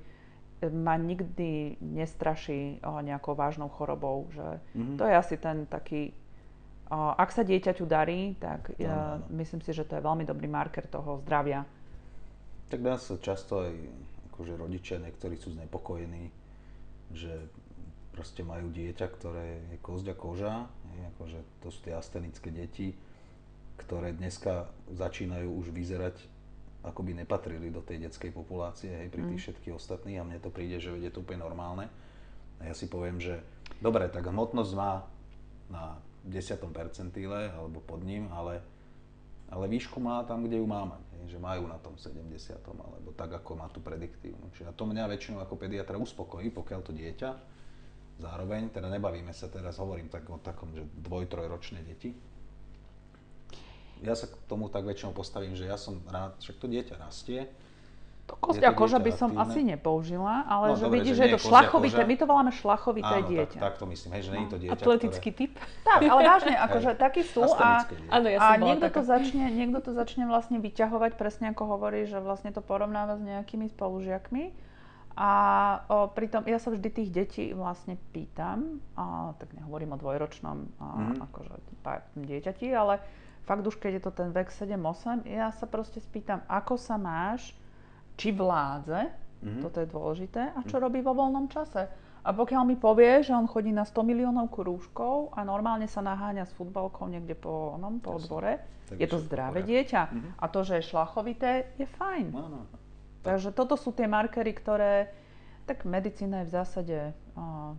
ma 0.69 0.93
nikdy 0.97 1.81
nestraší 1.81 2.83
o, 2.85 3.01
nejakou 3.01 3.33
vážnou 3.33 3.69
chorobou. 3.73 4.29
Že 4.29 4.61
mm-hmm. 4.77 4.97
To 4.97 5.03
je 5.09 5.13
asi 5.17 5.35
ten 5.41 5.65
taký... 5.65 6.13
O, 6.91 7.15
ak 7.17 7.33
sa 7.33 7.41
dieťaťu 7.41 7.87
darí, 7.89 8.37
tak 8.37 8.77
no, 8.77 8.85
no, 8.85 9.01
no. 9.25 9.25
myslím 9.41 9.65
si, 9.65 9.73
že 9.73 9.87
to 9.87 9.97
je 9.97 10.05
veľmi 10.05 10.27
dobrý 10.27 10.45
marker 10.45 10.85
toho 10.85 11.23
zdravia. 11.25 11.65
Tak 12.69 12.79
nás 12.79 13.09
často 13.19 13.65
aj 13.65 13.73
akože 14.31 14.53
rodičia 14.57 14.97
niektorí 14.97 15.37
sú 15.37 15.53
znepokojení, 15.53 16.33
že 17.13 17.49
proste 18.11 18.43
majú 18.43 18.73
dieťa, 18.73 19.07
ktoré 19.07 19.61
je 19.71 19.77
kosť 19.79 20.05
a 20.11 20.15
koža, 20.15 20.55
akože 21.15 21.39
to 21.63 21.67
sú 21.71 21.79
tie 21.85 21.93
astenické 21.95 22.49
deti, 22.51 22.97
ktoré 23.79 24.11
dneska 24.11 24.67
začínajú 24.91 25.47
už 25.47 25.71
vyzerať 25.71 26.17
ako 26.81 27.05
by 27.05 27.11
nepatrili 27.21 27.69
do 27.69 27.85
tej 27.85 28.09
detskej 28.09 28.33
populácie, 28.33 28.89
hej, 28.89 29.13
pri 29.13 29.21
tých 29.29 29.37
mm. 29.37 29.45
všetkých 29.45 29.77
ostatných 29.77 30.17
a 30.17 30.25
mne 30.25 30.39
to 30.41 30.49
príde, 30.49 30.81
že 30.81 30.97
je 30.97 31.11
to 31.13 31.21
úplne 31.21 31.45
normálne. 31.45 31.85
A 32.57 32.69
ja 32.69 32.73
si 32.73 32.89
poviem, 32.89 33.21
že 33.21 33.41
dobre, 33.81 34.09
tak 34.09 34.25
hmotnosť 34.25 34.71
má 34.73 35.05
na 35.69 35.97
10. 36.25 36.57
percentíle 36.73 37.53
alebo 37.53 37.81
pod 37.81 38.01
ním, 38.01 38.29
ale, 38.33 38.61
ale 39.49 39.65
výšku 39.69 39.97
má 40.01 40.21
tam, 40.25 40.45
kde 40.45 40.61
ju 40.61 40.65
má 40.65 40.85
mať. 40.85 41.05
Hej, 41.21 41.37
že 41.37 41.39
majú 41.41 41.69
na 41.69 41.77
tom 41.77 41.97
70. 41.97 42.25
alebo 42.65 43.09
tak, 43.13 43.29
ako 43.29 43.61
má 43.61 43.69
tú 43.69 43.81
prediktívnu. 43.81 44.49
Čiže 44.57 44.73
to 44.73 44.85
mňa 44.89 45.09
väčšinou 45.09 45.41
ako 45.41 45.57
pediatra 45.57 46.01
uspokojí, 46.01 46.49
pokiaľ 46.49 46.81
to 46.81 46.93
dieťa 46.93 47.29
zároveň, 48.21 48.69
teda 48.69 48.89
nebavíme 48.89 49.33
sa 49.33 49.49
teraz, 49.49 49.81
hovorím 49.81 50.09
tak 50.09 50.29
o 50.29 50.37
takom, 50.37 50.69
že 50.77 50.85
dvoj, 51.01 51.25
trojročné 51.25 51.81
deti, 51.81 52.13
ja 54.01 54.17
sa 54.17 54.25
k 54.29 54.33
tomu 54.49 54.67
tak 54.67 54.85
väčšinou 54.85 55.13
postavím, 55.13 55.53
že 55.53 55.69
ja 55.69 55.77
som 55.77 56.01
rád, 56.09 56.37
však 56.41 56.57
to 56.57 56.67
dieťa 56.67 56.95
rastie, 56.97 57.49
to 58.31 58.39
kosť 58.39 58.63
a 58.63 58.71
koža 58.71 58.99
by 59.03 59.11
som 59.11 59.35
aktívne. 59.35 59.43
asi 59.43 59.59
nepoužila, 59.75 60.47
ale 60.47 60.65
no, 60.71 60.79
že 60.79 60.87
vidíš, 60.87 61.15
že, 61.19 61.23
je 61.25 61.31
to 61.35 61.41
šlachovité, 61.51 61.99
koža. 61.99 62.07
my 62.07 62.15
to 62.15 62.25
voláme 62.29 62.51
šlachovité 62.55 63.17
Áno, 63.19 63.27
dieťa. 63.27 63.59
Tak, 63.59 63.65
tak 63.67 63.75
to 63.81 63.85
myslím, 63.91 64.09
hej, 64.15 64.21
že 64.23 64.29
nie 64.31 64.39
je 64.39 64.47
to 64.47 64.59
dieťa, 64.61 64.73
Atletický 64.77 65.29
ktoré... 65.35 65.39
typ. 65.43 65.51
Tak, 65.83 65.99
ale 66.07 66.21
vážne, 66.23 66.55
akože 66.55 66.89
takí 66.95 67.21
sú 67.27 67.43
a, 67.43 67.83
Áno, 68.07 68.27
ja 68.31 68.39
a 68.39 68.55
niekto, 68.55 68.87
to 68.87 69.01
začne, 69.03 69.51
niekto 69.51 69.79
to 69.83 69.91
začne 69.91 70.23
vlastne 70.31 70.63
vyťahovať, 70.63 71.11
presne 71.19 71.51
ako 71.51 71.63
hovorí, 71.75 72.07
že 72.07 72.23
vlastne 72.23 72.55
to 72.55 72.63
porovnáva 72.63 73.19
s 73.19 73.23
nejakými 73.25 73.67
spolužiakmi. 73.75 74.71
A 75.11 75.31
o, 75.91 76.07
pritom 76.07 76.47
ja 76.47 76.55
sa 76.55 76.71
vždy 76.71 76.87
tých 76.87 77.09
detí 77.11 77.45
vlastne 77.51 77.99
pýtam, 78.15 78.79
a, 78.95 79.35
tak 79.35 79.51
nehovorím 79.59 79.91
o 79.91 79.97
dvojročnom 79.99 80.57
a, 80.79 80.85
mm-hmm. 80.87 81.25
akože 81.27 81.55
dieťati, 82.15 82.71
ale 82.71 83.03
fakt 83.45 83.65
už 83.65 83.75
keď 83.77 83.91
je 83.99 84.03
to 84.05 84.11
ten 84.13 84.29
vek 84.29 84.49
7-8, 84.49 85.25
ja 85.27 85.49
sa 85.51 85.65
proste 85.65 85.99
spýtam, 85.99 86.45
ako 86.45 86.77
sa 86.77 86.95
máš, 86.95 87.53
či 88.15 88.29
vládze, 88.35 89.09
mm-hmm. 89.09 89.61
toto 89.65 89.77
je 89.81 89.87
dôležité, 89.89 90.41
a 90.53 90.59
čo 90.65 90.77
mm-hmm. 90.77 90.85
robí 90.85 90.99
vo 91.01 91.13
voľnom 91.17 91.49
čase. 91.49 91.89
A 92.21 92.29
pokiaľ 92.37 92.63
mi 92.69 92.77
povie, 92.77 93.25
že 93.25 93.33
on 93.33 93.49
chodí 93.49 93.73
na 93.73 93.81
100 93.81 93.97
miliónov 94.05 94.53
krúžkov 94.53 95.33
a 95.33 95.41
normálne 95.41 95.89
sa 95.89 96.05
naháňa 96.05 96.45
s 96.45 96.53
futbalkou 96.53 97.09
niekde 97.09 97.33
po, 97.33 97.73
onom, 97.81 97.97
po 97.97 98.21
dvore, 98.21 98.61
je 98.93 99.07
to 99.09 99.17
zdravé 99.17 99.65
dieťa. 99.65 100.01
Mm-hmm. 100.05 100.31
A 100.37 100.45
to, 100.51 100.59
že 100.61 100.73
je 100.79 100.89
šlachovité, 100.93 101.73
je 101.81 101.87
fajn. 101.97 102.29
No, 102.29 102.45
no. 102.45 102.61
Takže 103.25 103.53
toto 103.53 103.73
sú 103.73 103.89
tie 103.93 104.05
markery, 104.05 104.53
ktoré, 104.53 105.09
tak 105.65 105.85
medicína 105.85 106.45
je 106.45 106.49
v 106.49 106.55
zásade 106.57 106.97
o, 107.37 107.73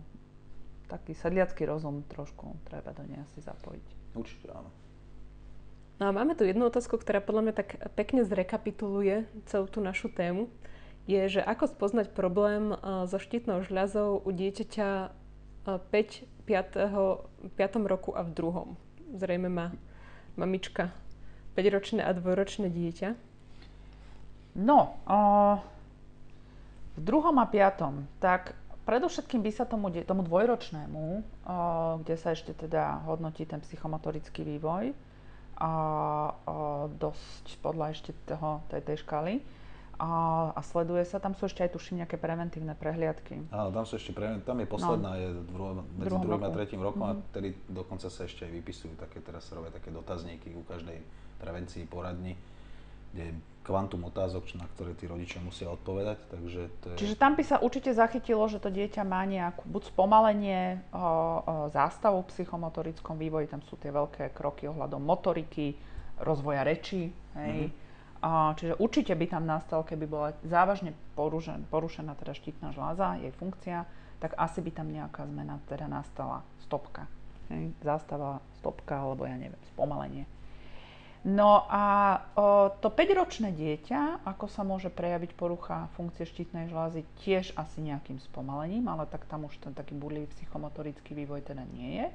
taký 0.87 1.15
sedliacký 1.15 1.67
rozum 1.67 2.03
trošku 2.07 2.55
treba 2.67 2.95
do 2.95 3.03
nej 3.07 3.19
asi 3.19 3.43
zapojiť. 3.43 3.87
Určite 4.15 4.47
áno. 4.51 4.71
No 6.03 6.11
a 6.11 6.19
máme 6.19 6.35
tu 6.35 6.43
jednu 6.43 6.67
otázku, 6.67 6.99
ktorá 6.99 7.23
podľa 7.23 7.47
mňa 7.47 7.53
tak 7.55 7.79
pekne 7.95 8.27
zrekapituluje 8.27 9.23
celú 9.47 9.71
tú 9.71 9.79
našu 9.79 10.11
tému. 10.11 10.51
Je, 11.07 11.31
že 11.31 11.39
ako 11.39 11.71
spoznať 11.71 12.11
problém 12.11 12.75
uh, 12.75 13.07
so 13.07 13.15
štítnou 13.15 13.63
žľazou 13.63 14.19
u 14.19 14.29
dieťaťa 14.35 14.87
uh, 15.07 15.79
5, 15.79 16.27
5, 16.43 17.55
5 17.55 17.87
roku 17.87 18.11
a 18.11 18.19
v 18.27 18.35
druhom. 18.35 18.75
Zrejme 19.15 19.47
má 19.47 19.71
mamička 20.35 20.91
5-ročné 21.55 22.03
a 22.03 22.11
dvojročné 22.11 22.67
dieťa. 22.67 23.15
No, 24.59 24.99
uh, 25.07 25.63
V 26.93 27.01
druhom 27.01 27.39
a 27.39 27.47
piatom, 27.47 28.11
tak 28.19 28.59
predovšetkým 28.83 29.39
by 29.39 29.51
sa 29.55 29.63
tomu, 29.63 29.87
tomu 30.03 30.27
dvojročnému, 30.27 31.03
o, 31.07 31.23
kde 32.03 32.15
sa 32.19 32.35
ešte 32.37 32.53
teda 32.53 33.07
hodnotí 33.09 33.49
ten 33.49 33.63
psychomotorický 33.63 34.45
vývoj, 34.45 34.93
a, 35.57 35.71
a 36.33 36.53
dosť 36.87 37.45
podľa 37.61 37.93
ešte 37.93 38.11
toho, 38.25 38.63
tej, 38.69 38.81
tej 38.81 38.97
škály, 39.05 39.33
a, 40.01 40.09
a 40.57 40.61
sleduje 40.65 41.05
sa, 41.05 41.21
tam 41.21 41.37
sú 41.37 41.45
ešte 41.45 41.61
aj 41.61 41.77
tuším 41.77 42.01
nejaké 42.01 42.17
preventívne 42.17 42.73
prehliadky. 42.73 43.45
Áno, 43.53 43.69
tam 43.69 43.85
sú 43.85 44.01
ešte 44.01 44.11
pre, 44.11 44.41
tam 44.41 44.57
je 44.57 44.67
posledná, 44.67 45.13
no. 45.13 45.21
je 45.21 45.27
druhom, 45.53 45.77
medzi 45.95 46.09
druhým, 46.09 46.25
druhým 46.25 46.43
a 46.43 46.49
tretím 46.49 46.81
rokom 46.81 47.05
mm-hmm. 47.05 47.23
a 47.23 47.29
vtedy 47.29 47.49
dokonca 47.69 48.07
sa 48.09 48.21
ešte 48.25 48.49
aj 48.49 48.51
vypisujú 48.51 48.93
také, 48.97 49.21
teraz 49.21 49.45
sa 49.45 49.55
robia 49.55 49.69
také 49.69 49.93
dotazníky 49.93 50.57
u 50.57 50.65
každej 50.65 50.97
prevencii, 51.37 51.85
poradni, 51.85 52.33
kde 53.13 53.37
kvantum 53.63 54.03
otázok, 54.11 54.43
na 54.59 54.67
ktoré 54.75 54.91
tí 54.93 55.07
rodičia 55.07 55.39
musia 55.39 55.71
odpovedať. 55.71 56.19
Takže 56.29 56.61
to 56.83 56.85
je... 56.93 56.95
Čiže 56.99 57.15
tam 57.15 57.39
by 57.39 57.43
sa 57.47 57.57
určite 57.63 57.95
zachytilo, 57.95 58.43
že 58.51 58.59
to 58.59 58.67
dieťa 58.67 59.07
má 59.07 59.23
nejakú 59.23 59.63
buď 59.63 59.83
spomalenie, 59.95 60.83
o, 60.91 60.99
o, 60.99 61.07
zástavu 61.71 62.27
v 62.27 62.29
psychomotorickom 62.35 63.15
vývoji, 63.15 63.47
tam 63.47 63.63
sú 63.63 63.79
tie 63.79 63.89
veľké 63.89 64.35
kroky 64.35 64.67
ohľadom 64.67 64.99
motoriky, 64.99 65.79
rozvoja 66.19 66.67
reči, 66.67 67.09
hej. 67.39 67.71
Mm-hmm. 67.71 67.81
A, 68.23 68.55
čiže 68.55 68.79
určite 68.79 69.11
by 69.19 69.25
tam 69.27 69.43
nastal, 69.43 69.83
keby 69.83 70.05
bola 70.07 70.31
závažne 70.47 70.95
porušen, 71.19 71.67
porušená 71.67 72.15
teda 72.15 72.31
štítna 72.31 72.71
žláza, 72.71 73.19
jej 73.19 73.35
funkcia, 73.35 73.83
tak 74.23 74.39
asi 74.39 74.63
by 74.63 74.71
tam 74.71 74.87
nejaká 74.87 75.27
zmena 75.27 75.59
teda 75.67 75.91
nastala. 75.91 76.39
Stopka. 76.63 77.03
Hej. 77.51 77.75
Zástava, 77.83 78.39
stopka, 78.63 78.95
alebo 78.95 79.27
ja 79.27 79.35
neviem, 79.35 79.59
spomalenie. 79.75 80.23
No 81.23 81.63
a 81.71 81.83
o, 82.35 82.67
to 82.83 82.91
5-ročné 82.91 83.55
dieťa, 83.55 84.27
ako 84.27 84.51
sa 84.51 84.67
môže 84.67 84.91
prejaviť 84.91 85.31
porucha 85.39 85.87
funkcie 85.95 86.27
štítnej 86.27 86.67
žlázy, 86.67 87.07
tiež 87.23 87.55
asi 87.55 87.79
nejakým 87.79 88.19
spomalením, 88.19 88.91
ale 88.91 89.07
tak 89.07 89.23
tam 89.31 89.47
už 89.47 89.55
ten 89.63 89.71
taký 89.71 89.95
burlivý 89.95 90.27
psychomotorický 90.35 91.15
vývoj 91.15 91.47
teda 91.47 91.63
nie 91.71 92.03
je. 92.03 92.07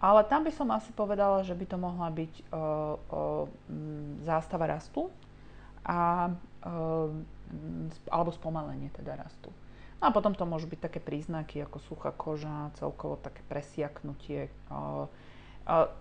Ale 0.00 0.24
tam 0.24 0.48
by 0.48 0.52
som 0.52 0.72
asi 0.72 0.96
povedala, 0.96 1.44
že 1.44 1.52
by 1.52 1.64
to 1.68 1.76
mohla 1.76 2.08
byť 2.08 2.32
o, 2.40 2.44
o, 2.48 2.60
zástava 4.24 4.64
rastu 4.64 5.12
a, 5.84 6.32
o, 6.64 7.12
alebo 8.08 8.32
spomalenie 8.32 8.96
teda 8.96 9.12
rastu. 9.20 9.52
No 10.00 10.08
a 10.08 10.10
potom 10.12 10.32
to 10.32 10.48
môžu 10.48 10.68
byť 10.72 10.80
také 10.88 11.00
príznaky 11.04 11.68
ako 11.68 11.84
suchá 11.84 12.16
koža, 12.16 12.72
celkovo 12.80 13.20
také 13.20 13.44
presiaknutie, 13.44 14.48
o, 14.72 15.08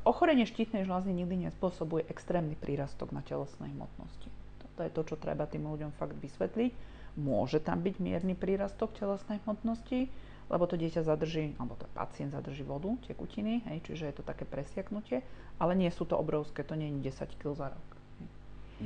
Ochorenie 0.05 0.45
štítnej 0.45 0.85
žľazy 0.85 1.09
nikdy 1.09 1.49
nespôsobuje 1.49 2.05
extrémny 2.05 2.53
prírastok 2.53 3.09
na 3.09 3.25
telesnej 3.25 3.73
hmotnosti. 3.73 4.29
Toto 4.61 4.79
je 4.85 4.91
to, 4.93 5.01
čo 5.01 5.15
treba 5.17 5.49
tým 5.49 5.65
ľuďom 5.65 5.89
fakt 5.97 6.13
vysvetliť. 6.21 6.71
Môže 7.17 7.57
tam 7.65 7.81
byť 7.81 7.97
mierny 7.97 8.37
prírastok 8.37 8.93
telesnej 8.93 9.41
hmotnosti, 9.41 10.05
lebo 10.53 10.69
to 10.69 10.77
dieťa 10.77 11.01
zadrží, 11.01 11.57
alebo 11.57 11.73
to 11.81 11.89
pacient 11.97 12.29
zadrží 12.29 12.61
vodu, 12.61 12.93
tekutiny, 13.09 13.65
hej, 13.65 13.81
čiže 13.89 14.05
je 14.05 14.15
to 14.21 14.23
také 14.27 14.45
presiaknutie, 14.45 15.25
ale 15.57 15.73
nie 15.73 15.89
sú 15.89 16.05
to 16.05 16.13
obrovské, 16.13 16.61
to 16.61 16.77
nie 16.77 16.93
je 17.01 17.09
10 17.09 17.41
kg 17.41 17.57
za 17.57 17.67
rok. 17.73 17.87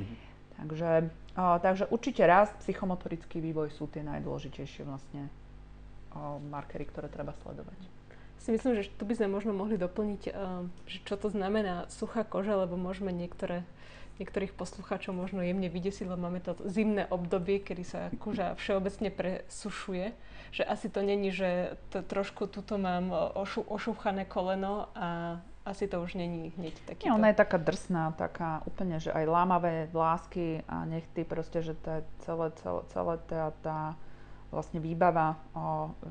Mm-hmm. 0.00 0.16
Takže, 0.64 0.90
a, 1.36 1.60
takže 1.60 1.92
určite 1.92 2.24
rast, 2.24 2.56
psychomotorický 2.64 3.44
vývoj 3.44 3.68
sú 3.76 3.84
tie 3.92 4.00
najdôležitejšie 4.00 4.88
vlastne 4.88 5.28
a, 6.16 6.40
markery, 6.40 6.88
ktoré 6.88 7.12
treba 7.12 7.36
sledovať 7.44 7.99
si 8.40 8.48
myslím, 8.56 8.80
že 8.80 8.88
tu 8.96 9.04
by 9.04 9.14
sme 9.20 9.28
možno 9.28 9.52
mohli 9.52 9.76
doplniť, 9.76 10.22
eh, 10.26 10.32
že 10.88 10.98
čo 11.04 11.14
to 11.20 11.28
znamená 11.28 11.86
suchá 11.92 12.24
koža, 12.24 12.56
lebo 12.56 12.80
môžeme 12.80 13.12
niektoré, 13.12 13.68
niektorých 14.16 14.56
poslucháčov 14.56 15.16
možno 15.16 15.40
jemne 15.40 15.68
vydesiť, 15.68 16.08
lebo 16.08 16.28
máme 16.28 16.40
to 16.44 16.56
zimné 16.68 17.08
obdobie, 17.08 17.60
kedy 17.60 17.84
sa 17.84 18.00
koža 18.20 18.56
všeobecne 18.56 19.08
presušuje. 19.12 20.12
Že 20.50 20.62
asi 20.66 20.86
to 20.90 21.00
není, 21.00 21.30
že 21.30 21.78
to, 21.94 22.02
trošku 22.02 22.50
tuto 22.50 22.76
mám 22.76 23.12
ošu, 23.38 23.64
ošúchané 23.64 24.26
koleno 24.26 24.90
a 24.98 25.38
asi 25.64 25.86
to 25.86 26.02
už 26.02 26.16
není 26.16 26.52
hneď 26.56 26.74
taký. 26.84 27.06
Nie, 27.06 27.14
ona 27.14 27.30
je 27.30 27.38
taká 27.38 27.60
drsná, 27.60 28.12
taká 28.16 28.64
úplne, 28.66 28.98
že 28.98 29.12
aj 29.12 29.24
lámavé 29.28 29.88
vlásky 29.92 30.64
a 30.66 30.88
nechty, 30.88 31.22
proste, 31.22 31.62
že 31.62 31.76
to 31.76 31.88
je 31.90 32.02
celé, 32.24 32.46
celé, 32.58 32.80
celé 32.90 33.14
tá, 33.28 33.52
tá 33.60 33.78
vlastne 34.50 34.82
výbava 34.82 35.38
o, 35.54 35.94
tá, 35.94 36.08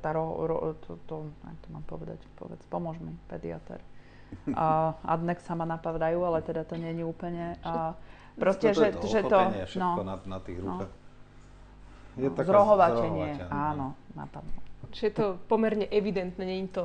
tá 0.00 0.10
ro, 0.12 0.48
ro, 0.48 0.56
to, 0.80 0.96
to, 1.04 1.28
jak 1.44 1.58
to 1.60 1.68
mám 1.68 1.84
povedať, 1.84 2.18
povedz, 2.40 2.64
pomôž 2.72 2.96
mi, 3.00 3.12
pediatr. 3.28 3.80
A 4.58 4.96
adnek 5.04 5.38
sa 5.44 5.54
ma 5.54 5.68
napadajú, 5.68 6.24
ale 6.24 6.42
teda 6.42 6.64
to 6.66 6.74
nie 6.74 6.90
je 6.96 7.04
úplne. 7.04 7.54
A 7.62 7.94
proste, 8.40 8.74
že, 8.74 8.96
to, 8.96 9.06
že 9.06 9.20
to, 9.22 9.38
no, 9.78 10.02
na, 10.02 10.16
na 10.24 10.38
tých 10.40 10.58
no. 10.58 10.80
rukách. 10.80 10.92
No, 10.92 11.02
je 12.14 12.28
no, 12.30 12.38
zrohovatenie, 12.38 13.30
áno, 13.50 13.98
napadlo. 14.14 14.58
Čiže 14.94 15.04
je 15.10 15.14
to 15.18 15.26
pomerne 15.50 15.86
evidentné, 15.90 16.42
nie 16.46 16.58
je 16.66 16.70
to 16.70 16.84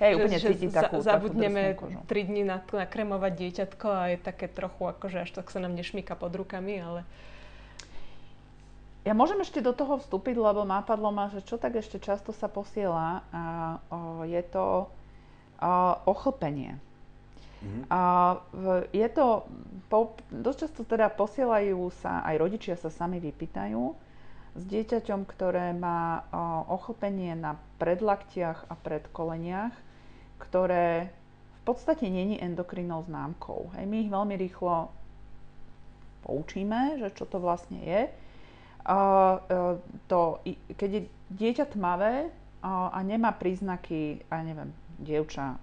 Hej, 0.00 0.18
úplne 0.18 0.38
že, 0.40 0.48
cíti 0.50 0.66
takú, 0.72 0.98
zabudneme 1.04 1.76
takú 1.76 1.86
3 2.08 2.28
dní 2.32 2.42
nakremovať 2.48 3.32
dieťatko 3.38 3.86
a 3.86 4.02
je 4.10 4.18
také 4.18 4.48
trochu 4.48 4.88
akože 4.88 5.28
až 5.28 5.30
tak 5.30 5.52
sa 5.52 5.60
nám 5.60 5.76
nešmíka 5.76 6.16
pod 6.16 6.32
rukami, 6.34 6.80
ale 6.80 7.06
ja 9.02 9.18
môžem 9.18 9.42
ešte 9.42 9.58
do 9.58 9.74
toho 9.74 9.98
vstúpiť, 9.98 10.38
lebo 10.38 10.62
napadlo 10.62 11.10
ma, 11.10 11.26
že 11.26 11.42
čo 11.42 11.58
tak 11.58 11.74
ešte 11.74 11.98
často 11.98 12.30
sa 12.30 12.46
posiela, 12.46 13.26
a, 13.34 13.42
o, 13.90 14.22
je 14.22 14.42
to 14.46 14.86
o, 14.86 14.86
ochlpenie. 16.06 16.78
Mm-hmm. 17.62 17.84
A 17.90 18.00
v, 18.54 18.86
je 18.94 19.08
to, 19.10 19.46
po, 19.90 20.14
dosť 20.30 20.58
často 20.66 20.82
teda 20.86 21.10
posielajú 21.10 21.82
sa, 21.98 22.22
aj 22.22 22.34
rodičia 22.38 22.74
sa 22.78 22.94
sami 22.94 23.18
vypýtajú, 23.18 23.82
s 24.52 24.62
dieťaťom, 24.70 25.26
ktoré 25.26 25.74
má 25.74 26.22
o, 26.30 26.70
ochlpenie 26.78 27.34
na 27.34 27.58
predlaktiach 27.82 28.70
a 28.70 28.74
predkoleniach, 28.78 29.74
ktoré 30.38 31.10
v 31.58 31.60
podstate 31.66 32.06
není 32.06 32.38
endokrinnou 32.38 33.02
známkou. 33.02 33.74
Hej, 33.74 33.84
my 33.86 33.96
ich 33.98 34.10
veľmi 34.14 34.34
rýchlo 34.38 34.94
poučíme, 36.22 37.02
že 37.02 37.10
čo 37.18 37.26
to 37.26 37.42
vlastne 37.42 37.82
je 37.82 38.21
to, 40.08 40.20
keď 40.74 40.90
je 40.90 41.02
dieťa 41.30 41.70
tmavé 41.70 42.30
a 42.62 42.98
nemá 43.02 43.34
príznaky, 43.34 44.22
a 44.30 44.42
neviem, 44.42 44.70
dievča 45.02 45.58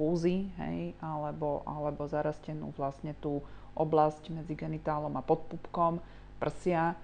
fúzy, 0.00 0.48
hej, 0.56 0.96
alebo, 1.04 1.60
alebo 1.68 2.08
zarastenú 2.08 2.72
vlastne 2.72 3.12
tú 3.20 3.44
oblasť 3.76 4.32
medzi 4.32 4.56
genitálom 4.56 5.12
a 5.16 5.24
podpupkom, 5.24 6.00
prsia, 6.40 6.96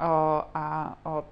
a, 0.00 0.12
a, 0.48 0.64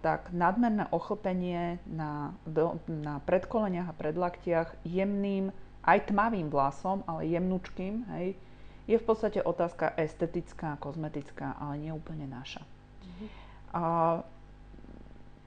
tak 0.04 0.28
nadmerné 0.36 0.92
ochlpenie 0.92 1.80
na, 1.88 2.36
na 2.84 3.24
predkoleniach 3.24 3.88
a 3.88 3.96
predlaktiach 3.96 4.84
jemným, 4.84 5.48
aj 5.88 6.12
tmavým 6.12 6.52
vlasom, 6.52 7.00
ale 7.08 7.32
jemnučkým, 7.32 8.04
hej, 8.12 8.36
je 8.84 8.96
v 9.00 9.04
podstate 9.08 9.40
otázka 9.40 9.96
estetická, 9.96 10.76
kozmetická, 10.76 11.56
ale 11.56 11.88
nie 11.88 11.92
úplne 11.92 12.28
naša. 12.28 12.60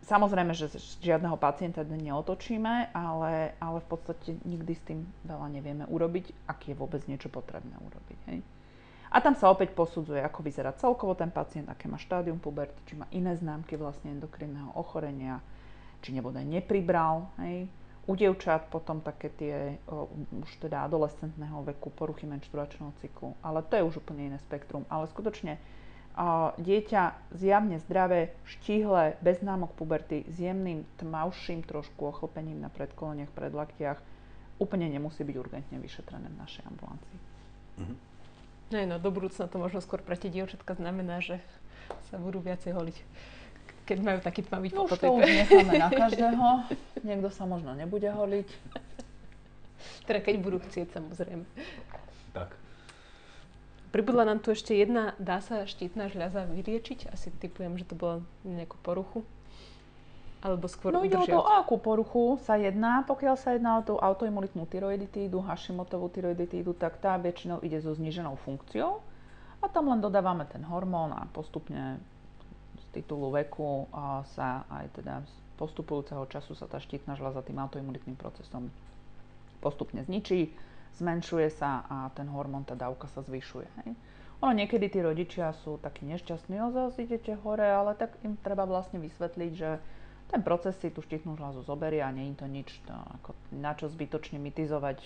Samozrejme, 0.01 0.51
že 0.57 0.67
žiadneho 0.99 1.38
pacienta 1.38 1.86
neotočíme, 1.86 2.91
ale, 2.91 3.53
ale 3.61 3.78
v 3.80 3.88
podstate 3.88 4.36
nikdy 4.43 4.74
s 4.76 4.84
tým 4.84 5.05
veľa 5.24 5.47
nevieme 5.53 5.86
urobiť, 5.88 6.49
ak 6.49 6.67
je 6.67 6.76
vôbec 6.76 7.05
niečo 7.05 7.30
potrebné 7.30 7.78
urobiť. 7.80 8.19
Hej. 8.28 8.39
A 9.11 9.19
tam 9.19 9.36
sa 9.36 9.51
opäť 9.51 9.76
posudzuje, 9.76 10.24
ako 10.24 10.39
vyzerá 10.39 10.72
celkovo 10.76 11.13
ten 11.19 11.28
pacient, 11.28 11.67
aké 11.67 11.91
má 11.91 11.99
štádium 11.99 12.39
puberty, 12.39 12.80
či 12.88 12.95
má 12.95 13.05
iné 13.11 13.36
známky 13.36 13.76
vlastne 13.76 14.15
endokrinného 14.15 14.72
ochorenia, 14.76 15.43
či 15.99 16.15
nebodaj 16.15 16.47
nepribral. 16.47 17.28
Hej. 17.43 17.67
U 18.09 18.17
dievčat 18.17 18.74
potom 18.74 19.03
také 19.05 19.30
tie 19.38 19.78
o, 19.86 20.09
už 20.41 20.63
teda 20.63 20.89
adolescentného 20.89 21.61
veku 21.72 21.93
poruchy 21.93 22.26
menštruačného 22.26 22.89
cyklu. 23.03 23.38
Ale 23.45 23.61
to 23.67 23.78
je 23.78 23.84
už 23.86 24.01
úplne 24.01 24.34
iné 24.34 24.39
spektrum. 24.41 24.88
Ale 24.89 25.05
skutočne 25.11 25.61
dieťa 26.59 27.32
zjavne 27.36 27.80
zdravé, 27.88 28.36
štíhle, 28.43 29.16
bez 29.24 29.39
známok 29.39 29.72
puberty, 29.80 30.28
s 30.28 30.43
jemným, 30.43 30.84
tmavším 30.99 31.64
trošku 31.64 32.12
ochlpením 32.12 32.59
na 32.59 32.68
predkoleniach, 32.68 33.32
predlaktiach, 33.32 33.99
úplne 34.59 34.91
nemusí 34.91 35.24
byť 35.24 35.36
urgentne 35.39 35.78
vyšetrené 35.80 36.28
v 36.28 36.38
našej 36.38 36.64
ambulancii. 36.68 37.20
Mm-hmm. 37.80 37.97
No, 38.72 38.78
no, 38.88 38.95
do 38.99 39.09
budúcna 39.12 39.47
to 39.47 39.57
možno 39.59 39.80
skôr 39.84 39.99
pre 39.99 40.16
tie 40.16 40.32
dievčatka 40.32 40.76
znamená, 40.76 41.20
že 41.20 41.39
sa 42.12 42.20
budú 42.20 42.39
viacej 42.39 42.72
holiť 42.76 42.97
keď 43.82 43.97
majú 44.07 44.20
taký 44.24 44.47
tmavý 44.47 44.72
no, 44.72 44.88
to 44.88 45.20
už 45.20 45.28
necháme 45.28 45.76
na 45.76 45.91
každého. 45.91 46.64
Niekto 47.03 47.28
sa 47.28 47.43
možno 47.43 47.76
nebude 47.76 48.07
holiť. 48.07 48.47
Teda 50.07 50.24
keď 50.24 50.36
budú 50.39 50.64
chcieť, 50.64 50.95
samozrejme. 50.95 51.43
Tak. 52.32 52.61
Pribudla 53.92 54.24
nám 54.24 54.39
tu 54.39 54.56
ešte 54.56 54.72
jedna, 54.72 55.12
dá 55.20 55.44
sa 55.44 55.68
štítna 55.68 56.08
žľaza 56.08 56.48
vyliečiť? 56.48 57.12
Asi 57.12 57.28
typujem, 57.44 57.76
že 57.76 57.84
to 57.84 58.00
bolo 58.00 58.24
nejakú 58.48 58.80
poruchu. 58.80 59.28
Alebo 60.42 60.66
skôr 60.66 60.96
No 60.96 61.06
ide 61.06 61.20
o 61.20 61.28
to, 61.28 61.38
o 61.38 61.54
akú 61.60 61.78
poruchu 61.78 62.39
sa 62.48 62.58
jedná. 62.58 63.04
Pokiaľ 63.06 63.36
sa 63.38 63.54
jedná 63.54 63.78
o 63.78 63.86
tú 63.86 64.00
autoimunitnú 64.00 64.66
tyroiditídu, 64.66 65.44
Hashimotovú 65.44 66.10
tyroiditídu, 66.10 66.74
tak 66.74 66.98
tá 66.98 67.20
väčšinou 67.20 67.62
ide 67.62 67.78
so 67.84 67.94
zniženou 67.94 68.39
funkciou. 68.42 69.04
A 69.62 69.70
tam 69.70 69.94
len 69.94 70.02
dodávame 70.02 70.50
ten 70.50 70.66
hormón 70.66 71.14
a 71.14 71.30
postupne 71.30 72.02
titulu 72.92 73.32
veku 73.32 73.88
sa 74.36 74.68
aj 74.68 74.86
teda 75.00 75.24
z 75.24 75.34
postupujúceho 75.56 76.26
času 76.28 76.58
sa 76.58 76.66
tá 76.66 76.82
štítna 76.82 77.14
žľaza 77.16 77.46
tým 77.46 77.62
autoimunitným 77.62 78.18
procesom 78.18 78.74
postupne 79.62 80.02
zničí, 80.02 80.52
zmenšuje 80.98 81.48
sa 81.52 81.86
a 81.86 82.10
ten 82.12 82.28
hormón, 82.28 82.64
tá 82.64 82.74
dávka 82.74 83.08
sa 83.08 83.22
zvyšuje. 83.22 83.68
Hej. 83.84 83.92
Ono 84.42 84.52
niekedy 84.52 84.89
tí 84.89 85.00
rodičia 85.00 85.54
sú 85.54 85.78
takí 85.78 86.02
nešťastní, 86.04 86.58
o 86.60 86.74
zase 86.74 87.06
idete 87.06 87.38
hore, 87.39 87.64
ale 87.64 87.94
tak 87.94 88.18
im 88.26 88.34
treba 88.36 88.66
vlastne 88.66 88.98
vysvetliť, 88.98 89.52
že 89.54 89.78
ten 90.28 90.42
proces 90.42 90.74
si 90.80 90.89
tú 90.89 91.00
štítnu 91.00 91.38
žľazu 91.38 91.62
zoberie 91.62 92.02
a 92.02 92.10
nie 92.10 92.34
je 92.34 92.42
to 92.42 92.48
nič, 92.48 92.70
to 92.84 92.96
ako, 93.22 93.36
na 93.54 93.78
čo 93.78 93.86
zbytočne 93.86 94.42
mitizovať 94.42 94.98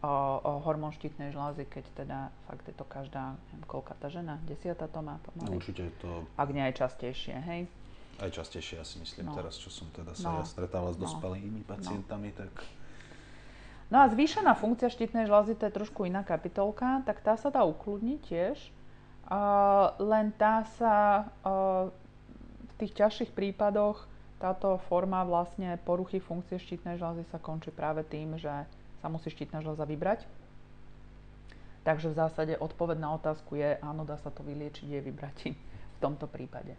o, 0.00 0.08
o 0.40 0.52
hormón 0.64 0.96
štítnej 0.96 1.28
žľazy, 1.28 1.68
keď 1.68 1.84
teda 1.92 2.18
fakt 2.48 2.64
je 2.64 2.72
to 2.72 2.86
každá, 2.88 3.36
neviem, 3.50 3.66
koľka 3.68 3.92
tá 4.00 4.08
žena, 4.08 4.40
desiata 4.46 4.88
to 4.88 5.04
má 5.04 5.20
pomaly. 5.20 5.44
No, 5.44 5.58
určite 5.58 5.92
to... 6.00 6.24
Ak 6.40 6.48
nie 6.48 6.64
aj 6.64 6.80
častejšie, 6.80 7.36
hej. 7.36 7.68
Aj 8.16 8.28
častejšie, 8.28 8.80
ja 8.80 8.84
si 8.84 8.96
myslím, 8.96 9.28
No. 9.28 9.36
teraz, 9.36 9.56
čo 9.56 9.68
som 9.68 9.92
teda 9.92 10.12
sa 10.14 10.32
No. 10.32 10.40
ja 10.40 10.44
stretával 10.46 10.92
s 10.92 10.96
No. 10.96 11.04
dospelými 11.04 11.64
pacientami, 11.64 12.32
tak 12.32 12.52
No 13.90 14.06
a 14.06 14.06
zvýšená 14.06 14.54
funkcia 14.54 14.86
štítnej 14.86 15.26
žľazy, 15.26 15.58
to 15.58 15.66
je 15.66 15.76
trošku 15.82 16.06
iná 16.06 16.22
kapitolka, 16.22 17.02
tak 17.02 17.26
tá 17.26 17.34
sa 17.34 17.50
dá 17.50 17.66
ukludniť 17.66 18.18
tiež. 18.22 18.56
Uh, 19.26 19.94
len 19.98 20.30
tá 20.34 20.62
sa 20.78 21.26
uh, 21.42 21.90
v 22.70 22.72
tých 22.78 22.94
ťažších 22.98 23.30
prípadoch 23.34 24.06
táto 24.40 24.80
forma 24.88 25.20
vlastne 25.26 25.76
poruchy 25.84 26.16
funkcie 26.22 26.56
štítnej 26.56 26.96
žľazy 26.96 27.28
sa 27.28 27.36
končí 27.36 27.68
práve 27.68 28.06
tým, 28.06 28.40
že 28.40 28.50
sa 29.02 29.06
musí 29.12 29.28
štítna 29.28 29.60
žľaza 29.60 29.84
vybrať. 29.84 30.24
Takže 31.84 32.12
v 32.12 32.18
zásade 32.18 32.54
odpoveď 32.56 32.98
na 33.00 33.12
otázku 33.16 33.58
je, 33.58 33.76
áno, 33.84 34.08
dá 34.08 34.16
sa 34.16 34.32
to 34.32 34.40
vyliečiť, 34.46 34.86
je 34.86 35.00
vybratím 35.00 35.54
v 35.96 35.98
tomto 36.00 36.24
prípade. 36.24 36.72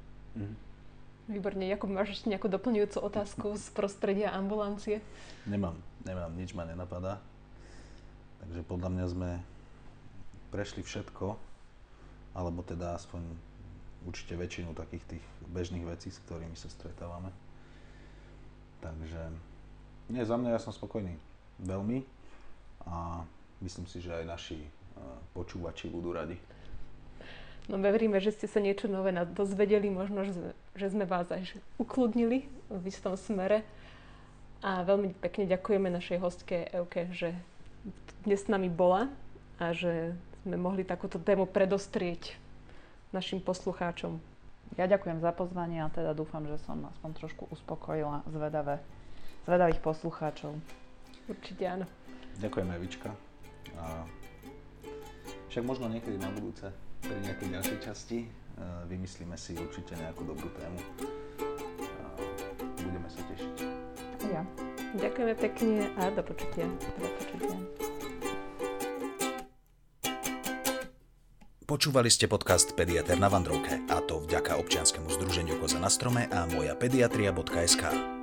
Výborne. 1.31 1.63
Jakub, 1.63 1.87
máš 1.87 2.19
ešte 2.19 2.27
nejakú 2.27 2.51
doplňujúcu 2.51 2.97
otázku 2.99 3.55
z 3.55 3.71
prostredia 3.71 4.35
ambulancie? 4.35 4.99
nemám, 5.47 5.79
nemám, 6.03 6.31
nič 6.35 6.51
ma 6.51 6.67
nenapadá. 6.67 7.23
Takže 8.43 8.67
podľa 8.67 8.89
mňa 8.91 9.05
sme 9.07 9.29
prešli 10.51 10.83
všetko, 10.83 11.39
alebo 12.35 12.59
teda 12.67 12.99
aspoň 12.99 13.23
určite 14.03 14.35
väčšinu 14.35 14.75
takých 14.75 15.15
tých 15.15 15.25
bežných 15.55 15.87
vecí, 15.87 16.11
s 16.11 16.19
ktorými 16.27 16.59
sa 16.59 16.67
stretávame. 16.67 17.31
Takže 18.83 19.31
nie, 20.11 20.27
za 20.27 20.35
mňa 20.35 20.57
ja 20.57 20.59
som 20.59 20.75
spokojný. 20.75 21.15
Veľmi. 21.63 22.03
A 22.83 23.23
myslím 23.63 23.85
si, 23.87 24.03
že 24.03 24.11
aj 24.11 24.25
naši 24.25 24.59
eh, 24.59 24.69
počúvači 25.31 25.87
budú 25.87 26.11
radi. 26.11 26.35
No 27.71 27.79
veríme, 27.79 28.19
že 28.19 28.35
ste 28.35 28.51
sa 28.51 28.59
niečo 28.59 28.91
nové 28.91 29.15
dozvedeli, 29.31 29.87
možno, 29.87 30.27
že, 30.27 30.35
sme- 30.35 30.55
že 30.75 30.87
sme 30.91 31.05
vás 31.07 31.31
aj 31.31 31.55
ukludnili 31.79 32.43
v 32.67 32.83
istom 32.83 33.15
smere. 33.15 33.63
A 34.59 34.83
veľmi 34.83 35.15
pekne 35.23 35.47
ďakujeme 35.47 35.87
našej 35.87 36.19
hostke 36.19 36.67
Euke, 36.75 37.07
že 37.15 37.31
dnes 38.27 38.43
s 38.43 38.51
nami 38.51 38.67
bola 38.67 39.07
a 39.55 39.71
že 39.71 40.11
sme 40.43 40.59
mohli 40.59 40.83
takúto 40.83 41.15
tému 41.15 41.47
predostrieť 41.47 42.35
našim 43.15 43.39
poslucháčom. 43.39 44.19
Ja 44.75 44.83
ďakujem 44.91 45.23
za 45.23 45.31
pozvanie 45.31 45.79
a 45.79 45.87
teda 45.87 46.11
dúfam, 46.11 46.43
že 46.51 46.59
som 46.67 46.83
aspoň 46.91 47.23
trošku 47.23 47.47
uspokojila 47.55 48.27
zvedavé, 48.27 48.83
zvedavých 49.47 49.79
poslucháčov. 49.79 50.59
Určite 51.31 51.63
áno. 51.71 51.85
Ďakujem, 52.43 52.67
Evička. 52.75 53.15
A 53.79 54.03
však 55.47 55.63
možno 55.63 55.87
niekedy 55.87 56.19
na 56.19 56.27
budúce 56.35 56.67
pri 57.01 57.17
nejakej 57.25 57.49
ďalšej 57.51 57.79
časti 57.81 58.19
e, 58.23 58.27
vymyslíme 58.87 59.35
si 59.35 59.57
určite 59.57 59.97
nejakú 59.97 60.23
dobrú 60.23 60.47
tému. 60.55 60.79
Budeme 62.81 63.09
sa 63.09 63.21
tešiť. 63.25 63.55
Ja. 64.29 64.43
Ďakujeme 64.91 65.33
pekne 65.39 65.87
a 65.97 66.11
do 66.11 66.21
počutia. 66.21 66.67
Do 66.99 67.09
počutia. 67.15 67.57
Počúvali 71.63 72.11
ste 72.11 72.27
podcast 72.27 72.75
Pediater 72.75 73.15
na 73.15 73.31
Vandrovke 73.31 73.87
a 73.87 74.03
to 74.03 74.19
vďaka 74.19 74.59
občianskému 74.59 75.07
združeniu 75.07 75.55
Koza 75.55 75.79
na 75.79 75.87
strome 75.87 76.27
a 76.27 76.43
moja 76.51 76.75
pediatria.sk. 76.75 78.20